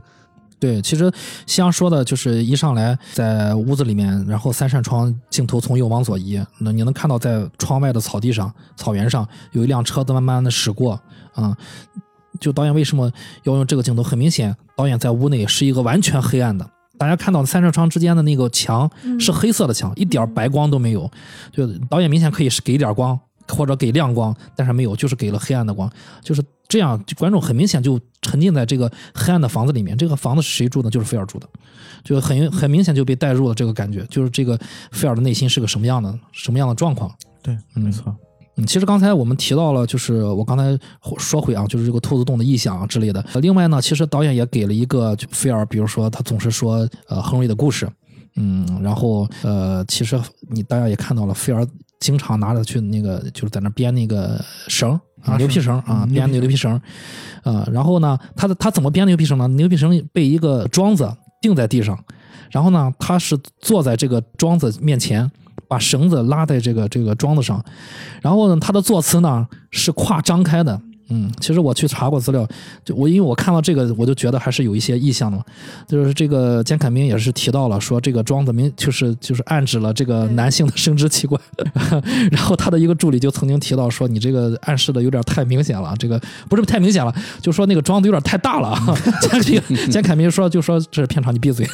[0.61, 1.11] 对，其实
[1.47, 11.01] 西阳说的就是一上来在屋子里面，然后三扇窗镜头从右往左移，那你能看到在窗外的草地上、草原上有一辆车子慢慢的驶过
[11.35, 11.57] 啊、
[12.41, 13.09] 就导演为什么
[13.45, 14.03] 要用这个镜头？
[14.03, 16.69] 很明显，导演在屋内是一个完全黑暗的。
[16.99, 21.09] 大家看到三扇窗之间的那个墙嗯是黑色的墙，一点白光都没有。
[21.53, 23.17] 就导演明显可以是给一点光
[23.49, 25.91] 或者给亮光，但是没有，就是给了黑暗的光，
[26.23, 29.97] 就是这样，观众很明显就沉浸在这个黑暗的房子里面。
[29.97, 30.91] 这个房子是谁住的？
[30.91, 31.49] 就是菲尔住的，
[32.05, 34.59] 就很很明显就被带入了这个感觉，就是这个
[34.93, 37.11] 菲尔的内心是个什么样的什么样的状况。
[37.43, 38.15] 对，没错，
[38.57, 40.79] 嗯，其实刚才我们提到了，就是我刚才
[41.17, 43.25] 说回啊，就是这个兔子洞的意象啊之类的。
[43.33, 47.89] 呃另外呢，其实导演也给了一个就菲尔，比如说他总是说呃亨利的故事，
[48.37, 50.21] 嗯，然后呃，其实
[50.51, 51.67] 你大家也看到了，菲尔
[52.01, 54.93] 经常拿着去那个就是在那编那个绳
[55.23, 56.73] 啊，啊牛皮绳啊，嗯编那个牛皮绳，
[57.43, 59.49] 啊，然后呢，他的他怎么编牛皮绳呢？
[59.49, 61.99] 牛皮绳被一个桩子钉在地上，
[62.51, 65.31] 然后呢，他是坐在这个桩子面前，
[65.69, 67.65] 把绳子拉在这个这个桩子上，
[68.23, 70.81] 然后呢，他的坐姿呢是胯张开的。
[71.11, 72.47] 嗯，其实我去查过资料，
[72.85, 75.45] 就我因为我看到这个，我就觉得还是有一些意向的嘛。
[75.87, 81.41] 就是这个简凯明也是提到了，说这个庄子明就是就是暗指了这个男性的生殖器官。
[82.31, 88.79] 然后他的一个助理就曾经提到说，你这个暗示的有点太明显了，这个不是太明显了，就说那个庄子有点太大了。
[89.41, 91.67] 简凯明坚凯明说就说这是片场，你闭嘴。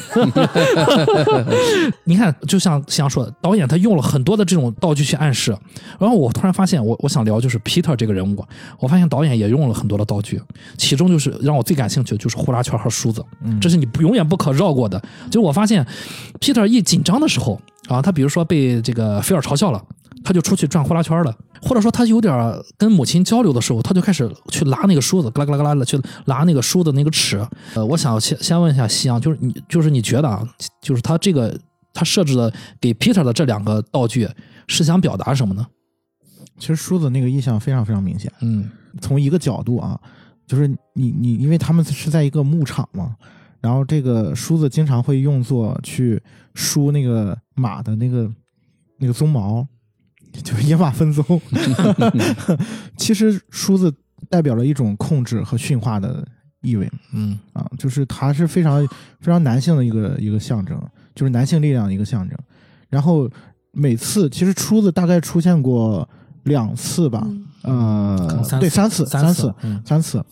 [2.05, 5.55] 你看，就像像说，导演他用了很多的这种道具去暗示，
[5.99, 8.45] 然后我突然发现，我我想聊就是 Peter 这个人物，
[8.79, 10.41] 我发现导演也用了很多的道具，
[10.77, 13.25] 其中就是让我最感兴趣的就是呼啦圈和梳子，
[13.61, 15.01] 这是你不永远不可绕过的。
[15.31, 15.85] 就我发现
[16.39, 19.81] ，Peter 一紧张的时候啊，他比如说被这个菲尔嘲笑了。
[20.23, 21.31] 他就出去转呼啦圈了，
[21.61, 22.33] 或者说他有点
[22.79, 27.39] 跟母亲交流的时候，他就开始去拉那个梳子，嘎啦嘎啦嘎啦的去拉那个梳的那个齿。
[27.75, 30.43] 呃，我想先先问一下夕阳，就是你就是你觉得啊，
[30.81, 31.55] 就是他这个
[31.93, 34.27] 他设置的给 Peter 的这两个道具
[34.65, 35.67] 是想表达什么呢？
[36.57, 38.31] 其实梳子那个意象非常非常明显。
[38.41, 38.67] 嗯
[39.01, 39.99] 从一个角度啊，
[40.47, 43.15] 就是你你，因为他们是在一个牧场嘛，
[43.61, 46.21] 然后这个梳子经常会用作去
[46.53, 48.31] 梳那个马的那个
[48.99, 49.67] 那个鬃毛，
[50.43, 51.39] 就是野马分鬃。
[52.97, 53.93] 其实梳子
[54.29, 56.25] 代表了一种控制和驯化的
[56.61, 58.85] 意味嗯啊，就是它是非常
[59.19, 60.79] 非常男性的一个一个象征，
[61.13, 62.37] 就是男性力量的一个象征。
[62.89, 63.29] 然后
[63.71, 66.07] 每次其实梳子大概出现过
[66.43, 70.23] 两次吧，嗯呃对，三次，三次三次，嗯三次。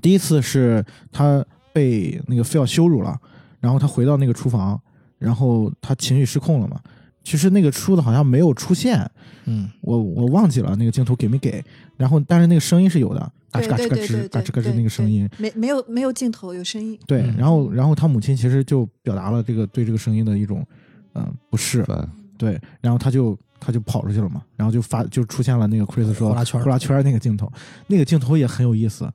[0.00, 3.18] 第一次是他被那个菲尔羞辱了，
[3.60, 4.80] 然后他回到那个厨房，
[5.18, 6.80] 然后他情绪失控了嘛。
[7.22, 9.08] 其实那个出的好像没有出现，
[9.44, 11.62] 嗯我我忘记了那个镜头给没给。
[11.96, 15.28] 然后但是那个声音是有的，嘎吱嘎吱嘎吱嘎吱嘎吱那个声音。
[15.38, 20.66] 没没有没有镜头有声音，对嗯，然后然后他母亲其实就表达了这个对这个声音的一种
[21.12, 21.86] 嗯、呃不适，
[22.36, 27.50] 对，然后他就他就跑出去了嘛，然后就发就出现了那个 Chris 说呼啦圈呼啦圈那个镜头，
[27.86, 29.08] 那个镜头也很有意思，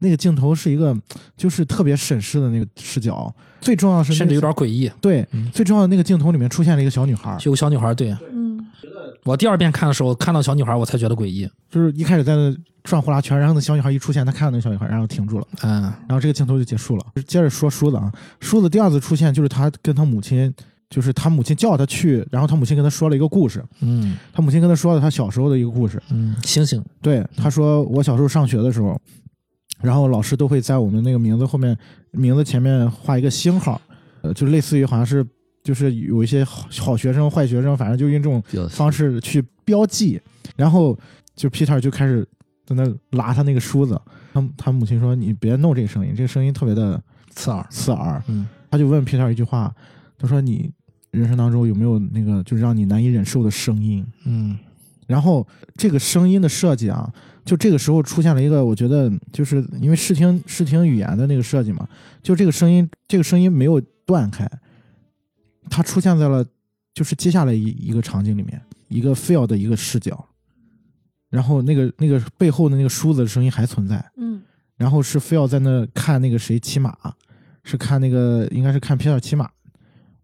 [0.00, 0.96] 那个镜头是一个
[1.36, 4.90] 就是特别审视的那个视角，最重要的是、那个、甚至有点诡异。
[5.00, 5.48] 对，嗯。
[5.52, 8.10] 最重要的那个镜头里面出现了一个小女孩，有个小女孩，对。
[8.32, 8.66] 嗯，
[9.22, 11.48] 我第二遍看的时候看到小女孩，我才觉得诡异。
[11.70, 12.52] 就是一开始在那
[12.82, 15.82] 转呼啦圈，然后那小女孩一出现，他看到那个小女孩，然后停住了，嗯。
[15.82, 17.06] 然后这个镜头就结束了。
[17.24, 20.52] 接着说梳子啊，梳子第二次出现就是他跟他母亲。
[20.92, 23.64] 就是他母亲叫他去，然后他母亲跟他说了一个故事。
[23.80, 26.00] 嗯他母亲跟他说了他小时候的一个故事。
[26.10, 29.00] 嗯，星星，对，他说我小时候上学的时候，
[29.80, 31.74] 然后老师都会在我们那个名字后面
[32.10, 33.80] 名字前面画一个星号，
[34.20, 35.26] 呃，就类似于好像是
[35.64, 40.20] 就是有一些好好学生、坏学生，反正就用这种方式去标记。
[40.56, 40.98] 然后
[41.34, 42.28] 就 Peter 就开始
[42.66, 43.98] 在那拉他那个梳子，
[44.34, 47.66] 他他母亲说：“你别弄这个声音，这个声音特别的刺耳。
[47.70, 49.74] 刺耳。”嗯他就问 Peter 一句话，
[50.18, 50.70] 他说：“你
[51.12, 54.58] 人生当中有没有那个就是让你难以忍受的声音？”嗯
[55.06, 57.12] 然后这个声音的设计啊，
[57.44, 61.86] 就这个时候出现了一个，我觉得就是因为视听视听语言的那个设计嘛，
[62.22, 64.50] 就这个声音，这个声音没有断开，
[65.68, 66.42] 它出现在了
[66.94, 70.24] 就是接下来一一个场景里面，一个 feel 的一个视角，
[71.28, 74.40] 然后那个那个背后的那个梳子的声音还存在，嗯
[74.76, 76.96] 然后是 feel 在那看那个谁骑马，
[77.64, 79.50] 是看那个应该是看皮尔骑马，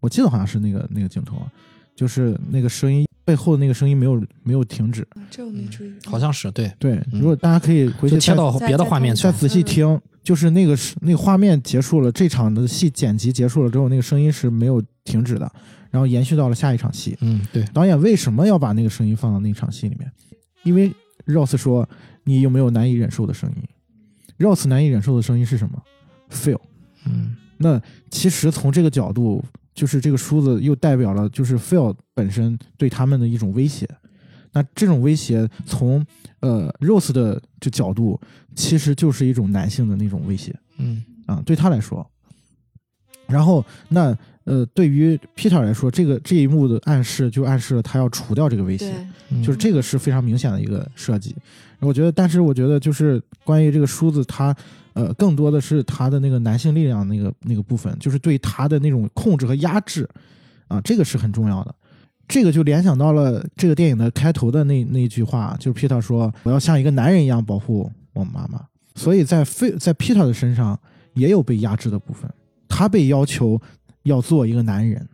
[0.01, 1.51] 我记得好像是那个那个镜头啊，
[1.95, 5.07] 就是那个声音背后的那个声音没有没有停止。
[5.31, 9.33] 这我没注意，好像是对，对，嗯如果大家可以回去就切到别的画面去再。
[9.33, 15.51] 仔细听，就是那个是那个画面结束了，这场的戏剪辑结束了之后，那个声音是没有停止的，
[15.91, 17.16] 然后延续到了下一场戏。
[17.20, 20.11] 嗯，对，导演为什么要把那个声音放到那场戏里面？
[20.65, 20.93] 因为
[21.27, 21.89] Rose 说
[22.25, 23.62] ：“你有没有难以忍受的声音
[24.39, 25.83] ？”Rose 难以忍受的声音是什么
[26.31, 26.61] ？Feel。
[27.07, 27.81] 嗯那
[28.11, 29.45] 其实从这个角度，
[29.78, 33.88] 就是这个梳子又代表了就是 Phil 本身对他们的一种威胁。
[34.50, 36.05] 那这种威胁从
[36.40, 38.20] 呃 Rose 的这角度，
[38.56, 42.05] 其实就是一种男性的那种威胁嗯啊，对他来说。
[43.28, 48.92] 然后那呃，对于 Peter 来说，这个这一幕的暗示就暗示了他要除掉这个威胁。
[49.28, 51.36] 嗯，就是这个是非常明显的一个设计。
[51.78, 54.56] 我觉得，但是我觉得就是关于这个梳子，它
[54.99, 60.09] 呃更多的是他的那个男性力量那个那个部分，就是对他的那种控制和压制
[60.66, 61.73] 啊，这个是很重要的。
[62.27, 68.61] 这个就联想到了这个电影的开头的那那句话，就是 Peter 说：“我要像一个男人一样保护我妈妈。”
[68.97, 70.79] 所以在费在 Peter 的身上
[71.15, 72.29] 也有被压制的部分，
[72.69, 73.59] 他被要求
[74.03, 75.09] 要做一个男人。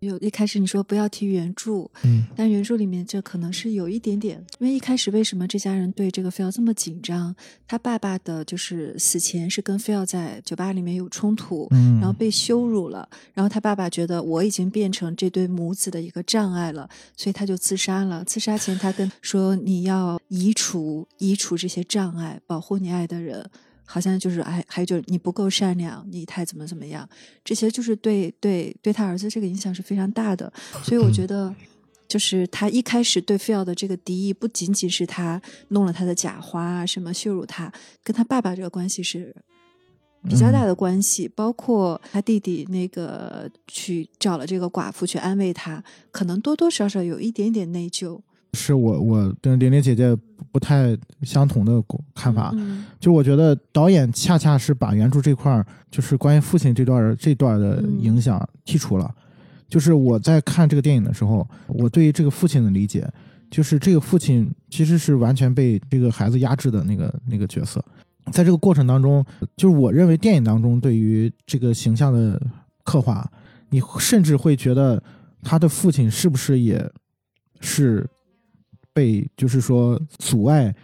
[0.00, 7.36] 有一开始你说不要提原著，嗯但原著里面这可能是有一点点，因为一开始为什么这家人对这个菲奥这么紧张？
[7.68, 18.24] 他爸爸的就是死前是跟菲奥在酒吧里面有冲突，嗯，然后被羞辱了，然后他爸爸觉得我已经变成这对母子的一个障碍了，所以他就自杀了。
[18.24, 23.50] 自杀前他跟说你要移除移除这些障碍，保护你爱的人。
[23.92, 27.08] 好像就是哎还有就是你不够善良，你太怎么怎么样，
[27.44, 30.52] 这些就是对对对他儿子这个影响是非常大的。
[30.84, 31.52] 所以我觉得，
[32.06, 37.72] 就是他一开始对菲奥的这个敌意，不仅仅是他弄了他的假花啊，什么羞辱他，
[38.04, 39.34] 跟他爸爸这个关系是
[40.28, 41.26] 比较大的关系。
[41.26, 48.20] 包括他弟弟那个去找了这个寡妇去安慰他，可能多多少少有一点点内疚。
[48.52, 50.16] 是我我跟玲玲姐姐
[50.52, 51.82] 不太相同的
[52.14, 59.14] 看法，嗯就我觉得导演恰恰是把原著这块儿，就是关于父亲这段儿这段儿的影响剔除了。
[59.68, 63.08] 就是我在看这个电影的时候，我对于这个父亲的理解，
[63.48, 67.84] 就是这个父亲其实是完全被这个孩子压制的那个那个角色。
[68.32, 69.24] 在这个过程当中，
[69.56, 72.40] 就是我认为电影当中对于这个形象的
[72.82, 73.30] 刻画，
[73.68, 75.00] 你甚至会觉得
[75.42, 76.84] 他的父亲是不是也
[77.60, 78.04] 是
[79.00, 80.74] 被就是说阻碍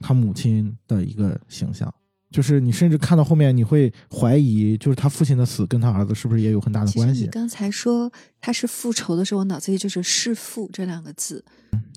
[0.00, 1.92] 他母亲的一个形象，
[2.28, 7.22] 就是你甚至看到后面，你会怀疑，就是他父亲的死跟他儿子是不是也有很大的关系？
[7.22, 8.10] 你刚才说
[8.40, 11.44] 他是复仇的时候，我脑子里就是“弑父”这两个字。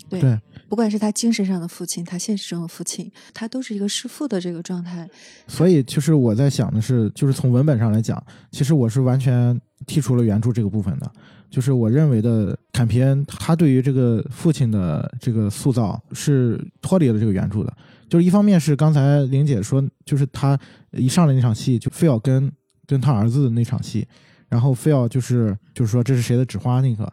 [0.09, 0.39] 对，对
[0.69, 5.09] 不管是他精神上的父亲，他现实中的父亲，他都是一个弑父的这个状态。
[5.47, 11.11] 所以就是我在想的是，就是从文本上来讲，其实我是完全剔除了原著这个部分的。
[11.49, 17.73] 就是我认为的坎皮恩，他对于这个父亲的这个塑造是脱离了这个原著的。
[18.09, 20.57] 就是一方面是刚才玲姐说，就是他
[20.91, 22.49] 一上来那场戏，就非要跟
[22.85, 24.07] 跟他儿子的那场戏，
[24.47, 27.03] 然后非要就是就是说这是谁的纸花那个，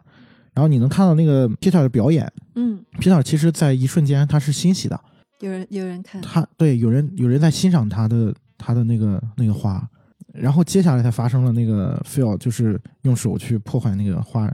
[0.53, 4.97] 然后你能看到那个 Peter 的表演嗯，，Peter 其实在一瞬间他是欣喜的，
[5.41, 9.85] 有人有人看，他对有人有人在欣赏他的他的那个那个花，
[10.37, 14.51] 然后接下来才发生了那个 Phil 就是用手去破坏那个花，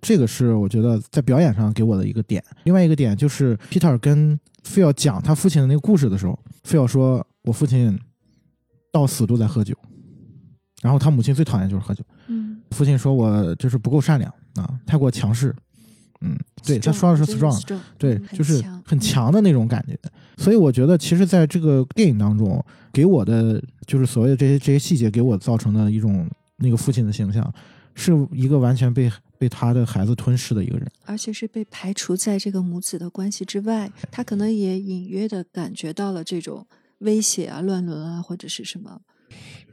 [0.00, 2.42] 这个是我觉得在表演上给我的一个点。
[2.64, 7.98] 另外一个点就是 Peter 跟 Phil 讲他父亲的那个故事的时候，Phil 说我父亲
[8.92, 9.74] 到死都在喝酒，
[10.82, 12.04] 然后他母亲最讨厌就是喝酒。
[12.28, 15.54] 嗯，父亲说我就是不够善良啊，太过强势。
[16.22, 19.98] 嗯，对他说的是 strong，strong，对嗯，就是很强的那种感觉。
[20.36, 27.52] 所以我觉得，其实在这个电影当中，给我的就是所谓的这些这些细节，给我造成的一种那个父亲的形象，
[27.94, 30.88] 是一个完全被被他的孩子吞噬的一个人。
[31.04, 36.66] 而且是被排除在这个母子的关系之外，他可能也隐约的感觉到了这种
[36.98, 39.00] 威胁啊、乱伦啊，或者是什么。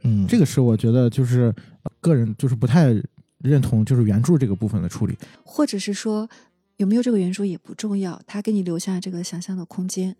[0.02, 2.94] 嗯，这个是我觉得就是呃个人就是不太
[3.40, 5.16] 认同，就是原著这个部分的处理。
[5.44, 6.28] 或者是说
[6.76, 10.16] 有没有这个原著也不重要，他给你留下这个想象的空间，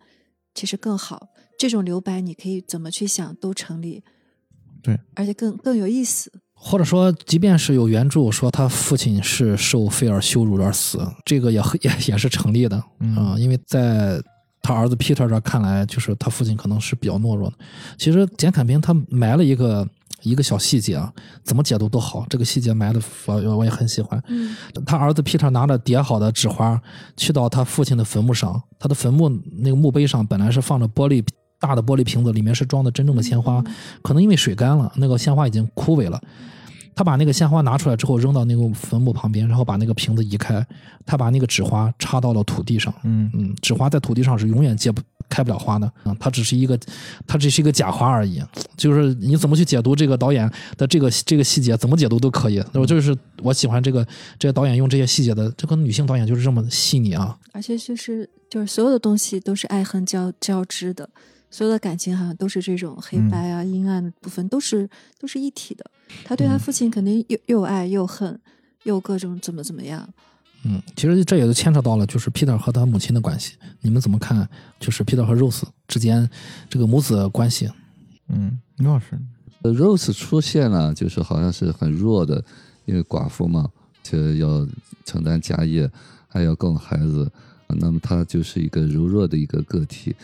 [0.54, 1.28] 其实更好。
[1.58, 4.02] 这种留白你可以怎么去想都成立，
[4.82, 6.32] 对，而且更更有意思。
[6.54, 14.22] 或者说，即便是有原著说他父亲是受菲尔羞辱而死，这个也 也也是成立的啊、嗯因为在
[14.62, 17.56] 他儿子 Peter 这看来，就是他父亲可能是比较懦弱的。
[17.96, 19.88] 其实简坎平他埋了一个
[20.22, 24.22] 一个小细节啊，怎么解读都好，这个细节埋的我我也很喜欢。
[24.28, 24.54] 嗯
[24.86, 26.80] 他儿子 Peter 拿着叠好的纸花
[27.16, 29.28] 去到他父亲的坟墓上，他的坟墓
[29.58, 31.24] 那个墓碑上本来是放着玻璃
[31.58, 33.62] 大的玻璃瓶子，里面是装的真正的鲜花，
[34.02, 36.20] 可能因为水干了，那个鲜花已经枯萎了。
[36.94, 40.66] 他把那个鲜花拿出来之后扔到那个坟墓旁边，然后把那个瓶子移开，
[41.06, 42.92] 他把那个纸花插到了土地上。
[43.04, 45.00] 嗯嗯，纸花在土地上是永远结不
[45.30, 46.78] 开不了花呢啊，它只是一个，
[47.26, 48.42] 它只是一个假花而已。
[48.76, 52.62] 就是你怎么去解读这个导演的这个这个细节，怎么解读都可以。
[52.74, 54.06] 我就是我喜欢这个
[54.38, 57.38] 这个导演用这些细节的，这个女性导演就是这么细腻啊。
[57.52, 61.08] 而且就是就是所有的东西都是爱恨交交织的，
[61.50, 64.88] 所有的感情好像都是这种黑白啊、阴暗的部分都是
[65.18, 65.84] 都是一体的。
[66.24, 68.38] 他对他父亲肯定又又爱又恨，
[68.82, 70.08] 又各种怎么怎么样。
[70.08, 70.14] 嗯，
[70.94, 73.54] 其实这也就牵扯到了，就是 Peter 和他母亲的关系。
[73.80, 74.48] 你们怎么看？
[74.78, 76.28] 就是 Peter 和 Rose 之间
[76.68, 77.70] 这个母子关系？
[78.28, 79.18] 嗯，那是。
[79.62, 82.44] 呃，Rose 出现了，就是好像是很弱的，
[82.84, 83.70] 因为寡妇嘛，
[84.02, 84.66] 就要
[85.04, 85.90] 承担家业，
[86.28, 87.30] 还要供孩子，
[87.66, 90.14] 那么她就是一个柔弱的一个个体。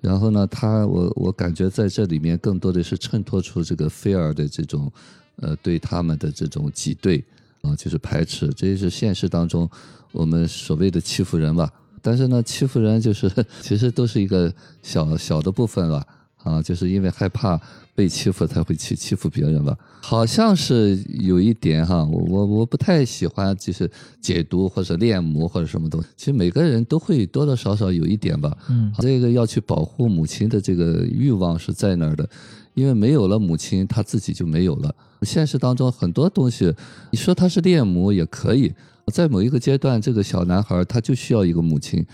[0.00, 4.92] 然后呢，他我我感觉在这里面更多的是衬托出这个菲尔的这种，
[5.36, 7.24] 呃，对他们的这种挤兑。
[7.66, 9.68] 啊，就是排斥，这也是现实当中
[10.12, 11.70] 我们所谓的欺负人吧。
[12.00, 13.30] 但是呢，欺负人就是
[13.60, 14.52] 其实都是一个
[14.82, 16.06] 小小的部分吧。
[16.44, 17.60] 啊，就是因为害怕
[17.92, 19.76] 被欺负才会去欺负别人吧。
[20.00, 23.90] 好像是有一点哈，我我我不太喜欢就是
[24.20, 26.06] 解读或者恋母或者什么东西。
[26.16, 28.56] 其实每个人都会多多少少有一点吧。
[28.70, 32.28] 嗯，这个要去保护母亲的这个欲望是在那儿的。
[32.74, 34.94] 因为没有了母亲，他自己就没有了。
[35.22, 36.74] 现实当中很多东西，
[37.10, 38.72] 你说他是恋母也可以，
[39.12, 42.04] 在某一个阶段，这个小男孩他就需要一个母亲。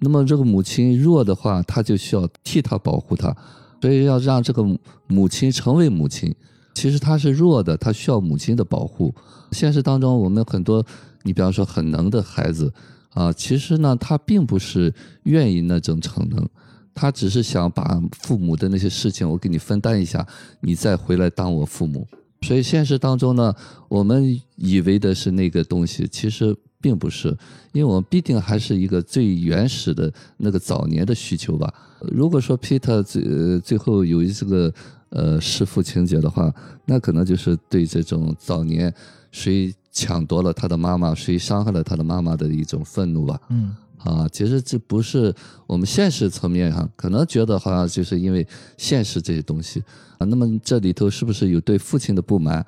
[0.00, 3.34] 那么这个母亲弱的话，他就需要替他保护他，
[3.80, 4.64] 所以要让这个
[5.06, 6.34] 母亲成为母亲。
[6.72, 9.14] 其实他是弱的，他需要母亲的保护。
[9.52, 10.84] 现实当中，我们很多，
[11.24, 12.72] 你比方说很能的孩子
[13.10, 16.48] 啊，其实呢，他并不是愿意那种逞能。
[16.94, 20.26] 他只是想把父母的那些事情我给你分担一下，
[20.60, 22.06] 你再回来当我父母。
[22.42, 23.54] 所以现实当中呢，
[23.88, 27.28] 我们以为的是那个东西，其实并不是，
[27.72, 31.72] 因为我们必定还是一个最原始的那个早年的需求吧。
[32.00, 34.72] 如果说 Peter 最最后有一这个
[35.10, 36.52] 呃弑父情节的话，
[36.86, 38.92] 那可能就是对这种早年
[39.30, 43.38] 谁抢夺了他的妈妈，谁伤害了他的妈妈的一种愤怒吧。
[43.50, 43.76] 嗯。
[44.04, 45.34] 啊，其实这不是
[45.66, 48.46] 我们现实层面上可能觉得好像就是因为
[48.78, 49.82] 现实这些东西
[50.18, 50.24] 啊。
[50.24, 52.64] 那么这里头是不是有对父亲的不满？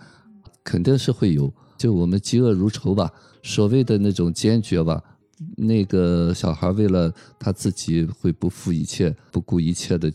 [0.63, 1.53] 肯定是会有。
[1.79, 3.11] 就我们嫉恶如仇吧，
[3.43, 5.03] 所谓的那种坚决吧，
[5.57, 10.13] 那个小孩为了他自己会不负一切、不顾一切的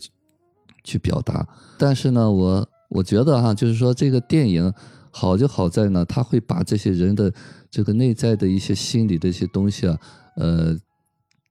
[0.84, 1.46] 去表达。
[1.76, 4.72] 但是呢，我我觉得哈，就是说这个电影
[5.10, 7.30] 好就好在呢，他会把这些人的
[7.70, 9.98] 这个内在的一些心理的一些东西啊，
[10.36, 10.78] 呃。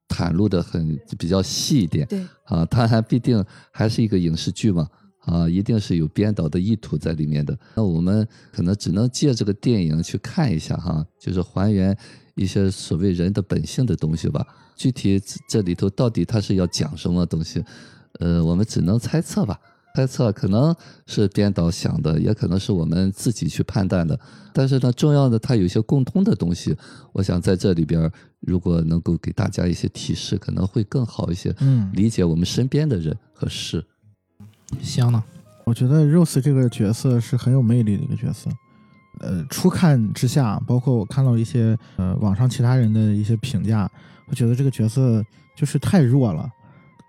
[0.08, 4.88] 袒露的很比较细一点，对啊，它还必定还是一个影视剧嘛，
[5.20, 7.58] 啊，一定是有编导的意图在里面的。
[7.76, 11.98] 那我们可能只能借这个电影去看一下哈，就是还原
[12.36, 14.46] 一些所谓人的本性的东西吧。
[14.76, 17.64] 具体这里头到底他是要讲什么东西，
[18.20, 19.60] 呃，我们只能猜测吧。
[19.98, 20.76] 猜测可能
[21.08, 24.20] 是编导想的，也可能是我们自己去判断的。
[24.54, 26.78] 但是呢，重要的它有一些共通的东西，
[27.14, 28.12] 我想在这里边，
[28.42, 31.52] 如果能够给大家一些提示，可能会更好一些。
[31.62, 33.84] 嗯，理解我们身边的人和事。
[34.84, 35.24] 香呢？
[35.66, 38.52] 我觉得 Rose 这个角色是很有魅力的一个角色。
[39.22, 43.90] 呃，初看之下，包括我看到一些呃网上其他人的一些评价，
[44.28, 45.26] 我觉得这个角色
[45.58, 46.48] 就是太弱了，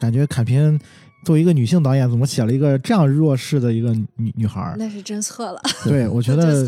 [0.01, 0.81] 感觉卡片。
[1.29, 4.75] 作为一个女性导演，怎么写了一个这样弱势的一个女女孩？
[4.79, 5.61] 那是真错了。
[5.85, 6.67] 对，我觉 得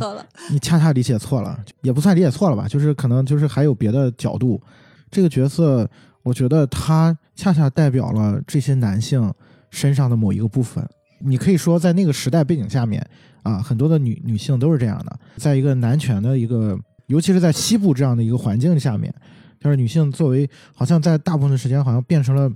[0.50, 4.60] 你恰恰理解错了，也不算理解错了吧，就是可能就是还有别的角度。
[5.10, 5.88] 这个角色，
[6.22, 9.32] 我觉得他恰恰代表了这些男性
[9.70, 10.86] 身上的某一个部分。
[11.20, 13.02] 你可以说，在那个时代背景下面
[13.42, 19.10] 啊，很多的女女性都是这样的，在一个男权的一个，尤其是在西部这样的一个环境下面，
[19.58, 22.52] 就是女性作为好像在大部分的时间好像变成了。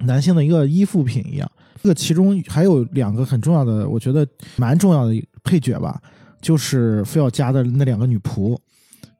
[0.00, 1.50] 男性的一个依附品一样，
[1.82, 4.26] 这个其中还有两个很重要的，我觉得
[4.56, 5.14] 蛮重要的
[5.44, 6.00] 配角吧，
[6.40, 8.58] 就是菲奥家的那两个女仆，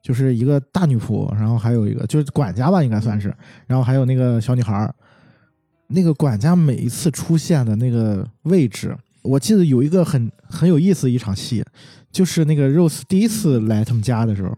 [0.01, 3.33] 就是一个大女仆，然后还有一个就是管家吧，应该算是，
[3.67, 4.93] 然后还有那个小女孩儿。
[5.91, 11.65] 那个管家每一次出现的那个位置，我记得有一个很很有意思的一场戏，
[12.11, 14.55] 就是那个 Rose 第一次来他们家的时候，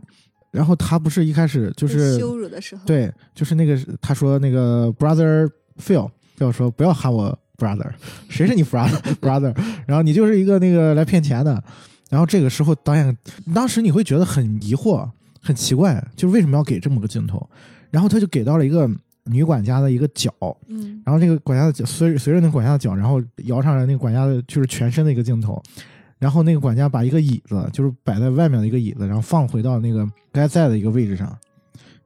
[0.51, 5.49] 然后他不是一开始就是羞辱的时候，对，就是那个他说那个 brother。
[5.81, 7.89] Phil，要说不要喊我 brother，
[8.29, 9.53] 谁是你 brother brother？
[9.85, 11.61] 然后你就是一个那个来骗钱的。
[12.09, 13.17] 然后这个时候导演
[13.53, 15.09] 当时你会觉得很疑惑、
[15.41, 17.49] 很奇怪，就是为什么要给这么个镜头？
[17.89, 18.89] 然后他就给到了一个
[19.23, 20.31] 女管家的一个脚，
[20.67, 25.61] 嗯，然后那个管家的脚随随着那管家的脚，然后摇上来那个管家的就是全身的一个镜头。
[26.19, 31.35] 然后那个管家把一个椅子，就是摆在外面的一个椅子，然后放回到那个该在的一个位置上。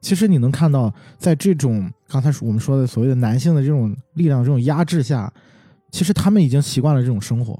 [0.00, 5.32] 其实你能看到，在这种刚才我们说的所谓的男性的这种力量、这种压制下，
[5.90, 7.58] 其实他们已经习惯了这种生活，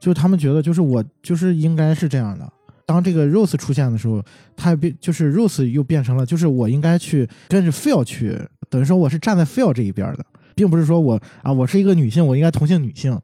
[0.00, 2.50] 就是他们觉得，就是我就是应该是这样的。
[2.84, 4.22] 当这个 Rose 出现的时候，
[4.56, 8.38] 他变就是 Rose 又变成了，就是我应该去跟着 Phil 去，
[8.68, 13.18] 等于说我是站在 Phil 这一边的，并不是说我啊，我是一个女性，我应该同性女性，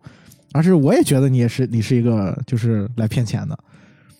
[0.52, 3.58] 而是我也觉得你也是，你是一个就是来骗钱的。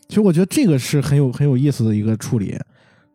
[0.09, 2.59] 其实我觉得这个是很有很有意思的一个处理，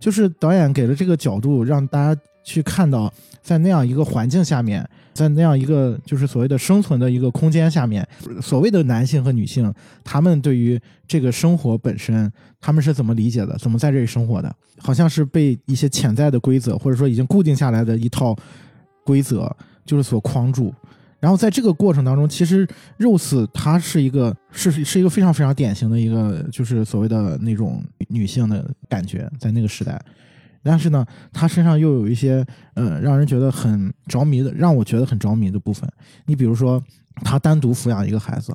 [0.03, 3.09] 就是导演给了这个角度，让大家去看到，
[3.41, 8.05] 在那样一个环境下面，在那样一个就是所谓的生存的一个空间下面，
[8.41, 9.73] 所谓的男性和女性，
[10.03, 10.77] 他们对于
[11.07, 18.35] 这个生活本身，他们是怎么理解的，怎么在这里生活的，好像是被一些潜在的规则，或者说已经固定下来的一套
[19.05, 19.49] 规则，
[19.85, 20.73] 就是所框住。
[21.23, 22.67] 然后在这个过程当中，其实
[22.99, 29.97] Rose 她是一个是是一个非常非常典型的一个，就是所谓的那种女性的感觉，在那个时代。
[30.61, 35.89] 但是呢，她身上又有一些呃，让人觉得很着迷的，让我觉得很着迷的部分。
[36.25, 36.83] 你比如说，
[37.23, 38.51] 她单独抚养一个孩子；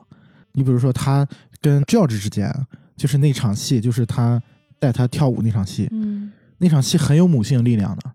[0.53, 1.27] 你比如说，她
[1.63, 2.55] 跟 George 之间，
[2.99, 4.43] 就是那场戏，就是她
[4.79, 8.13] 带他跳舞那场戏，嗯，那场戏很有母性力量的。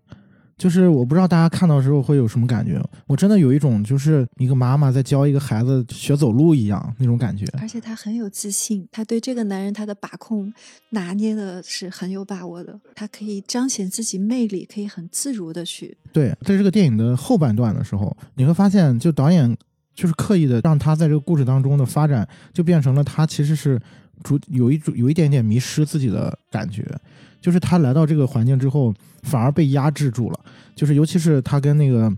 [0.56, 7.44] 就是我不知道大家看到的时候会有什么感觉，我真的有一种就是一个妈妈在教一个孩子学走路一样那种感觉。
[7.60, 10.52] 而且她很有自信，她对这个男人她的把控
[10.90, 15.96] 拿捏的是很有把握的，她可以彰显自己魅力，可以很自如的去。
[16.12, 19.56] 对，在这个电影的后半段的时候，你会发现，就导演
[19.94, 23.80] 就是刻意的让他在这个故事当中的发展，就变成了他其实是
[24.22, 26.84] 主有一有一点点迷失自己的感觉。
[27.44, 30.40] 就是他来到这个环境之后，反而被压制住了。
[30.74, 32.10] 就是尤其是他跟那个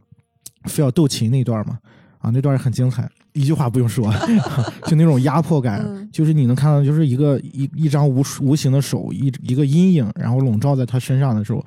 [0.67, 1.77] 非要斗琴那段嘛，
[2.19, 4.09] 啊，那段也很精彩，一句话不用说，
[4.87, 11.59] 就那种压迫感，就是你能看到，就是一个一一张无无形的手，一一个阴影，然后笼罩在他身上的时候，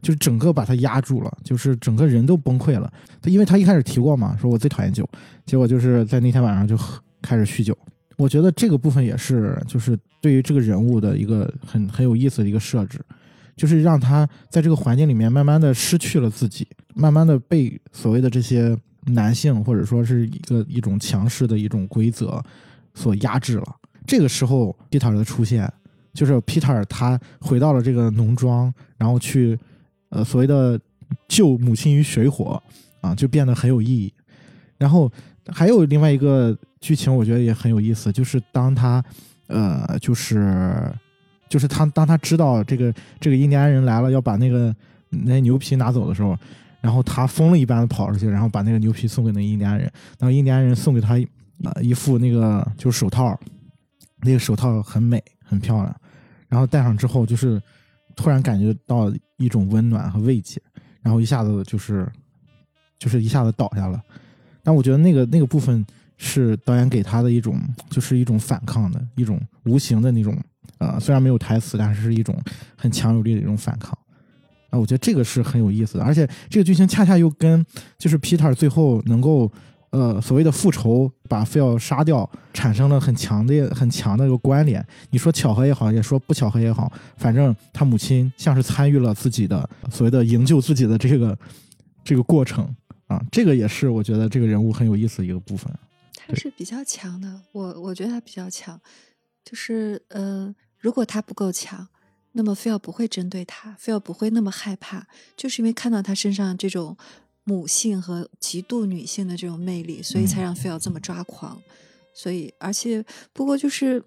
[0.00, 2.88] 就是整个把他压住了，就是整个人都崩溃了。
[3.20, 5.04] 他因为他一开始提过嘛，说我最讨厌酒，
[5.44, 6.78] 结果就是在那天晚上就
[7.20, 7.76] 开始酗酒。
[8.18, 13.00] 我觉得这个部分也是，就是对于这个人物的一个很很有意思的一个设置，
[13.56, 18.76] 就是让他在这个环境里面慢慢的失去了自己，慢慢的被所谓的这些
[19.06, 22.42] 男性或者说是一个一种强势的一种规则
[22.92, 23.76] 所压制了。
[24.04, 25.72] 这个时候，皮特尔的出现，
[26.12, 29.56] 就是皮特尔他回到了这个农庄，然后去
[30.08, 30.76] 呃所谓的
[31.28, 32.60] 救母亲于水火
[33.00, 34.12] 啊，就变得很有意义。
[34.78, 35.10] 然后
[35.52, 36.56] 还有另外一个。
[36.80, 39.04] 剧情我觉得也很有意思，就是当他，
[39.48, 40.88] 呃，就是
[41.48, 44.72] 就是他当他知道这个这个印第安人来了，要把那个
[45.10, 46.38] 那牛皮拿走的时候，
[46.80, 51.14] 然后他疯了一般的跑出去，然后把那个牛皮送给那印第安人，然后印第安人送给他
[51.64, 53.36] 呃一副那个就是手套，
[54.22, 56.00] 那个手套很美很漂亮，
[56.46, 57.60] 然后戴上之后就是
[58.14, 60.62] 突然感觉到一种温暖和慰藉，
[61.02, 62.08] 然后一下子就是
[63.00, 64.00] 就是一下子倒下了，
[64.68, 65.82] 但我觉得那个那个部分。
[66.20, 67.56] 是导演给他的一种，
[67.88, 70.36] 就是一种反抗的一种无形的那种，
[70.78, 72.36] 呃，虽然没有台词，但是是一种
[72.76, 73.96] 很强有力的一种反抗。
[74.70, 77.64] 啊，我觉得这个是很有意思的，而且这个剧情恰恰又跟
[77.96, 79.48] 就是 Peter 最后能够，
[79.90, 84.84] 呃，所谓的复仇把菲奥杀掉，产生了很强的、很强的一个关联。
[85.10, 91.38] 你说巧合也好，也说不巧合也好，反正他母亲像是参与了自己的所谓的营救自己的这个
[92.02, 92.68] 这个过程
[93.08, 95.70] 啊，这个也是我觉得这个人物很有意思的一个部分。
[96.14, 98.78] 他是比较强的，我我觉得他比较强，
[99.44, 101.88] 就是呃，如果他不够强，
[102.32, 105.06] 那么菲奥不会针对他，菲奥不会那么害怕，
[105.36, 106.96] 就是因为看到他身上这种
[107.44, 111.58] 母性和极度女性的这种魅力，所以才让菲奥这么抓狂。
[112.12, 113.02] 所以，而且
[113.32, 114.02] 不过就是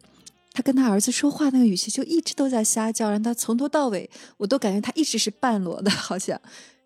[0.52, 4.08] 他跟他儿子说话那个语气，就一直都在撒娇，让他从头到尾，
[4.38, 6.40] 我都感觉他一直是半裸的，好像。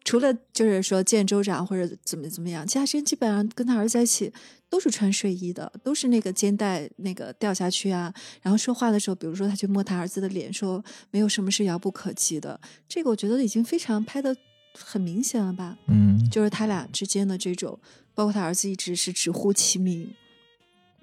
[0.06, 4.32] 除了就是说见州长或者怎么怎么样，其他时间基本上跟他儿子在一起
[4.70, 8.14] 都是穿睡衣的，都是那个肩带那个掉下去啊。
[8.44, 12.60] 然后说话的时候，比如说他去摸他儿子的脸，说没有什么是遥不可及的。
[12.88, 14.36] 这个我觉得已经非常拍的
[14.78, 15.76] 很明显了吧？
[15.88, 17.80] 嗯，就是他俩之间的这种，
[18.14, 20.08] 包括他儿子一直是直呼其名，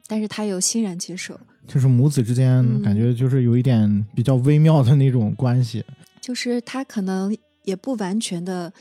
[0.06, 1.40] 但是他又欣然接受。
[1.66, 5.84] 就是母子之间感觉就是有一点比较微妙的那种关系，
[6.20, 8.72] 就是他可能也不完全的。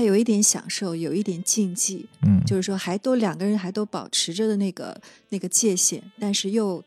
[0.00, 4.98] 他有一点享受，有一点禁忌，嗯，就是说还都两个人还都保持着的那个
[5.28, 6.82] 那个界限，但是又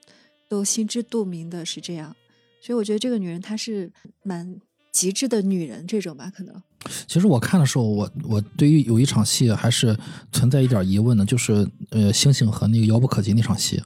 [0.49, 2.15] 都心知肚明的是这样，
[2.60, 3.91] 所以我觉得这个女人她是
[4.23, 4.60] 蛮
[4.91, 6.60] 极致的女人这种吧，可能。
[7.06, 9.95] 其实我看的时候，我我对于有一场戏还是
[10.31, 13.80] 存在一点疑问的，就是呃星星和那个遥不可及那场戏，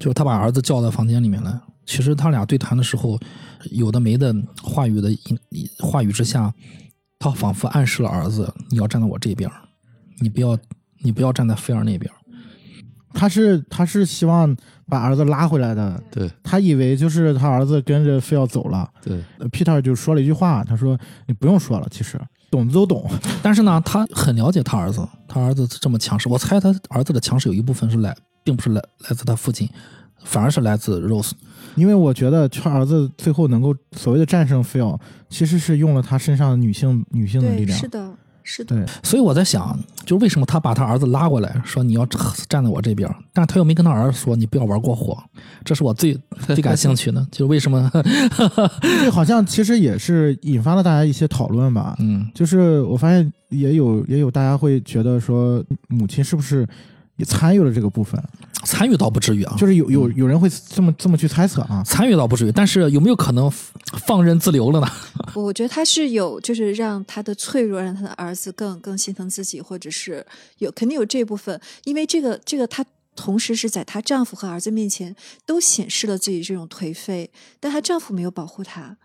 [0.00, 3.20] 就是他把儿子叫到房间里面来，其实他俩对谈的时候，
[3.70, 5.16] 有的没的话语的
[5.78, 6.52] 话语之下。
[7.18, 9.50] 他仿佛暗示了儿子，你要站在我这边，
[10.20, 10.56] 你不要
[11.02, 12.10] 你不要站在菲儿那边。
[13.14, 14.54] 他是他是希望
[14.86, 18.88] 把儿子拉回来的，对他以为就是他儿子跟着非要走了。
[19.02, 20.96] 对，呃 Peter 就说了一句话，他说
[21.26, 22.20] ：“你不用说了，其实
[22.50, 23.10] 懂的都懂。
[23.42, 28.14] 但是呢，他很了解他儿子，他儿子这么强势，我猜他儿子的强势有一部分是来，
[28.44, 29.68] 并不是来来自他父亲，
[30.22, 31.32] 反而是来自 Rose。
[31.78, 34.98] 因为我觉得他儿子最后能够所谓的战胜菲奥，
[35.30, 37.78] 其实是用了他身上女性女性的力，量。
[37.78, 38.10] 是的，
[38.42, 42.04] 是的，对，所以我在想，就为什么他把他儿子拉过来，说你要
[42.48, 45.16] 站 在我这边，但是他又没跟他儿子说你不要玩过火，
[45.64, 46.18] 这是我最
[46.48, 47.90] 最感兴趣的，就是为什么？
[49.02, 51.94] 这好像其实也是引发了大家一些讨论吧。
[52.00, 56.66] 嗯，就是我发现也有也有大家会觉得说，母亲是不是
[57.18, 58.18] 也参与了这个部分？
[58.64, 61.82] 参与倒不至于啊，就是有有有人会这么这么去猜测啊。
[61.84, 63.48] 参与倒不至于，但是有没有可能
[64.06, 64.88] 放任自流了呢？
[65.34, 70.26] 我觉得他是有，就是让他的脆弱，让他的儿子更更心疼自己，或者是
[70.58, 72.84] 有肯定有这部分，因为这个这个她
[73.14, 75.14] 同时是在她丈夫和儿子面前
[75.46, 77.30] 都显示了自己这种颓废，
[77.60, 78.96] 但她丈夫没有保护她，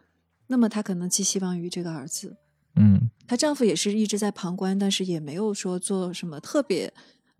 [0.48, 2.36] 那么她可能寄希望于这个儿子。
[2.76, 6.92] 嗯，她丈夫也是一直在旁观，但是也没有说做什么特别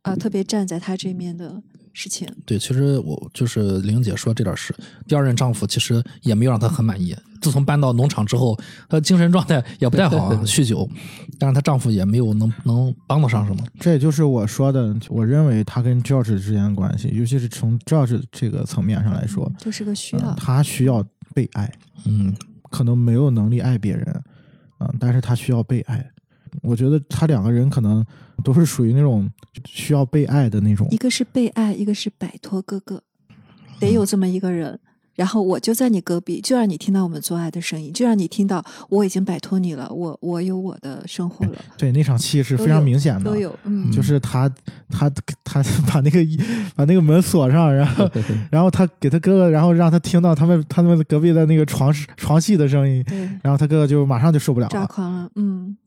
[0.04, 1.62] 啊、特别站在她这面的
[1.92, 2.28] 事情。
[2.46, 4.76] 对，其实我就是玲姐说这点事，
[5.08, 7.16] 第二任丈夫其实也没有让她很满意。
[7.42, 8.58] 自从搬到农场之后，
[8.88, 10.90] 她精神状态也不太好， 酗酒，
[11.38, 13.62] 但是她丈夫也没有能能帮得上什么。
[13.80, 21.04] 这也就是我说的，我认为她跟 George 之间的关系，尤其是从 George 这个层面上来说，就是个需嗯要，她需要
[21.34, 21.70] 被爱，
[22.06, 22.34] 嗯，
[22.72, 24.24] 可能没有能力爱别人，
[24.80, 26.13] 嗯，但是她需要被爱。
[26.62, 28.06] 我觉得他两个人可能
[28.44, 29.30] 都是属于那种
[29.66, 30.98] 需要被爱的那种一。
[30.98, 33.02] 个是被爱，一个是摆脱哥哥，
[33.80, 34.80] 得有这么一个人。
[35.16, 44.52] 然后我就在你隔壁，就让你听到我们做爱的声音，就让你听到我已经摆脱你了，我我有我的生活了，对，那场戏是非常明显的，都有，嗯，就是他
[44.90, 45.08] 他
[45.44, 46.20] 他 把那个
[46.76, 48.10] 把那个门锁上，然后
[48.50, 53.06] 然后他给他哥哥，然后让他听到他们他们隔壁的那个床床戏的声音，
[53.44, 54.88] 然后他哥哥就马上就受不了抓了。
[54.88, 55.78] 狂了，嗯，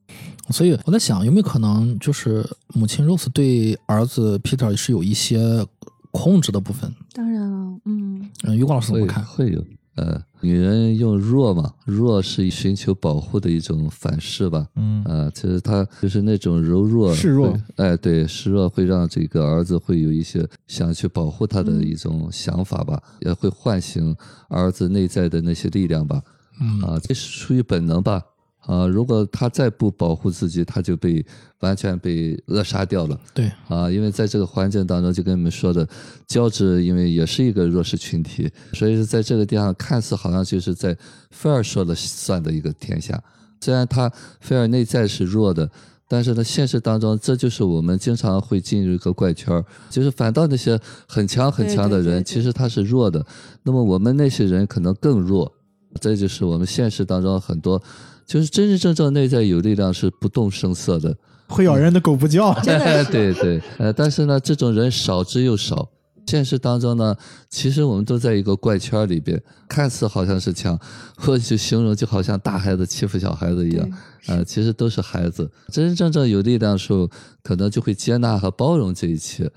[0.51, 5.67] 所以我在想，有没有可能就是母亲 Rose 对儿子 Peter 是有一些
[6.11, 6.93] 控制的部分？
[7.13, 9.25] 当然了，嗯，嗯，于光老师怎会么看？
[9.25, 9.65] 会有。
[9.97, 14.67] 呃，女人用弱嘛，弱是寻求保护的一种反噬吧。
[14.77, 24.15] 嗯啊，其实她就是那种柔弱，示弱会，哎，对，示弱会让这个儿子会有一些想去保护他的嗯一种想法吧，也会唤醒
[24.51, 26.21] 儿子内在的那些力量吧。
[26.61, 28.23] 嗯啊，这是出于本能吧。
[28.67, 31.25] 啊，如果他再不保护自己，他就被
[31.61, 33.19] 完全被扼杀掉了。
[33.33, 35.89] 对，啊，因为在这个环境当中，就跟你们说的，
[36.27, 40.97] 胶质因为也是一个弱势群体，所以是在这个地方看似好像就是在
[41.31, 43.23] 菲尔说了算的一个天下。
[43.61, 45.71] 虽然他菲尔内在是弱的，
[46.09, 53.25] 但是呢，现实当中这就是我们经常会进入一个怪圈儿，就是反倒那些很强很强的人，对对对对其实他是弱的，
[53.63, 55.53] 那么我们那些人可能更弱。
[55.99, 57.83] 这就是我们现实当中很多，
[58.27, 61.17] 就是真真正正内在有力量是不动声色的，
[61.49, 62.53] 会咬人的狗不叫。
[62.61, 65.89] 真的 对对，呃，但是呢，这种人少之又少。
[66.27, 67.15] 现实当中呢，
[67.49, 70.77] 其实我们都在一个怪圈里边，看似好像是强，
[71.17, 73.89] 或者形容就好像大孩子欺负小孩子一样，
[74.27, 75.49] 呃，其实都是孩子。
[75.71, 77.09] 真真正正有力量的时候，
[77.45, 79.49] 可能就会接纳和包容这一切。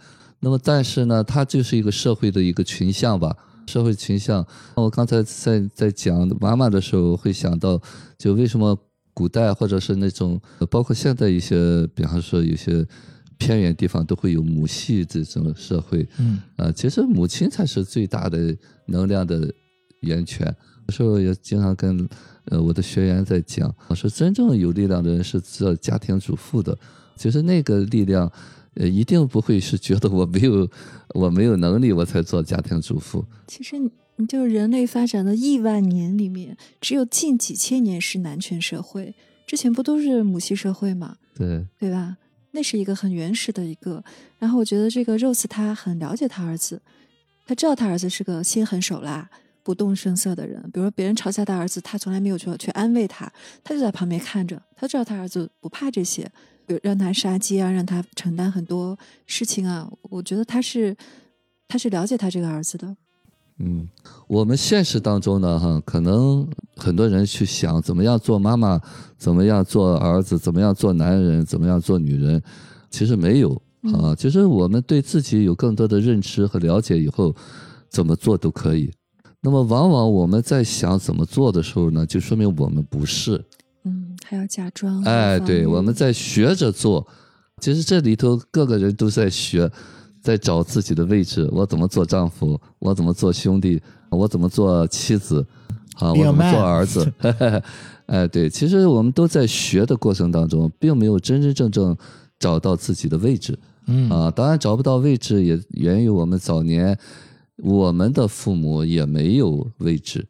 [0.41, 3.35] 那么，但是呢，它就是一个社会的一个群像吧，
[3.65, 4.45] 社会群像。
[4.75, 7.81] 我刚才在在讲妈妈的时候，会想到，
[8.19, 8.77] 就为什么
[9.15, 12.85] 古代或者是那种，呃包括现在一些，比方说有些
[13.39, 18.55] 偏远地方都会有母系这种社会，嗯啊，其实母亲才是最大的
[18.85, 19.51] 能量的
[20.01, 20.55] 源泉。
[20.87, 22.07] 有时候也经常跟
[22.45, 26.77] 呃我的学员在讲，我说真正有力量的人是做家庭主妇的，
[27.15, 28.29] 其实那个力量，
[28.73, 30.69] 呃，一定不会是觉得我没有
[31.13, 33.23] 我没有能力我才做家庭主妇。
[33.47, 33.75] 其实
[34.27, 39.15] 就是人类发展的亿万年里面，只有近几千年是男权社会，
[39.47, 42.17] 之前不都是母系社会嘛，对，对吧？
[42.51, 44.03] 那是一个很原始的一个。
[44.37, 46.81] 然后我觉得这个 Rose 他很了解他儿子，
[47.45, 49.29] 他知道他儿子是个心狠手辣、
[49.63, 50.61] 不动声色的人。
[50.73, 53.31] 比如说别人嘲笑他儿子，他从来没有去去安慰他，
[53.63, 54.61] 他就在旁边看着。
[54.75, 56.23] 他知道他儿子不怕这些，
[56.65, 58.97] 比如让他杀鸡啊，让他承担很多
[59.27, 59.91] 事情啊。
[60.03, 60.97] 我觉得他是
[61.67, 62.97] 他是了解他这个儿子的。
[63.59, 63.87] 嗯，
[64.27, 68.79] 我们现实当中呢，哈，可能很多人去想怎么样做妈妈，
[69.17, 72.41] 怎么样做儿子，怎么样做男人，怎么样做女人，
[72.89, 73.61] 其实没有
[73.93, 74.15] 啊。
[74.15, 77.35] 其实我们对自己有更多的认知和了解以后，
[77.89, 78.91] 怎么做都可以。
[79.41, 83.43] 那么，往往我们在想怎么做的时候呢，就说明我们不是。
[83.83, 85.01] 嗯，还要假装。
[85.03, 87.05] 哎，对，我们在在学着做。
[87.61, 89.69] 其实这里头各个人都在学，
[90.29, 91.49] 在找自己的位置。
[91.51, 92.59] 我怎么做丈夫？
[92.77, 93.81] 我怎么做兄弟？
[94.11, 95.43] 我怎么做妻子？
[95.95, 97.11] 啊，我怎么做儿子？
[98.05, 101.97] 哎，对，其实我们都在学的过程当中，并没有真真正正
[102.37, 103.57] 找到自己的位置。
[103.87, 106.95] 嗯啊，当然找不到位置也源于我们早年
[107.57, 110.27] 我们的父母也没有位置，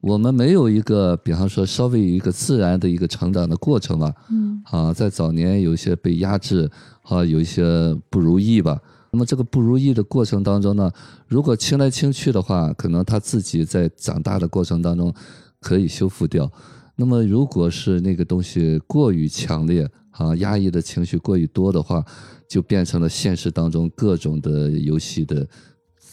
[0.00, 4.14] 我们没有一个，比方说稍微有一个自然的一个成长的过程吧。
[4.30, 6.70] 嗯啊，在早年有一些被压制，
[7.02, 7.62] 啊，有一些
[8.08, 8.80] 不如意吧。
[9.14, 10.90] 那么这个不如意的过程当中呢，
[11.28, 15.14] 如果清来清去的话，可能他自己在长大的过程当中
[15.60, 16.50] 可以修复掉。
[16.96, 22.04] 那么如果是那个东西过于强烈啊，压抑的情绪过于多的话，
[22.48, 25.46] 就变成了现实当中各种的游戏的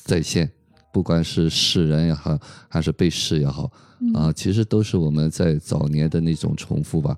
[0.03, 0.52] 再现，
[0.94, 2.38] 不管是世人也好，
[2.69, 3.72] 还是被试也好，
[4.14, 7.18] 啊，其实都是我们在早年的那种重复吧。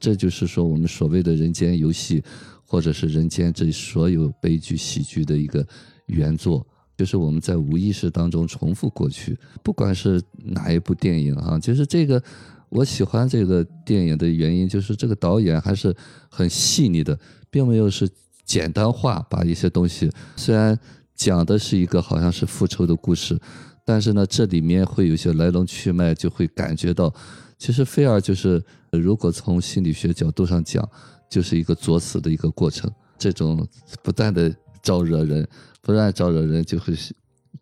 [0.00, 2.22] 这就是说，我们所谓的人间游戏，
[2.70, 5.66] 或者是人间这所有悲剧、喜剧的一个
[6.06, 6.64] 原作，
[6.96, 9.36] 就是我们在无意识当中重复过去。
[9.60, 12.22] 不管是哪一部电影啊，就是这个，
[12.68, 15.92] 我喜欢这个电影的原因，就是这个导演还是
[16.28, 17.18] 很细腻的，
[17.50, 18.08] 并没有是
[18.44, 20.78] 简单化把一些东西，虽然
[21.16, 23.36] 讲的是一个好像是复仇的故事，
[23.84, 27.12] 但是呢，这里面会有一些来龙去脉，就会感觉到，
[27.58, 30.88] 其实菲尔就是，如果从心理学角度上讲，
[31.30, 32.92] 就是一个作死的一个过程。
[33.16, 33.66] 这种
[34.02, 35.48] 不断的招惹人，
[35.80, 37.14] 不断招惹人，就会是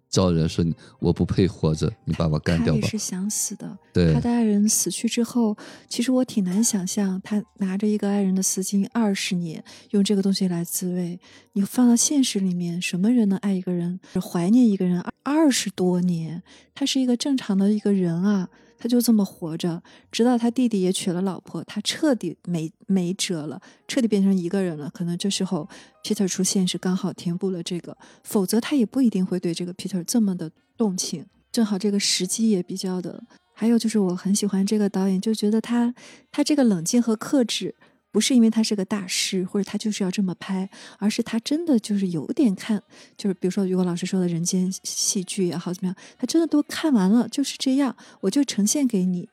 [0.09, 2.97] 招人说你我不配活着，你把我干掉吧他也是。
[2.97, 3.79] 想死的。
[3.93, 5.57] 对他的爱人死去之后，
[5.89, 11.21] 其实我挺难想象他拿着一个爱人的丝巾二十年，用这个东西来自慰。
[11.53, 16.43] 你放到现实里面，什么人能爱一个人、怀念一个人二十多年？
[16.75, 19.83] 他是一个正常的一个人啊，他就这么活着，
[20.13, 24.89] 直到他弟弟也娶了老婆，他彻底没没辙了，彻底变成一个人了。
[24.95, 25.69] 可能这时候
[26.05, 31.27] Peter 出现是刚好填补了这个，否则他也不一定会对这个 Peter 这么的动情。
[31.51, 35.93] 正好这个时机也比较的，还有就是我很喜欢这个导演，就觉得他
[36.31, 37.75] 他这个冷静和克制，
[38.19, 40.69] 不是因为他是个大师或者他就是要这么拍，
[40.99, 42.83] 而是他真的就是有点看，
[43.17, 49.29] 就是比如说如果老师说的人间戏剧也好怎么样，他真的都看完了，就是这样，我就呈现给你，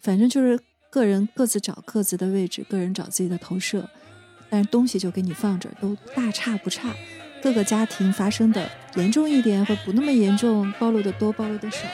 [0.00, 0.58] 反正就是
[0.90, 3.88] 个人各自找各自的位置，个人找自己的投射，
[4.50, 6.92] 但是东西就给你放着，都大差不差。
[7.40, 11.86] 各个家庭发生的严重一点或不那么严重，暴露的多，暴露的少。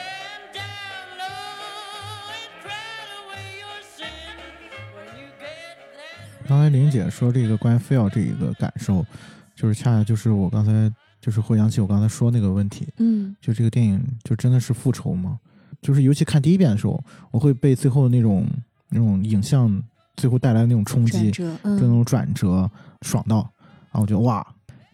[6.51, 9.05] 刚才玲姐说这个关于 feel 这一个感受，
[9.55, 15.39] 就是恰恰就是我刚才就是回想起我刚才说那个问题，嗯就这个电影就真的是复仇吗？
[15.81, 17.01] 就是尤其看第一遍的时候，
[17.31, 18.45] 我会被最后那种
[18.89, 19.81] 那种影像
[20.17, 22.69] 最后带来的那种冲击，就那嗯，种转折
[23.01, 23.37] 爽到，
[23.89, 24.45] 然后我觉得哇，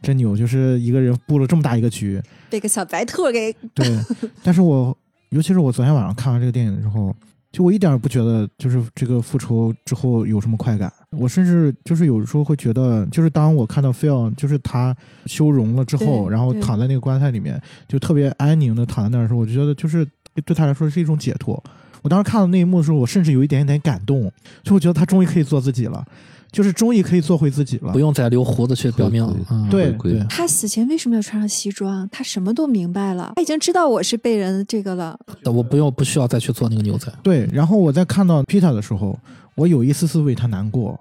[0.03, 0.38] 真牛！
[0.38, 2.21] 就是一个人布了这么大一个局，
[2.51, 3.99] 被个小白兔给 对。
[4.43, 4.95] 但是我
[5.29, 7.15] 尤其是我昨天晚上看完这个电影之后，
[7.51, 10.93] 就我一点儿不觉得就是这个复仇之后有什么快感。
[11.11, 20.05] 我甚至就是有时候会觉得，就是当我看到菲奥就是他修容了之后，然后躺在那个棺材里面，就特别安宁的躺在那儿的时候，我就觉得就是
[20.45, 21.61] 对他来说是一种解脱。
[22.01, 24.31] 我当时看到那一幕的时候，我甚至有一点点感动，
[24.63, 26.05] 就我觉得他终于可以做自己了，
[26.51, 27.99] 就是终于可以做回自己了不。
[27.99, 32.07] 用再留胡子去表明回归，嗯，对他死前为什么要穿上西装？
[32.11, 35.17] 他什么都明白了，他已经知道我是被人这个了。
[35.45, 37.11] 我不用不需要再去做那个牛仔。
[37.23, 39.17] 对，然后我在看到 Peter 的时候，
[39.57, 40.97] 我有一丝丝为他难过，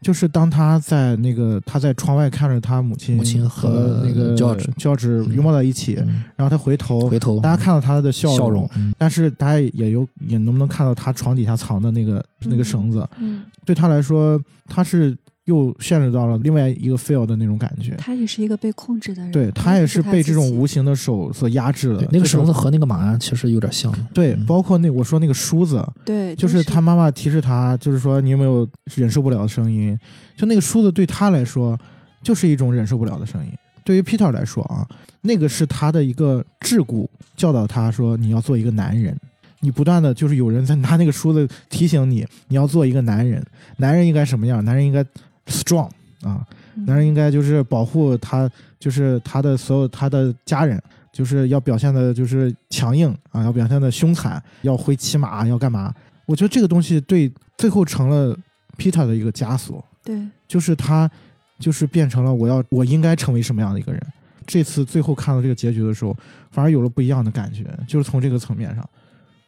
[0.00, 6.24] 就是当他在那个他在窗外看着他母亲母亲和和那个 George 乔治拥抱在一起，嗯。
[6.34, 8.94] 然后他回头，回头大家看到他的笑笑容，嗯。
[8.96, 13.06] 但是大家也有也能不能看到他床底下藏的那个那个绳子？
[13.18, 15.14] 嗯，对他来说，他是
[15.48, 17.94] 又陷入到了另外一个 feel 的那种感觉。
[17.96, 22.06] 他也是一个被控制的人，对他也是被这种无无形的手所压制的，。
[22.12, 23.90] 那个绳子和那个马鞍其实有点像。
[24.12, 29.98] 对，嗯包括那我说那个梳子，对，就是他妈妈提示他，就是说你有没有忍受不了的声音？
[30.36, 31.78] 就那个梳子对他来说，
[32.22, 33.50] 就是一种忍受不了的声音。
[33.82, 34.86] 对于 Peter 来说啊，
[35.22, 39.16] 那个是他的一个桎梏，教导他说你要做一个男人。
[39.60, 43.44] 你不断的就是有人在拿那个梳子提醒你，你要做一个男人。
[43.78, 44.64] 男人应该什么样？
[44.64, 45.04] 男人应该
[45.48, 45.88] strong
[46.22, 46.46] 啊，
[46.76, 48.48] 嗯男人应该就是保护他，
[48.78, 50.80] 就是他的所有他的家人，
[51.12, 55.92] 就是要表现的就是强硬啊，要表现的凶残，要会骑马，要干嘛？
[56.26, 58.36] 我觉得这个东西对最后成了
[58.76, 61.10] Peter 的一个枷锁，对，就是他
[61.58, 64.00] 就是变成了我要我应该成为什么样的一个人。
[64.46, 66.16] 这次最后看到这个结局的时候，
[66.50, 68.88] 反而有了不一样的感觉，就是从这个层面上，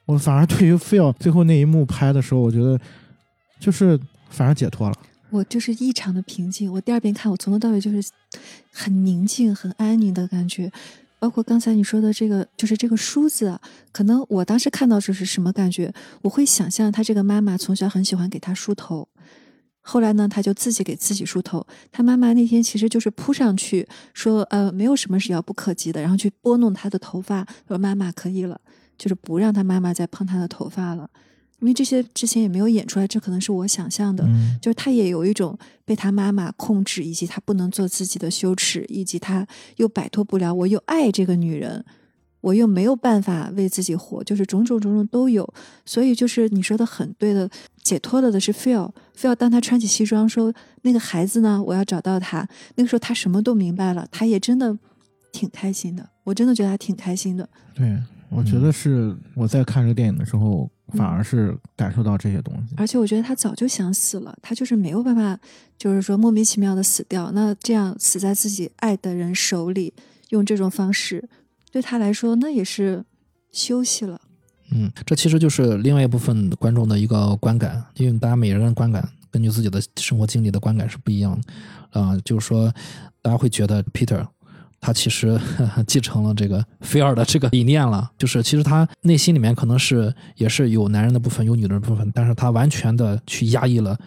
[0.05, 2.79] 我反而对于 Phil 最后那一幕拍的时候，我觉得
[3.59, 3.99] 就是
[4.29, 4.97] 反而解脱了。
[5.31, 6.73] 我就是异常的平静。
[6.73, 8.11] 我第二遍看，我从头到尾就是
[8.73, 10.70] 很宁静、很安宁的感觉。
[11.19, 13.61] 包括刚才你说的这个，就是这个梳子，
[13.93, 15.93] 可能我当时看到这是什么感觉？
[16.23, 19.07] 我会想象他这个妈妈从小很喜欢给他梳头，
[19.82, 21.66] 后来呢，他就自己给自己梳头。
[21.93, 28.59] 他妈妈那天其实就是扑上去说，呃，没有什么是遥不可及的，然后去拨弄他的头发，说妈妈可以了，
[28.97, 31.11] 就是不让他妈妈再碰他的头发了。
[31.61, 34.24] 因为这些之前也没有演出来，这可能是我想象的。
[34.27, 39.47] 嗯就是他也有一种被他妈妈控制，以及他不能做自己的羞耻，以及他
[39.77, 41.85] 又摆脱不了，我又爱这个女人，
[42.41, 45.47] 我又没有办法为自己活，就是种种种种都有。
[45.85, 47.49] 所以就是你说的很对的，
[47.82, 52.47] 解脱了的是 feel feel 当他穿起西装说那个孩子呢，我要找到他，
[52.77, 54.78] 那个时候他什么都明白了，他也真的
[55.32, 57.49] 挺开心的，我真的觉得他挺开心的。
[57.74, 62.75] 对，我觉得是我在看这个电影的时候，反而是感受到这些东西。
[62.77, 65.39] 而且我觉得他早就想死了，他就是没有办法，
[65.79, 67.31] 就是说莫名其妙的死掉。
[67.33, 69.95] 那这样死在自己爱的人手里，
[70.31, 71.29] 用这种方式，
[71.71, 73.05] 对他来说那也是
[73.53, 74.21] 休息了。
[74.73, 82.73] 嗯，这其实就是另外一部分观众的一个观感，因为大家每个人的观感根据自己的生活经历的观感是不一样的啊、就是说，
[83.21, 84.25] 大家会觉得 Peter
[84.81, 93.98] 他其实呵 呵继承了这个菲尔的这个理念了，就是其实他内心里面可能是也是有男人的部分，有女人的部分，但是他完全的去压抑了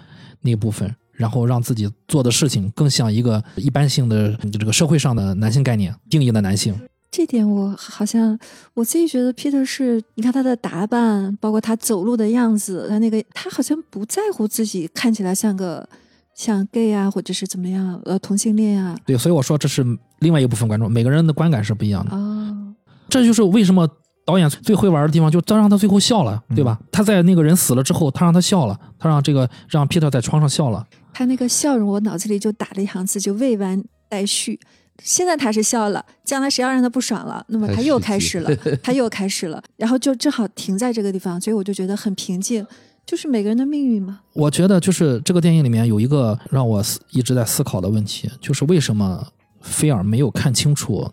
[0.41, 0.93] 那部分。
[1.15, 6.75] 然后让自己做的事情更像一个一般性的这个社会上的男性概念定义的男性，
[7.11, 8.37] 这点我好像
[8.73, 15.87] 我自己觉得 Peter 是，你看他的打扮，包括他走路的样子，他那个他好像不在乎自己看起来像个
[16.35, 18.97] 像 gay 啊，或者是怎么样，呃，同性恋啊。
[19.05, 19.85] 对，所以我说这是
[20.19, 22.15] 另外一部分观众，每个人的观感是不一样的。
[22.15, 22.73] 哦，
[23.10, 23.88] 这就是为什么
[24.26, 26.80] 导演最会玩的地方，就他让他最后笑了，对吧？
[26.91, 30.85] 他在那个人死了之后，他让他笑了，他让这个让 Peter 在床上笑了。
[31.14, 34.60] 他那个笑容，我脑子里就打了一行字，就未完待续。
[35.01, 42.65] 现在他是笑了，将来谁要让他不爽了，那么他又开始了， 他又开始了，然后就正好停在这个地方，所以我就觉得很平静，
[43.05, 44.21] 就是每个人的命运嘛。
[44.34, 49.27] 我觉得就是这个电影里面有一个让我思一直在思考的问题，就是为什么
[49.61, 51.09] 菲尔没有看清楚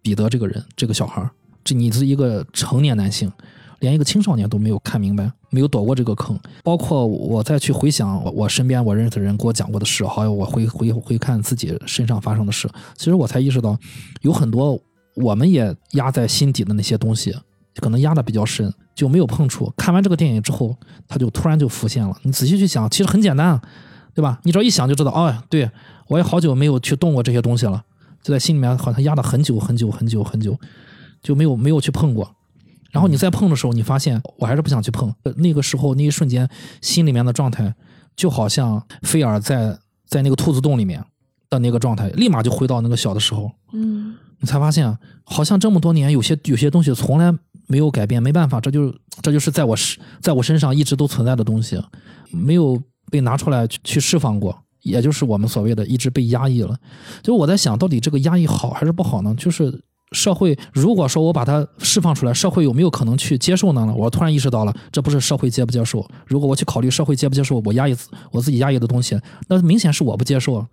[0.00, 1.30] 彼得这个人，这个小孩儿？
[1.64, 3.30] 这你是一个成年男性，
[3.80, 6.38] 连一个青少年都没有看明白，没有躲过这个坑。
[6.64, 13.78] 包括我再去回想我我身边我认识的人给我讲过的事，还有我回回回看自己身上发生的事，其实我才意识到，
[14.22, 14.76] 有很多
[15.14, 17.32] 我们也压在心底的那些东西，
[17.76, 19.72] 可能压的比较深，就没有碰触。
[19.76, 20.76] 看完这个电影之后，
[21.08, 22.16] 他就突然就浮现了。
[22.22, 23.62] 你仔细去想，其实很简单，啊，
[24.14, 24.38] 对吧？
[24.44, 25.70] 你只要一想就知道，哦，对
[26.08, 27.82] 我也好久没有去动过这些东西了，
[28.22, 30.58] 就在心里面好像压了很久很久很久很久，
[31.22, 32.34] 就没有没有去碰过。
[32.90, 35.14] 然后你再碰的时候，你发现我还是不想去碰。
[35.22, 36.46] 呃那个时候那一瞬间，
[36.82, 37.74] 心里面的状态
[38.14, 41.02] 就好像菲尔在在那个兔子洞里面
[41.48, 43.50] 的那个状态，立马就回到那个小的时候。
[43.72, 47.32] 嗯，你才发现，好像这么多年有些有些东西从来
[47.72, 51.82] 没有改变，没办法，这就这就是在我身在我身上一直都存在的东西，
[52.30, 52.78] 没有
[53.10, 56.76] 被拿出来去去释放过，也就是我们所谓的一直被压抑了。
[57.22, 59.34] 就我在想到底这个压抑好还是不好呢？
[59.38, 59.82] 就是
[60.12, 63.90] 社会如果说我把它释放出来，社会有没有可能去接受呢？
[63.96, 66.06] 我突然意识到了，这不是社会接不接受。
[66.26, 67.96] 如果我去考虑社会接不接受我压抑
[68.30, 69.18] 我自己压抑的东西，
[69.48, 70.66] 那明显是我不接受，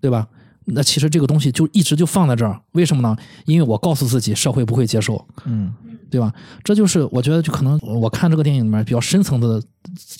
[0.00, 0.26] 对吧？
[0.72, 3.16] 那其实这个东西就一直就放在这儿，为什么呢？
[3.46, 5.72] 因为我告诉自己社会不会接受，嗯，
[6.10, 6.32] 对吧？
[6.64, 9.62] 这就是我觉得就可能我看这个电影里面比较深层次的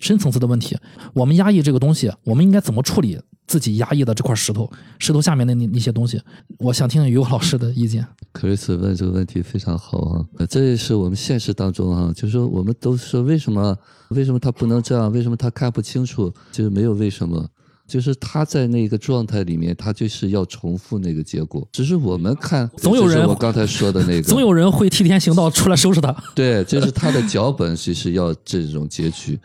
[0.00, 0.76] 深层次的问题。
[1.12, 4.70] 我们压抑这个东西，我们应该怎么处理自己压抑的这块石头？
[4.98, 6.20] 石头下面的那那些东西，
[6.58, 8.06] 我想听听于老师的意见。
[8.32, 13.76] 克里斯问这个问题非常好啊，这也是我们现实当中啊，就是说我们都说为什么
[14.10, 17.44] 为什么他不能这样，为什么他看不清楚，就是没有为什么，
[17.90, 26.14] 就是他在那个状态里面，他就是要重复那个结果，只是我们看，总有人我刚才说的那个， 总有人会替天行道出来收拾他。
[26.32, 29.36] 对，就是他的脚本就是要这种结局。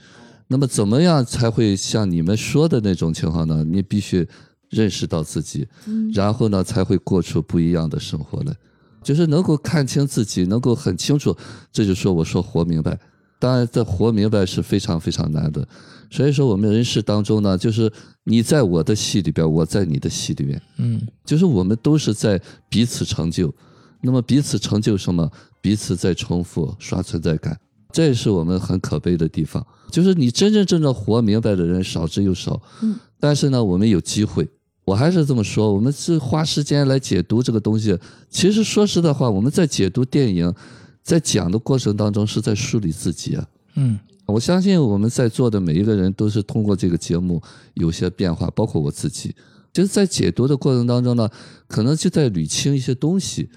[0.48, 3.64] 那么怎么样才会像你们说的那种情况呢？
[3.64, 4.28] 你必须
[4.70, 5.68] 认识到自己，
[6.14, 8.56] 然后呢才会过出不一样的生活来。
[9.02, 11.36] 就是能够看清自己，能够很清楚，
[11.72, 12.96] 这就说我说活明白。
[13.40, 15.68] 当然，这活明白是非常非常难的。
[16.10, 17.92] 所以说，我们人世当中呢，就是
[18.24, 23.54] 你在我的戏里边，我在你的戏里面，嗯就是我们都是在彼此成就。
[24.02, 25.30] 那么彼此成就什么？
[25.62, 27.60] 彼此在重复刷存在感，
[27.92, 29.66] 这也是我们很可悲的地方。
[29.90, 32.62] 就是你真真正正活明白的人少之又少。
[32.84, 34.48] 嗯，但是呢，我们有机会。
[34.84, 37.98] 我还是这么说，我们是花时间来解读这个东西。
[38.30, 40.54] 其实说实在话，我们在解读电影，
[41.02, 43.48] 在讲的过程当中是在梳理自己啊。
[43.74, 47.42] 嗯，我相信我们在座的每一个人都是通过这个节目
[47.76, 49.36] 有些变化，包括我自己。
[49.72, 51.30] 就是在解读的过程当中呢，
[51.68, 53.50] 可能就在捋清一些东西。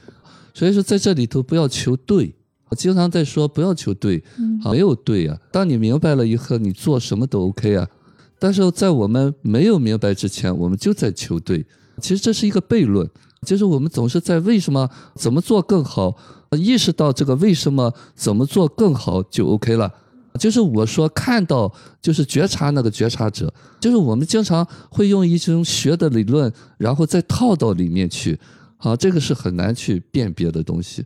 [0.52, 2.34] 所以说，在这里头不要求对。
[2.70, 4.22] 我经常在说，不要求对，
[4.64, 5.38] 没有对啊。
[5.50, 7.88] 当你明白了以后，你做什么都 OK 啊。
[8.38, 11.64] 但是在我们没有明白之前，我们就在求对。
[12.02, 13.08] 其实这是一个悖论，
[13.46, 16.14] 就是我们总是在为什么怎么做更好，
[16.50, 19.90] 意识到这个为什么怎么做更好就 OK 了。
[20.38, 28.38] 就是我说看到，就是觉察那个觉察者，就是我们经常会用一种学的理论，然后再套到里面去，
[28.76, 31.04] 啊，这个是很难去辨别的东西。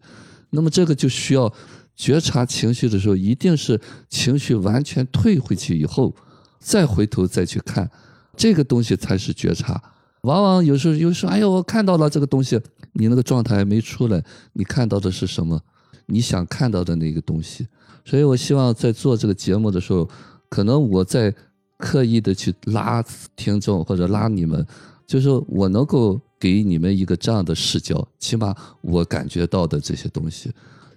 [0.51, 1.51] 那么这个就需要
[1.97, 3.81] 觉察情绪的时候，一定是
[4.11, 6.15] 情绪完全退回去以后，
[6.59, 7.91] 再回头再去看，
[8.37, 9.83] 这个东西才是觉察。
[10.23, 12.61] 往往有时候有时候，哎呦，我看到了这个东西，
[12.93, 14.23] 你那个状态还没出来，
[14.53, 15.61] 你看到的是什么？
[16.07, 17.67] 你想看到的那个东西。
[18.05, 20.09] 所以我希望在做这个节目的时候，
[20.49, 21.35] 可能我在
[21.79, 23.03] 刻意的去拉
[23.37, 24.67] 听众或者拉你们，
[25.07, 30.53] 就是我能够给你们一个这样的视角，起码我感觉到的这些东西。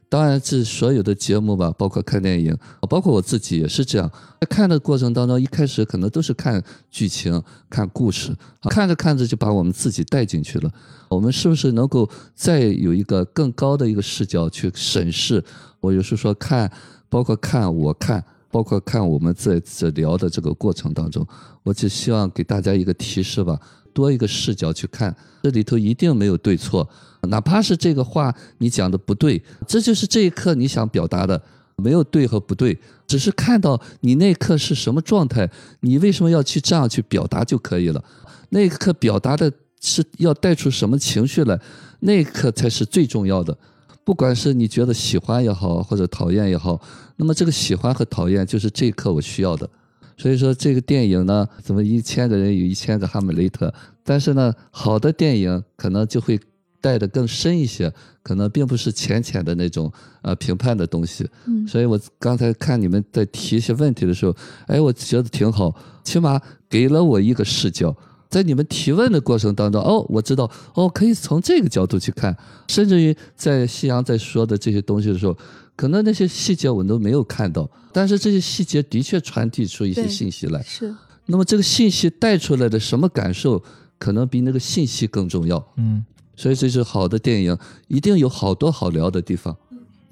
[0.08, 2.56] 当然，这所有的节目吧，包括看电影，
[2.88, 4.10] 包括我自己也是这样。
[4.40, 8.34] 在看的过程当中，一开始可能都是看剧情、看故事，
[8.70, 10.72] 看着看着就把我们自己带进去了。
[11.10, 15.44] 我们是不是能够再有一个更高的一个视角去审视？
[15.80, 16.72] 我有时候说看，
[17.16, 18.22] 包括看我看，
[18.52, 21.26] 包括看我们在这聊的这个过程当中，
[21.64, 23.58] 我只希望给大家一个提示吧。
[23.94, 26.86] 多一个视角去看，这里头一定没有对错，
[27.30, 31.42] 哪怕是这个话你讲的不对，这就是这一刻你想表达的，
[31.78, 32.78] 没有对和不对，
[33.08, 38.04] 只是看到你那一刻是什么状态，你为什么要去这样去表达就可以了。
[38.50, 41.58] 那一刻表达的是要带出什么情绪来，
[42.02, 43.58] 那一刻才是最重要的。
[44.06, 46.80] 不管是你觉得喜欢也好，或者讨厌也好，
[47.18, 49.68] 那么这个喜欢和讨厌就是这一刻我需要的。
[50.16, 53.74] 所以说这个电影呢，怎么一千个人有一千个哈姆雷特？
[54.04, 56.40] 但是呢，好的电影可能就会
[56.80, 57.92] 带的更深一些，
[58.22, 59.92] 可能并不是浅浅的那种
[60.22, 61.28] 呃评判的东西。
[61.48, 64.34] 嗯，所以我刚才看你们在提一些问题的时候，
[64.68, 67.94] 哎，我觉得挺好，起码给了我一个视角。
[68.36, 72.36] 在你们提问的过程当中，哦，我知道，哦，可以从这个角度去看，
[72.68, 75.38] 甚至于在夕阳在说的这些东西的时候。
[75.78, 80.62] 可能那些细节我都没有看到，但是这些细节的确传递出一些信息来。
[80.64, 80.94] 是。
[81.28, 83.64] 那么这个信息带出来的什么感受，
[83.98, 85.66] 可能比那个信息更重要。
[85.78, 86.04] 嗯。
[86.36, 87.58] 所以这是好的电影，
[87.88, 89.56] 一定有好多好聊的地方。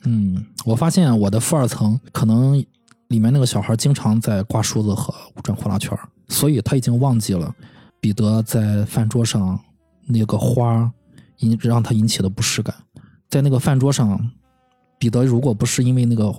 [0.05, 2.57] 嗯，我发现我的负二层可能
[3.09, 5.13] 里面那个小孩经常在挂梳子和
[5.43, 5.97] 转呼啦圈，
[6.29, 7.53] 所以他已经忘记了
[8.03, 9.57] 彼得在饭桌上
[10.05, 10.91] 那个花
[11.37, 12.75] 引让他引起的不适感，
[13.29, 14.19] 在那个饭桌上。
[14.99, 16.35] 彼得如果不是因为那个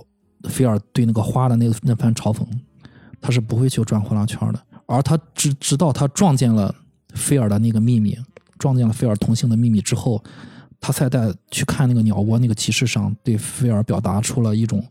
[0.47, 2.45] 菲尔对那个花的那那番嘲讽，
[3.19, 4.61] 他是不会去转呼啦圈的。
[4.85, 6.73] 而他直直到他撞见了
[7.15, 8.15] 菲尔的那个秘密，
[8.59, 10.23] 撞见了菲尔同性的秘密之后，
[10.79, 14.83] 他才在去看那个鸟窝那个集市上，对菲尔表达出了一种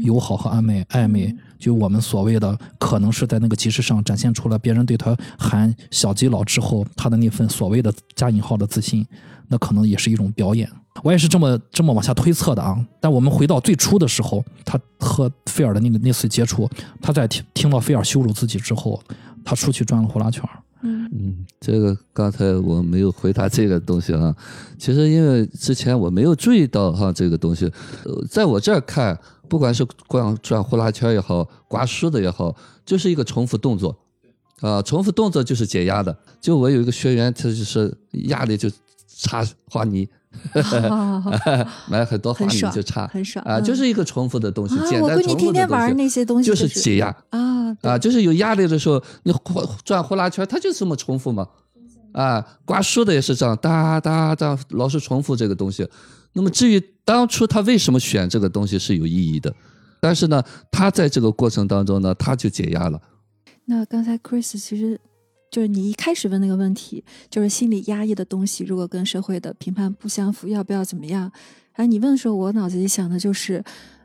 [0.00, 1.34] 友好和暧昧暧昧。
[1.58, 9.06] 就我们所谓的，可能是在那个集市上展现出了别人对他喊小基佬之后，他的那份所谓的加引号的自信，
[9.46, 10.68] 那可能也是一种表演。
[11.04, 16.68] 我也是这么这么往下推测的啊，但我们回到最初的时候，他和菲尔的那个那次接触，
[17.00, 19.00] 他在听听到菲尔羞辱自己之后，
[19.44, 20.42] 他出去转了呼啦圈。
[20.84, 24.34] 嗯嗯，这个刚才我没有回答这个东西啊。
[24.76, 27.70] 其实因为之前我没有注意到哈这个东西，
[28.28, 29.16] 在我这儿看，
[29.52, 32.56] 不管是转转呼啦圈也好，刮梳子也好，
[32.86, 33.94] 就是一个重复动作，
[34.62, 36.16] 啊，重复动作就是解压的。
[36.40, 37.94] 就我有一个学员，他就是
[38.28, 38.70] 压力就
[39.06, 40.08] 擦花泥。
[41.86, 45.28] 买很多花泥就差，很爽啊，就是一个重复的东西，简单重复的东西。
[45.28, 49.34] 我闺女天天玩那些东西，就是解压啊啊，就是有压力的时候，你
[49.84, 51.46] 转呼啦圈，它就这么重复嘛。
[52.12, 55.86] 啊，刮梳的也是这样，哒哒哒，老是重复这个东西。
[56.32, 59.54] 那么至于当初他为什么选这个东西是有意义的，
[60.00, 63.00] 但是呢，他在这个过程当中呢，他就解压了。
[63.64, 65.00] 那刚才 Chris 其实。
[65.52, 71.30] 就是你一开始问那个问题，就是心理压抑的东西，如果跟社会的评判不相符，要不要怎么样？
[71.74, 73.62] 哎，你问的时候，我脑子里想的就是，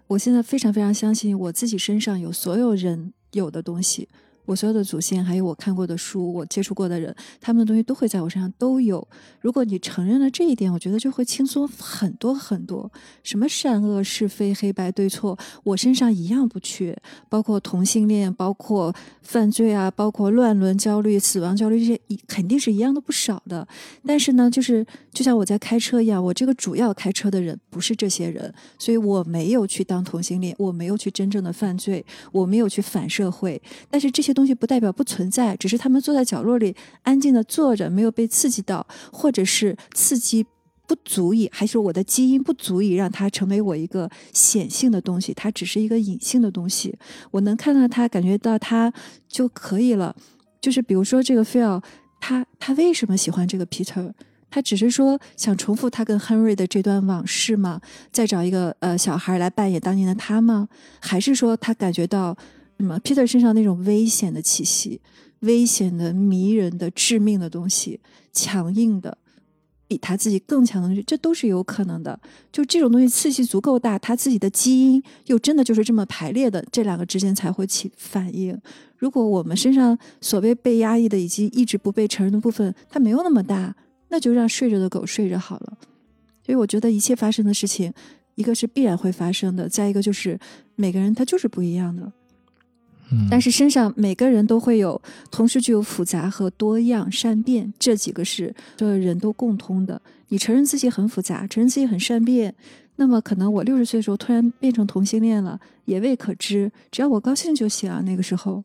[0.07, 4.09] 我现在非常非常相信我自己身上有所有人有的东西，
[4.47, 9.05] 我所有的祖先，还有我看过的书，我接触过的人，他们的东西都会在我身上都有。
[9.41, 12.89] 如果你承认了这一点，我觉得就会轻松很多很多。
[13.23, 16.97] 什么善恶是非、黑白对错，我身上一样不缺。
[17.27, 23.67] 包括同性恋，包括犯罪啊，包括乱伦焦虑、死亡焦虑这些，肯定是一样的不少的。
[24.05, 33.61] 但是呢，就是就像我在开车一样，我这个主要开车的人不是这些人，所以我没有去当同性恋，我没有去真正的犯罪，我没有去反社会。
[33.91, 34.36] 但是这些。
[34.37, 40.45] 东西不代表不存在，只是他们坐在角落里安静的坐着，没有被刺激到，或者是刺激
[40.85, 46.95] 不足以，还是我的基因不足以让它成为我一个显性的东西，它只是一个隐性的东西。
[47.31, 48.93] 我能看到它，感觉到它
[49.27, 50.15] 就可以了。
[50.61, 51.81] 就是比如说这个菲尔，
[52.21, 54.13] 他他为什么喜欢这个 Peter？
[54.51, 57.81] 他只是说想重复他跟 Henry 的这段往事吗？
[58.11, 60.69] 再找一个呃小孩来扮演当年的他吗？
[61.01, 62.37] 还是说他感觉到？
[62.77, 65.01] 什么？Peter 身上那种危险的气息，
[65.39, 67.99] 危险的、迷人的、致命的东西，
[68.31, 69.17] 强硬的，
[69.87, 72.19] 比他自己更强的东西，这都是有可能的。
[72.51, 78.59] 就这种东西，刺激足够大，他自己的基因又真的就是这么排列的，这两个之间才会起反应。
[78.97, 83.75] 如果我们身上所谓被压抑的以及一直不被承认的部分，它没有那么大，
[84.09, 85.77] 那就让睡着的狗睡着好了。
[86.45, 87.91] 所以我觉得一切发生的事情，
[88.35, 90.39] 一个是必然会发生的，再一个就是
[90.75, 92.11] 每个人他就是不一样的。
[93.29, 95.01] 但是身上每个人都会有，
[95.31, 100.01] 同时具有复杂和多样、善变这几个是这人都共通的。
[100.27, 102.53] 你承认自己很复杂，承认自己很善变，
[102.97, 106.69] 那么可能我六十岁的时候突然变成同性恋了，也未可知。
[106.91, 108.01] 只要我高兴就行啊。
[108.05, 108.61] 那个时候，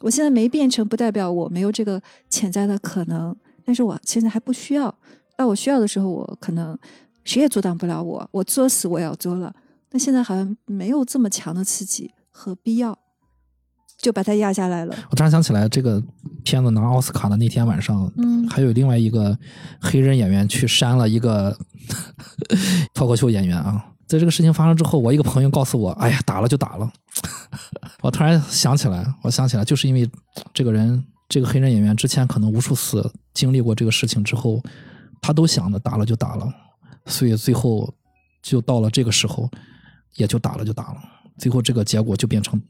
[0.00, 3.34] 我现在没变成，不代表我没有这个潜在的可能。
[3.64, 4.92] 但是我现在还不需要，
[5.36, 6.76] 到我需要的时候，我可能
[7.22, 9.54] 谁也阻挡不了我，我作死我也要作了。
[9.88, 12.98] 但现在好像没有这么强的刺激和必要。
[14.00, 14.96] 就把它压下来了。
[15.10, 16.02] 我突然想起来，这个
[16.42, 19.36] 片子拿奥斯卡的那天晚上，嗯，还有另外一个
[19.80, 21.56] 黑人演员去扇了一个
[22.94, 23.86] 脱口秀演员啊。
[24.06, 26.90] 在这个事情发生之后，我一个朋友告诉我：“哎呀，打了就打了。
[28.02, 30.10] ”我突然想起来，我想起来，就是因为
[30.52, 34.60] 这个人，这个黑人演员之前可能无数次经历过这个事情之后，
[35.22, 36.52] 他都想着打了就打了，
[37.06, 37.88] 所以最后
[38.42, 39.48] 就到了这个时候，
[40.16, 41.00] 也就打了就打了，
[41.38, 42.60] 最后这个结果就变成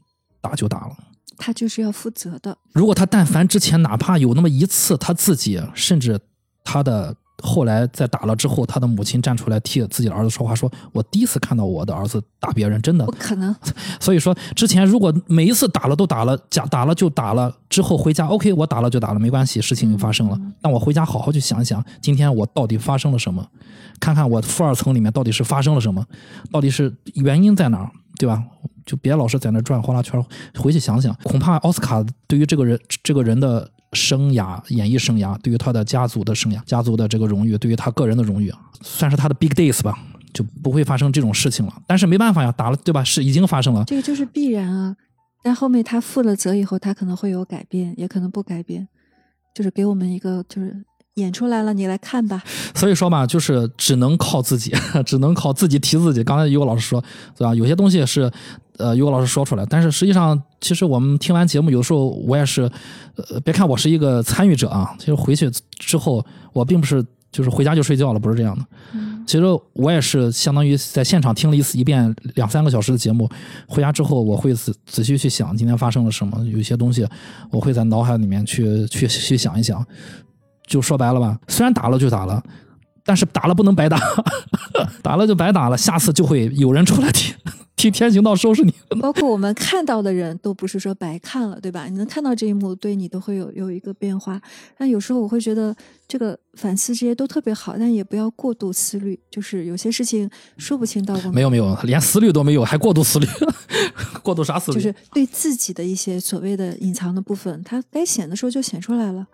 [0.41, 0.95] 打就打了。
[1.37, 2.57] 他就是要负责的。
[2.73, 6.19] 如果他但凡之前哪怕有那么一次，他自己甚至
[6.63, 13.55] 他的后来在打了之后，他的母亲站出来替自己的儿子说话，说我第一次看到我的儿子打别人，真的不可能。
[13.99, 20.39] 所以说之前如果每一次打了都打了，假打了就打了，之后回家 OK，我打了就打了，没关系，事情发生了。
[20.61, 23.43] 但我回家好好去想一想，今天我到底发生了什么？
[23.99, 26.05] 看看我负二层里面到底是发生了什么？
[26.51, 27.89] 到底是原因在哪儿？
[28.19, 28.43] 对吧？
[28.85, 30.23] 就别老是在那转呼啦圈，
[30.57, 38.51] 回去想想，恐怕奥斯卡对于这个人这个人的生涯、演艺生涯，对于他的家族的生涯、家族的这个荣誉，对于他个人的荣誉，
[38.81, 39.97] 算是他的 big days 吧，
[40.33, 41.73] 就不会发生这种事情了。
[41.87, 43.03] 但是没办法呀，打了对吧？
[43.03, 44.95] 是已经发生了，这个就是必然啊。
[45.43, 48.87] 但后面他负了责以后，他可能会有改变，也可能不改变，
[49.55, 50.83] 就是给我们一个就是。
[51.15, 52.41] 演出来了，你来看吧。
[52.73, 54.73] 所以说嘛，就是只能靠自己，
[55.05, 56.23] 只能靠自己提自己。
[56.23, 57.03] 刚才于果老师说，
[57.35, 57.53] 对吧？
[57.53, 58.31] 有些东西是，
[58.81, 62.63] 呃，于果老师说出来，但是实际上，其实我们听完节目，有的时候我也是，
[63.15, 68.65] 呃，别看我是一个参与者啊，其实回去之后，我并不是就是回家就睡觉了，不是这样的。
[69.27, 73.29] 其实我也是相当于在现场听了一次一遍两三个小时的节目，
[73.67, 77.07] 回家之后我会仔仔细去想今天发生了什么，有一些东西
[77.51, 79.85] 我会在脑海里面去去去想一想。
[80.67, 82.41] 就说白了吧，虽然打了就打了，
[83.03, 83.99] 但是打了不能白打，
[85.01, 87.33] 打了就白打了，下次就会有人出来替
[87.75, 88.71] 替天行道收拾你。
[89.01, 91.85] 包括我们看到的人都不是说白看了，对吧？
[91.85, 94.39] 你能看到这一幕，对你都会有有一个变化。
[94.77, 95.75] 但有时候我会觉得
[96.07, 101.33] 这个反思这些都特别好，但也不要过度思虑，就是有些事情说不清道不明。
[101.33, 103.25] 没有没有，连思虑都没有，还过度思虑，
[104.21, 104.75] 过度啥思虑？
[104.75, 109.25] 就是对自己的一些所谓的隐藏的部分，它该显的时候就显出来了。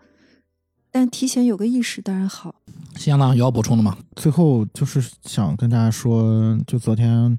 [0.92, 2.56] 但提前有个意识当然好。
[2.96, 3.96] 行了，有要补充的吗？
[4.16, 7.38] 最后就是想跟大家说，就昨天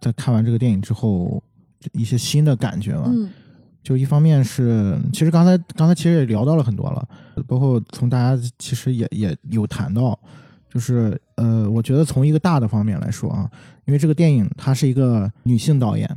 [0.00, 1.42] 在看完这个电影之后，
[1.92, 3.04] 一些新的感觉嘛。
[3.06, 3.28] 嗯。
[3.82, 7.08] 就一方面是，其实刚才刚才其实也聊到了很多了，
[7.48, 10.16] 包括从大家其实也也有谈到，
[10.72, 13.50] 就是呃，我觉得从一个大的方面来说啊，
[13.86, 16.08] 因为这个电影它是一个女性导演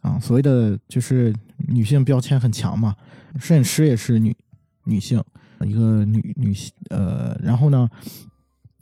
[0.00, 1.32] 啊，所谓的就是
[1.68, 2.96] 女性标签很强嘛，
[3.38, 4.36] 摄影师也是女
[4.82, 5.22] 女性。
[5.66, 7.88] 一个女女性，呃，然后呢，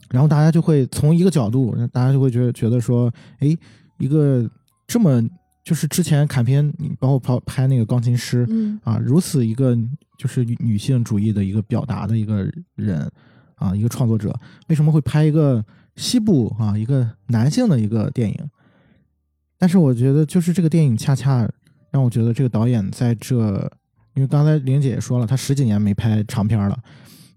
[0.09, 3.57] 然后大家就会从一个角度，大家就会觉得觉得说，哎，
[3.97, 4.49] 一个
[4.87, 5.21] 这么
[5.63, 9.77] 就是之前砍片，包括拍拍那个钢琴师嗯啊，如此一个
[10.17, 13.09] 就是女女性主义的一个表达的一个人
[13.55, 14.37] 啊，一个创作者，
[14.67, 15.63] 为什么会拍一个
[15.95, 18.49] 西部啊一个男性的一个电影？
[19.57, 21.49] 但是我觉得，就是这个电影恰恰
[21.89, 23.71] 让我觉得这个导演在这，
[24.15, 26.77] 因为刚才玲姐也说了，她十几年没拍长片了，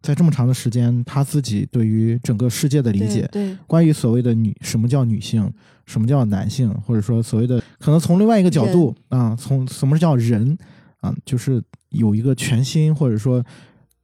[0.03, 5.51] 在这么长的时间，她自己对于整个世界的理解，对，关于所谓的女什么叫女性，
[5.87, 10.57] 什么叫男性，或者说所谓的可能从另外一个角度啊，从什么叫人
[11.01, 13.45] 啊，就是有一个全新或者说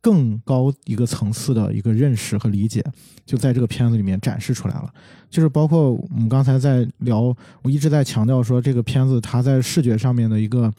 [0.01, 2.85] 更高一个层次的一个认识和理解，
[3.25, 4.93] 就在这个片子里面展示出来了。
[5.31, 10.73] 就是包括我们刚才在聊，我一直在强调说这个片子它在视觉上面的一个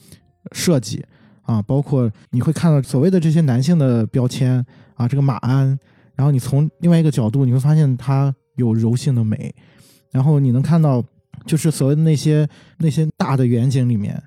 [0.52, 1.04] 设计
[1.44, 4.66] 啊，包括你会看到所谓的这些男性的标签
[4.96, 5.78] 啊，这个马鞍，
[6.16, 9.54] 然后你从另外一个角度你会发现它有柔性的美，
[10.12, 11.04] 然后你能看到
[11.46, 12.48] 就是所谓的那些
[12.78, 14.22] 那些大的远景里面，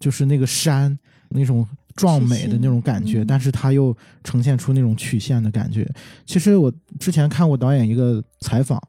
[0.00, 0.98] 就是那个山
[1.30, 5.88] 那种壮美的那种感觉，嗯但是它又呈现出那种曲线的感觉。
[6.26, 8.80] 其实我之前看过导演一个采访，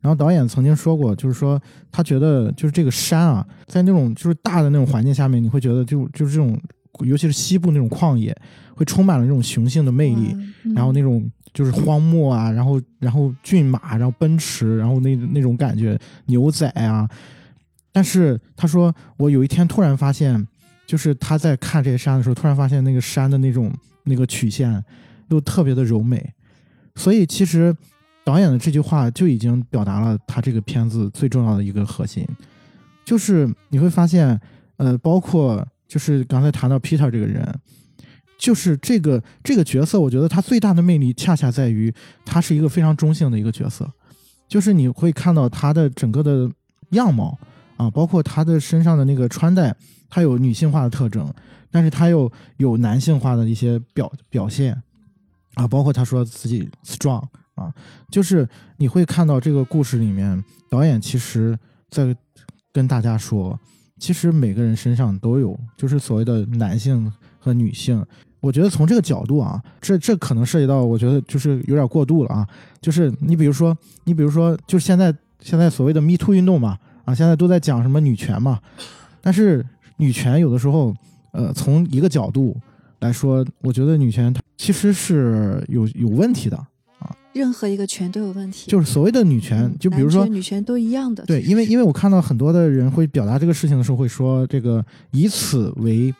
[0.00, 1.60] 然后导演曾经说过，就是说
[1.92, 6.58] 他觉得就是这个山啊，在那种就是大的那种环境下面，你会觉得就就是这种，
[7.04, 8.36] 尤其是西部那种旷野，
[8.74, 10.34] 会充满了那种雄性的魅力。
[10.64, 17.08] 嗯然后那种就是荒漠啊，然后然后骏马，然后奔驰，然后那那种感觉，牛仔啊。
[17.90, 20.46] 但是他说，我有一天突然发现，
[20.86, 23.72] 就是他在看这些山的时候，突然发现那个山的那种
[24.04, 24.84] 那个曲线
[25.28, 26.32] 又特别的柔美。
[26.94, 27.74] 所以其实
[28.22, 32.24] 导演的这句话就已经表达了他这个片子最重要的一个核心，
[33.04, 34.38] 就是你会发现，
[34.76, 37.52] 呃，包括就是刚才谈到 Peter 这个人，
[38.38, 41.92] 就是这个这个角色，我觉得他最大的魅力恰恰在于
[42.24, 43.92] 他是一个非常中性的一个角色，
[44.46, 46.48] 就是你会看到他的整个的
[46.90, 47.36] 样貌
[47.76, 49.74] 啊，包括他的身上的那个穿戴，
[50.08, 51.28] 他有女性化的特征，
[51.72, 54.80] 但是他又有男性化的一些表表现
[55.54, 57.26] 啊，包括他说自己 strong
[57.56, 57.74] 啊，
[58.12, 60.40] 就是你会看到这个故事里面，
[60.70, 61.58] 导演其实
[61.90, 62.16] 在
[62.72, 63.58] 跟大家说，
[64.00, 68.04] 其实每个人身上都有，就是所谓的男性和女性。
[68.40, 72.48] 我觉得从这个角度啊，这这可能涉及到，我觉得就是有点过度了啊。
[72.80, 78.58] 就是你比如说，你比如说，就是现在现在所谓的 Me Too 运动嘛，啊，现在都在讲什么女权嘛，
[79.20, 79.62] 但是
[79.98, 80.94] 女权有的时候，
[81.32, 82.56] 呃，从一个角度
[83.00, 86.58] 来说，我觉得女权其实是有有问题的，
[87.32, 91.24] 任何一个权都有问题，就是所谓的女权嗯，就比如说女权都一样的。
[91.24, 96.12] 对，因为因为我看到很多的人会表达这个事情的时候，会说这个以此为，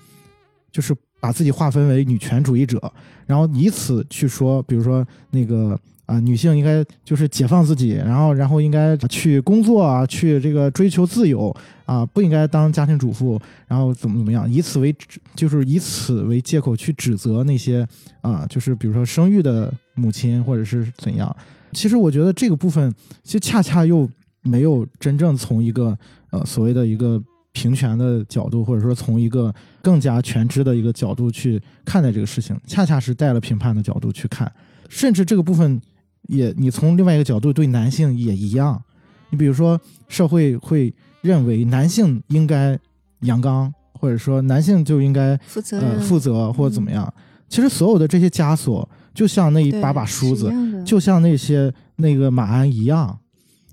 [0.70, 2.80] 就是把自己划分为女权主义者，
[3.26, 11.54] 然后以此去说，比如说那个啊、女性应该就是解放自己，然后然后应该去工作啊，去这个追求自由
[11.86, 17.86] 啊，不应该当家庭主妇，然后怎么怎么样，以此为指就是以此为借口去指责那些
[18.22, 21.34] 啊，就是比如说生育的母亲或者是怎样。
[21.72, 24.08] 其实我觉得这个部分，其实恰恰又
[24.42, 25.96] 没有真正从一个
[26.30, 27.22] 呃所谓的一个
[27.52, 34.50] 平权的角度，或者说从一个更加全知的一个角度去看待这个事情，恰恰是带了评判的角度去看，
[34.88, 35.80] 甚至这个部分
[36.28, 38.82] 也你从另外一个角度对男性也一样，
[39.30, 42.78] 你比如说社会会认为男性应该
[43.20, 47.12] 阳刚，或者说男性就应该负责、呃负责或者怎么样，
[47.48, 50.52] 其实所有的这些枷锁就像那一把把梳子
[50.84, 53.18] 就像那些那个马鞍一样，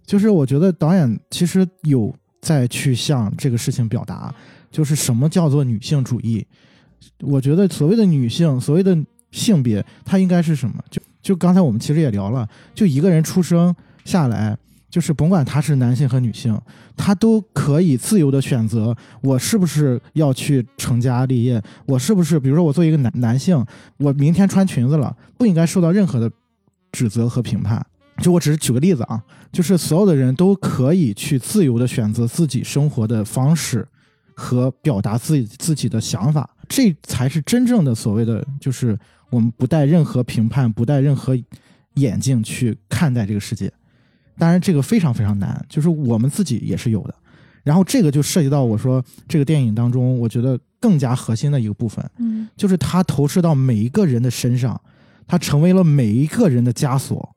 [0.05, 4.33] 就是我觉得导演其实有在去向这个事情表达，
[4.71, 6.45] 就是什么叫做女性主义。
[7.21, 8.97] 我觉得所谓的女性，所谓的
[9.31, 10.75] 性别，它应该是什么？
[10.89, 13.73] 就就刚才我们其实也聊了，就一个人出生
[14.05, 14.57] 下来，
[14.89, 16.59] 就是甭管他是男性和女性，
[16.95, 23.63] 他都可以自由的选择，我是不是要去成家立业，我是不是，比如说我作为一个男男性，
[23.97, 26.31] 我明天穿裙子了，不应该受到任何的
[26.91, 27.85] 指责和评判。
[28.21, 33.87] 就我只是举个例子啊，就是所有的人都可以去自由的选择自己生活的方式
[34.33, 38.97] 和表达自己自己的想法，这才是真正的所谓的，就是
[39.29, 41.37] 我们不带任何评判，不带任何
[41.95, 43.71] 眼镜去看待这个世界。
[44.37, 47.15] 当然，这个非常非常难，就是我们自己也是有的。
[47.63, 54.79] 然后这个就涉及到我说这个电影当中，我觉得更加核心的一个部分，嗯就是它投射到每一个人的身上，
[55.27, 57.29] 它成为了每一个人的枷锁。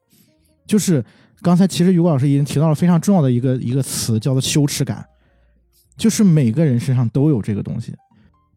[0.66, 1.05] 就是
[1.43, 5.05] 刚才其实于果老师已经提到了非常重要的一个一个词，叫做羞耻感。
[5.97, 7.93] 就是每个人身上都有这个东西。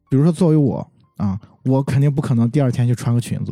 [0.09, 0.87] 比如说作为我
[1.17, 3.51] 啊，我肯定不可能第二天就穿个裙子，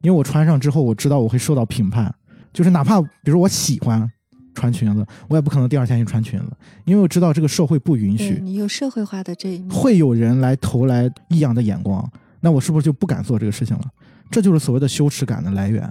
[0.00, 2.12] 因为我穿上之后，我知道我会受到评判。
[2.52, 4.10] 就是哪怕比如说我喜欢
[4.58, 6.46] 穿裙子，我也不可能第二天去穿裙子，
[6.84, 12.04] 因为我知道这个社会不允许，你有社会化的这一面，会有人来投来异样的眼光，
[12.40, 13.84] 那我是不是就不敢做这个事情了？
[14.30, 15.88] 这就是所谓的羞耻感的来源。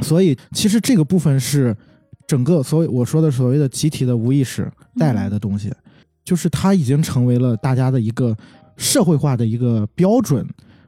[0.00, 1.76] 所以，其实这个部分是
[2.26, 5.72] 整个所谓我说的所谓的集体的无意识带来的东西，
[6.24, 8.36] 就是它已经成为了大家的一个
[8.76, 10.44] 社会化的一个标准，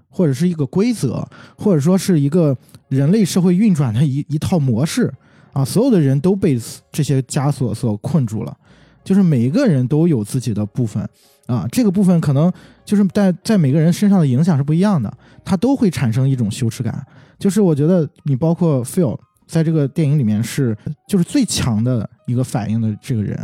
[0.08, 1.26] 或者是一个规则，
[1.56, 2.56] 或者说是一个
[2.88, 5.12] 人类社会运转的一一套模式
[5.54, 5.64] 啊！
[5.64, 6.60] 所有的人都被
[6.92, 8.54] 这些枷锁所困住了，
[9.02, 11.08] 就是每一个人都有自己的部分
[11.46, 12.52] 啊，这个部分可能
[12.84, 15.10] 就是在在每个人身上的影响是不一样的，
[15.44, 17.06] 他都会产生一种羞耻感。
[17.38, 20.76] 就是我觉得你包括 Phil 在这个电影里面是
[21.08, 23.38] 就是最强的一个反应的这个人，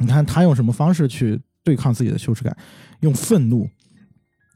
[0.00, 2.56] 你看他用什么方式去对抗自己的羞耻感？
[3.00, 3.68] 用愤怒，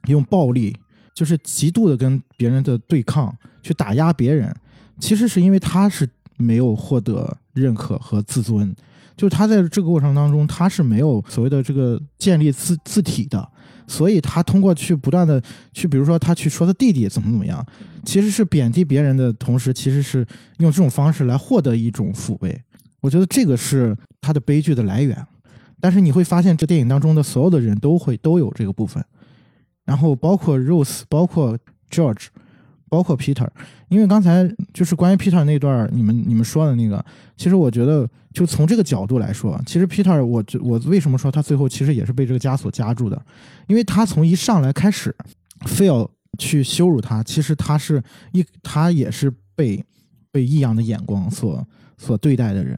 [0.07, 0.77] 用暴力，
[1.15, 4.55] 就是极度的跟别人的对抗，去打压别人。
[4.99, 8.75] 其实是因为他是没有获得认可和自尊，
[9.17, 13.49] 就是他在这个过程当中他是没有所谓的这个建立自自体的。
[13.89, 15.41] 所以他通过去不断的
[15.73, 17.65] 去，比如说他去说他弟弟怎么怎么样，
[18.05, 20.27] 其实是贬低别人的同时，其实是
[20.59, 22.61] 用这种方式来获得一种抚慰。
[23.01, 25.25] 我觉得这个是他的悲剧的来源。
[25.79, 29.05] 但是你会发现，这电影当中的所有的人都会都有这个部分，
[29.85, 31.57] 然后包括 Rose，包括
[31.89, 32.27] George，
[32.89, 33.49] 包括 Peter。
[33.89, 37.05] 因为刚才就是关于 Peter 那段，你们你们说的那个，
[37.37, 43.21] 其实我觉得就从这个角度来说，其实 Peter，我我为什么说他最后其实也是被这个枷锁夹住的？
[43.69, 45.15] 因为他从一上来开始，
[45.67, 46.09] 非要
[46.39, 48.03] 去羞辱他，其实他是
[48.33, 49.85] 一他也是被
[50.33, 52.77] 被异样的眼光所所对待的人。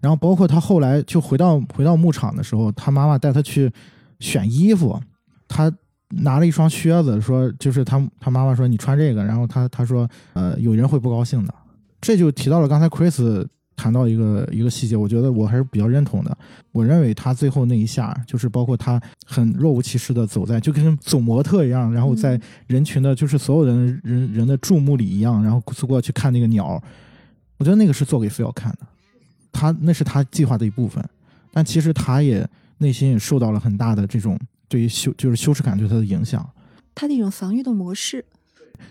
[0.00, 3.70] 然后包括他后来就回到回到牧场的时候，他妈妈带他去
[4.18, 4.98] 选衣服，
[5.46, 5.70] 他
[6.10, 11.54] 拿了一双靴子，说就是他他妈妈说你穿这个，然后他他说呃有人会不高兴的，
[12.00, 13.46] 这就提到了刚才 Chris
[13.76, 16.36] 谈到一个一个细节，我觉得我还是比较认同的。
[16.72, 26.82] 我认为他最后那一下就是包括他很若无其事的走在就跟走模特一样，然后在人群的就是所有人人人的注目里一样，然后过去看那个鸟，
[27.56, 28.78] 我觉得那个是做给菲奥看的。
[29.52, 31.04] 他那是他计划的一部分，
[31.52, 34.38] 但其实他也内心也受到了很大的这种
[34.70, 36.48] 对于羞就是羞耻感对他的影响。
[36.94, 38.24] 他的一种防御的模式，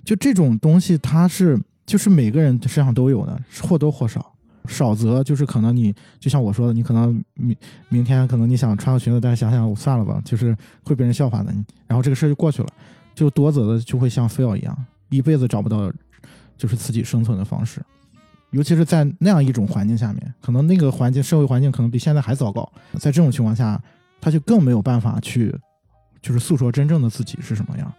[0.06, 4.34] 就这种东西，他是就是每个人身上都有的，或多或少。
[4.68, 7.56] 少则就是可能你就像我说的，你可能明
[7.88, 11.52] 明天可能你想穿个裙子，但是想想我算了吧，就是会被人笑话的。
[11.88, 12.68] 然后这个事就过去了。
[13.16, 15.92] 就多则的就会像菲奥一样，一辈子找不到
[16.56, 17.82] 就是自己生存的方式。
[18.52, 22.72] 尤其是在那样一种环境下面，可能那个环境社会环境可能比现在还糟糕。
[22.94, 23.82] 在这种情况下，
[24.22, 25.54] 他就更没有办法去，
[26.22, 27.92] 就是诉说真正的自己是什么样。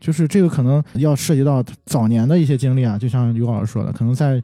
[0.00, 4.42] 就是这个可能要涉及到早年的一些经历啊，就像刘老师说的，可能在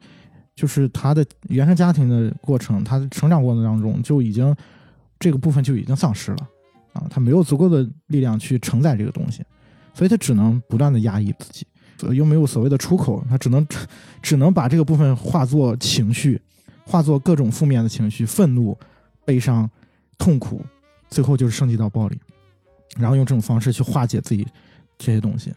[0.55, 4.55] 就是他的原生家庭的过程，他的成长过程当中就已经
[5.19, 6.49] 这个部分就已经丧失了
[6.93, 9.43] 啊，他没有足够的力量去承载这个东西，
[9.93, 11.65] 所以他只能不断的压抑自己。
[12.13, 13.67] 又没有所谓的出口，他只能
[14.21, 16.41] 只能把这个部分化作情绪，
[16.85, 18.77] 化作各种负面的情绪，愤怒、
[19.25, 19.69] 悲伤、
[20.17, 20.63] 痛苦，
[21.09, 22.17] 最后就是升级到暴力，
[22.97, 24.47] 然后用这种方式去化解自己
[24.97, 25.53] 这些东西。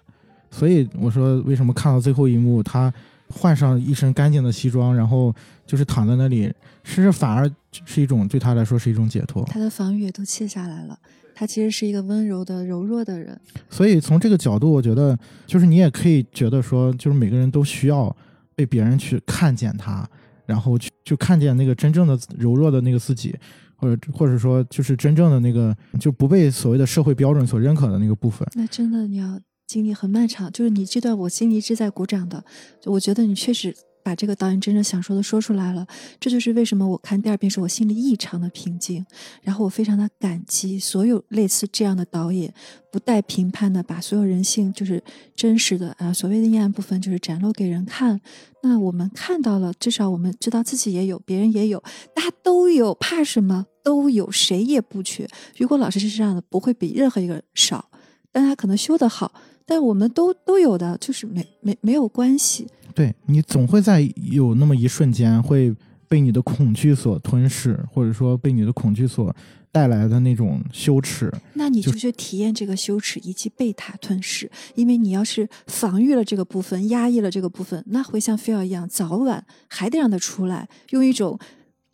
[0.50, 2.92] 所以我说，为什么看到最后一幕，他
[3.28, 5.34] 换上一身干净的西装，然后
[5.66, 6.52] 就是躺在那里，
[6.84, 7.50] 其实反而
[7.86, 9.44] 是一种对他来说是一种解脱。
[9.46, 10.98] 他的防御也都卸下来了。
[11.34, 13.40] 他其实是一个温柔的、柔弱的人，
[13.70, 18.14] 所以从这个角度，我觉得就是你也可以觉得说，就是每个人都需要
[18.54, 20.06] 被别人去看见他，
[20.44, 23.34] 然后去就看见那个真正的柔弱的那个自己，
[23.82, 28.48] 或者或者说就是真正的那个就不被所谓的社会标准所认可的那个部分。
[28.54, 32.44] 那真的你要经历很漫长，就是你这段我心里一直在鼓掌的，
[32.84, 33.74] 我觉得你确实。
[34.02, 35.86] 把这个导演真正想说的说出来了，
[36.18, 39.04] 这就是为什么我看第二遍时我心里异常的平静，
[39.42, 42.52] 然后我非常的感激所有类似这样的导演，
[42.90, 45.02] 不带评判的把所有人性就是
[45.36, 48.20] 真实的啊所谓的阴暗部分就是展露给人看。
[48.62, 51.82] 那我们看到了，至少我们知道自己也有，别人也有，
[52.14, 53.66] 大家都有，怕什么？
[53.82, 55.26] 都有，谁也不缺。
[55.56, 57.90] 如果老师是这样的，不会比任何一个少，
[58.30, 59.32] 但他可能修得好，
[59.66, 62.66] 但我们都都有的，就是没没没有关系。
[62.94, 65.74] 对你总会在有那么一瞬间会
[66.09, 69.34] 被你的恐惧所吞噬，或者说被你的恐惧所
[69.70, 71.32] 带来的那种羞耻。
[71.55, 80.68] 那你就去体验这个羞耻以及被它吞噬，因为你要是防御了这个部分，压抑了这个部分，那会像菲尔一样，早晚还得让它出来。
[80.90, 81.39] 用一种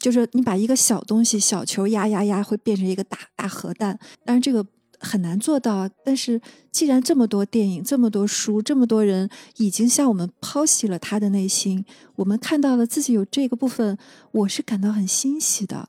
[0.01, 3.97] 就是你把一个小东西、小球压压压，会变成一个大大核弹。
[4.25, 4.67] 但是这个
[5.01, 5.89] 很难做到。
[6.05, 11.85] 但是既然这么多电影、这么多书、这么多人已经向我们剖析了他的内心，
[12.17, 13.97] 我们看到了自己有这个部分，
[14.33, 15.89] 我是感到很欣喜的。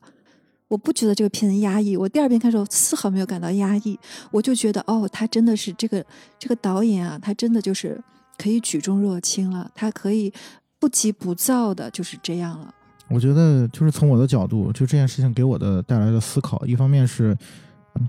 [0.68, 3.98] 我不觉得这个片子压抑，我第二遍看的时候丝毫没有感到压抑，
[4.30, 6.04] 我就觉得哦，他真的是这个
[6.38, 8.00] 这个导演啊，他真的就是
[8.38, 10.32] 可以举重若轻了，他可以
[10.78, 12.72] 不急不躁的，就是这样了。
[13.08, 17.36] 我觉得就是从我的角度，就这件事情给我的带来的思考，一方面是，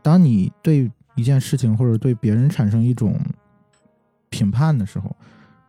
[0.04, 3.20] 当你对一件事情或者对别人产生一种
[4.30, 5.16] 评判的时候，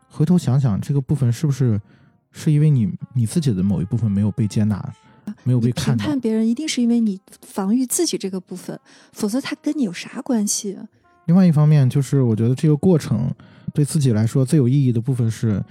[0.09, 1.81] 回头想想这个部分是不是
[2.31, 4.95] 是因为你你自己的某一部分没有被接纳。
[5.45, 8.79] 没有被看评判别人，一定是因为你防御自己这个部分，
[9.13, 10.77] 否则他跟你有啥关系？
[11.27, 13.33] 另外一方面，就是我觉得这个过程
[13.73, 15.63] 对自己来说最有意义的部分是，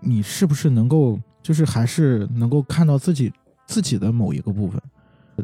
[0.00, 3.32] 你是不是能够，就是还是能够看到自己
[3.66, 4.80] 自己的某一个部分。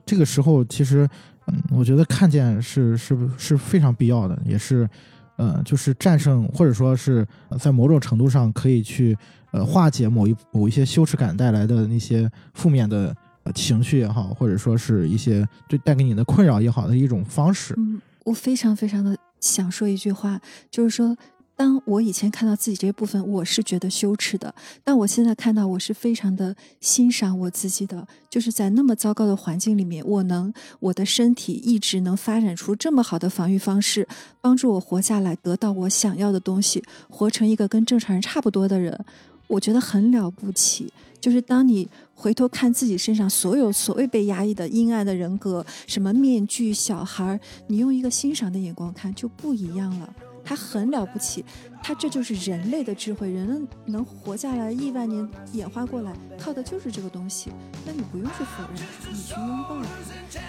[0.07, 1.09] 这个时候，其实，
[1.47, 4.89] 嗯，我觉得看见是是是非常必要的，也是，
[5.37, 7.27] 呃，就是战胜或者说是
[7.59, 9.17] 在某种程度上可以去
[9.53, 13.15] 呃化解某一某一些羞耻感带来的那些负面的。
[13.55, 17.75] 情绪也好，或者说是一些对带给你的困扰也好的一种方式。
[17.77, 20.41] 嗯，我非常非常的想说一句话，
[20.71, 21.15] 就是说，
[21.57, 24.53] 当我以前看到自己这部分，我是觉得羞耻的；
[24.83, 28.07] 但我现在看到，我是非常的欣赏我自己的。
[28.29, 34.09] 就是在那么糟糕的环境里面，我能我的身体一直能发展出这么好的防御方式，
[34.41, 39.05] 帮助我活下来，得到我想要的东西，活成一个跟正常人差不多的人，
[39.47, 40.93] 我觉得很了不起。
[41.21, 50.15] 就是当你回头看自己身上所有所谓被压抑的阴暗的人格，什么面具、小孩你用一个欣赏的眼光看就不一样了。
[50.45, 51.45] 他很了不起，
[51.83, 53.33] 他这就是人类的智慧。
[53.33, 57.51] 人能活下来亿万年演化过来，靠的就是这个东西。
[57.87, 59.89] 那你不用去否认他，你去拥抱他，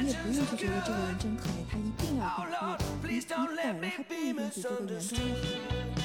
[0.01, 3.13] 你也不用去觉得这个人真可怜，他一定要改变。
[3.13, 3.47] 你你改了
[3.89, 6.04] 还不一定比这个原装的好，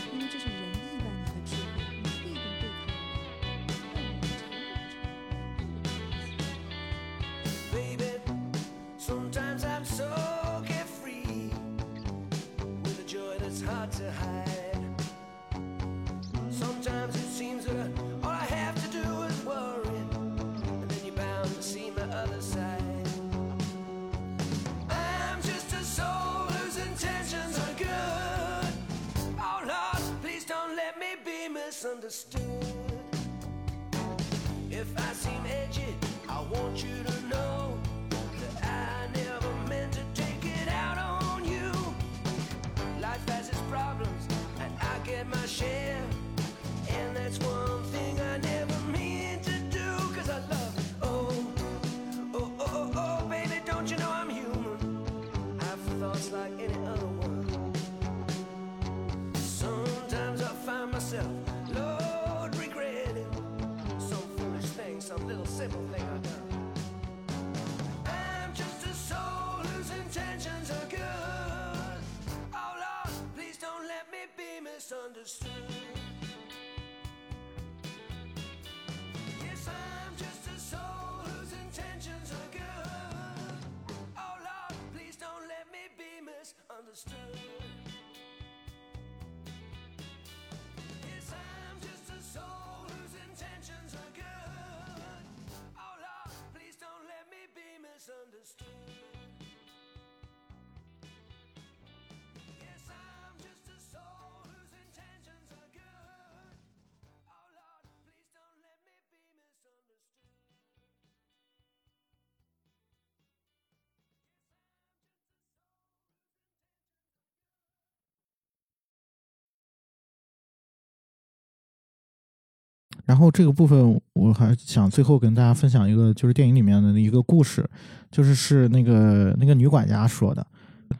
[123.10, 127.68] 然后这个部分，我还想最后跟大家分享一个，就是电影里面的一个故事，
[128.08, 130.46] 就是是那个那个女管家说的，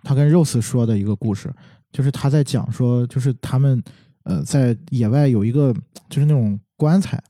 [0.03, 1.55] 她跟 Rose 说的一个故事，
[1.93, 3.81] 就是她在讲说，就是他们
[4.25, 5.73] 呃在野外有一个
[6.09, 7.23] 就是那种棺材，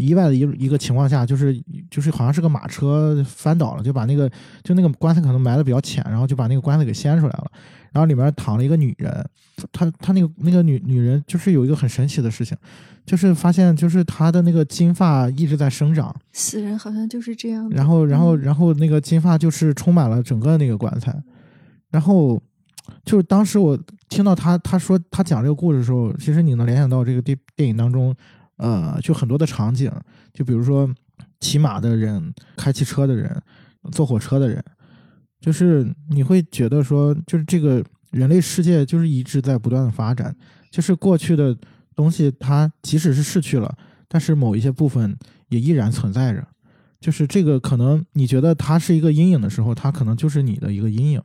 [0.00, 1.60] 意外的一一个情况下，就是
[1.90, 4.30] 就是好像是个马车翻倒了，就把那个
[4.62, 7.50] 就那个棺材可能埋的比较浅，然后就把那个棺材给掀出来了。
[7.92, 9.26] 然后里面躺了一个女人，
[9.72, 12.54] 她她那个那个女女人就是有一个很神奇的事情，
[13.06, 16.14] 就是发现就是她的那个金发一直在生长。
[16.32, 17.70] 死人好像就是这样。
[17.70, 21.14] 然后然后然后那个金发就是充满了整个那个棺材，
[21.90, 22.38] 然后
[23.02, 23.78] 就是当时我
[24.10, 28.14] 听到他他说他讲这个故事的时候，其实你能联想到这个电电影当中，
[28.56, 29.90] 呃，就很多的场景，
[30.32, 30.88] 就比如说
[31.40, 33.40] 骑马的人、开汽车的人、
[33.92, 34.62] 坐火车的人。
[35.38, 40.34] 就是你会觉得说，就是这个人类世界就是一直在不断的发展，
[40.70, 41.56] 就是过去的
[41.94, 43.76] 东西它即使是逝去了，
[44.08, 45.16] 但是某一些部分
[45.48, 46.44] 也依然存在着。
[46.98, 51.22] 就是这个可能你觉得它是一个阴影的时候，它可能就是你的一个阴影。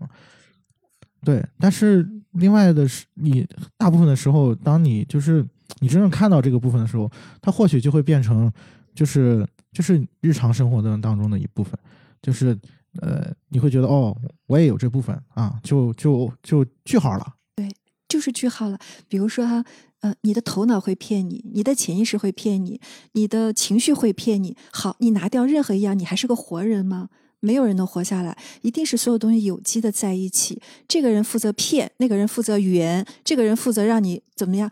[1.23, 3.47] 对，但是另外的是，你
[3.77, 5.43] 大部分的时候，当你就是
[5.79, 7.09] 你真正看到这个部分的时候，
[7.41, 8.51] 它或许就会变成
[8.93, 11.77] 就是就是日常生活的当中的一部分，
[12.21, 12.57] 就是
[12.99, 14.15] 呃，你会觉得哦，
[14.47, 17.35] 我也有这部分啊，就就就句号了。
[17.55, 17.69] 对
[18.07, 18.77] 就是句号了。
[19.07, 19.63] 比如说哈，
[20.01, 22.79] 呃，你的头脑会骗你，你的潜意识会骗你，
[23.13, 24.57] 你的情绪会骗你。
[24.71, 27.09] 好，你拿掉任何一样，你还是个活人吗？
[27.39, 30.61] 没有人能活下来，一定是所有东西有机的在一起。
[30.87, 34.69] 这个人负责骗，那个人负责圆，这个人负责让你怎么样，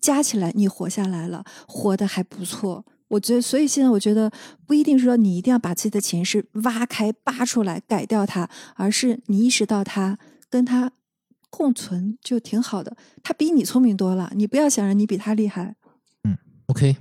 [0.00, 2.84] 加起来你活下来了，活得还不错。
[3.08, 4.30] 我觉得，所以现在我觉得
[4.66, 10.16] 不一定说你一定要把自己的潜意识挖开、扒出来、改掉它，而是你意识到它，
[10.48, 10.92] 跟它
[11.50, 12.96] 共存就挺好的。
[13.22, 15.74] 他比你聪明多了，你不要想着你比他厉害。
[16.22, 16.96] 嗯 OK，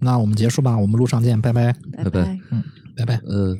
[0.00, 2.62] 那我们结束吧，我们路上见，拜拜，拜拜嗯
[2.94, 3.20] 拜拜拜。
[3.24, 3.56] 呃，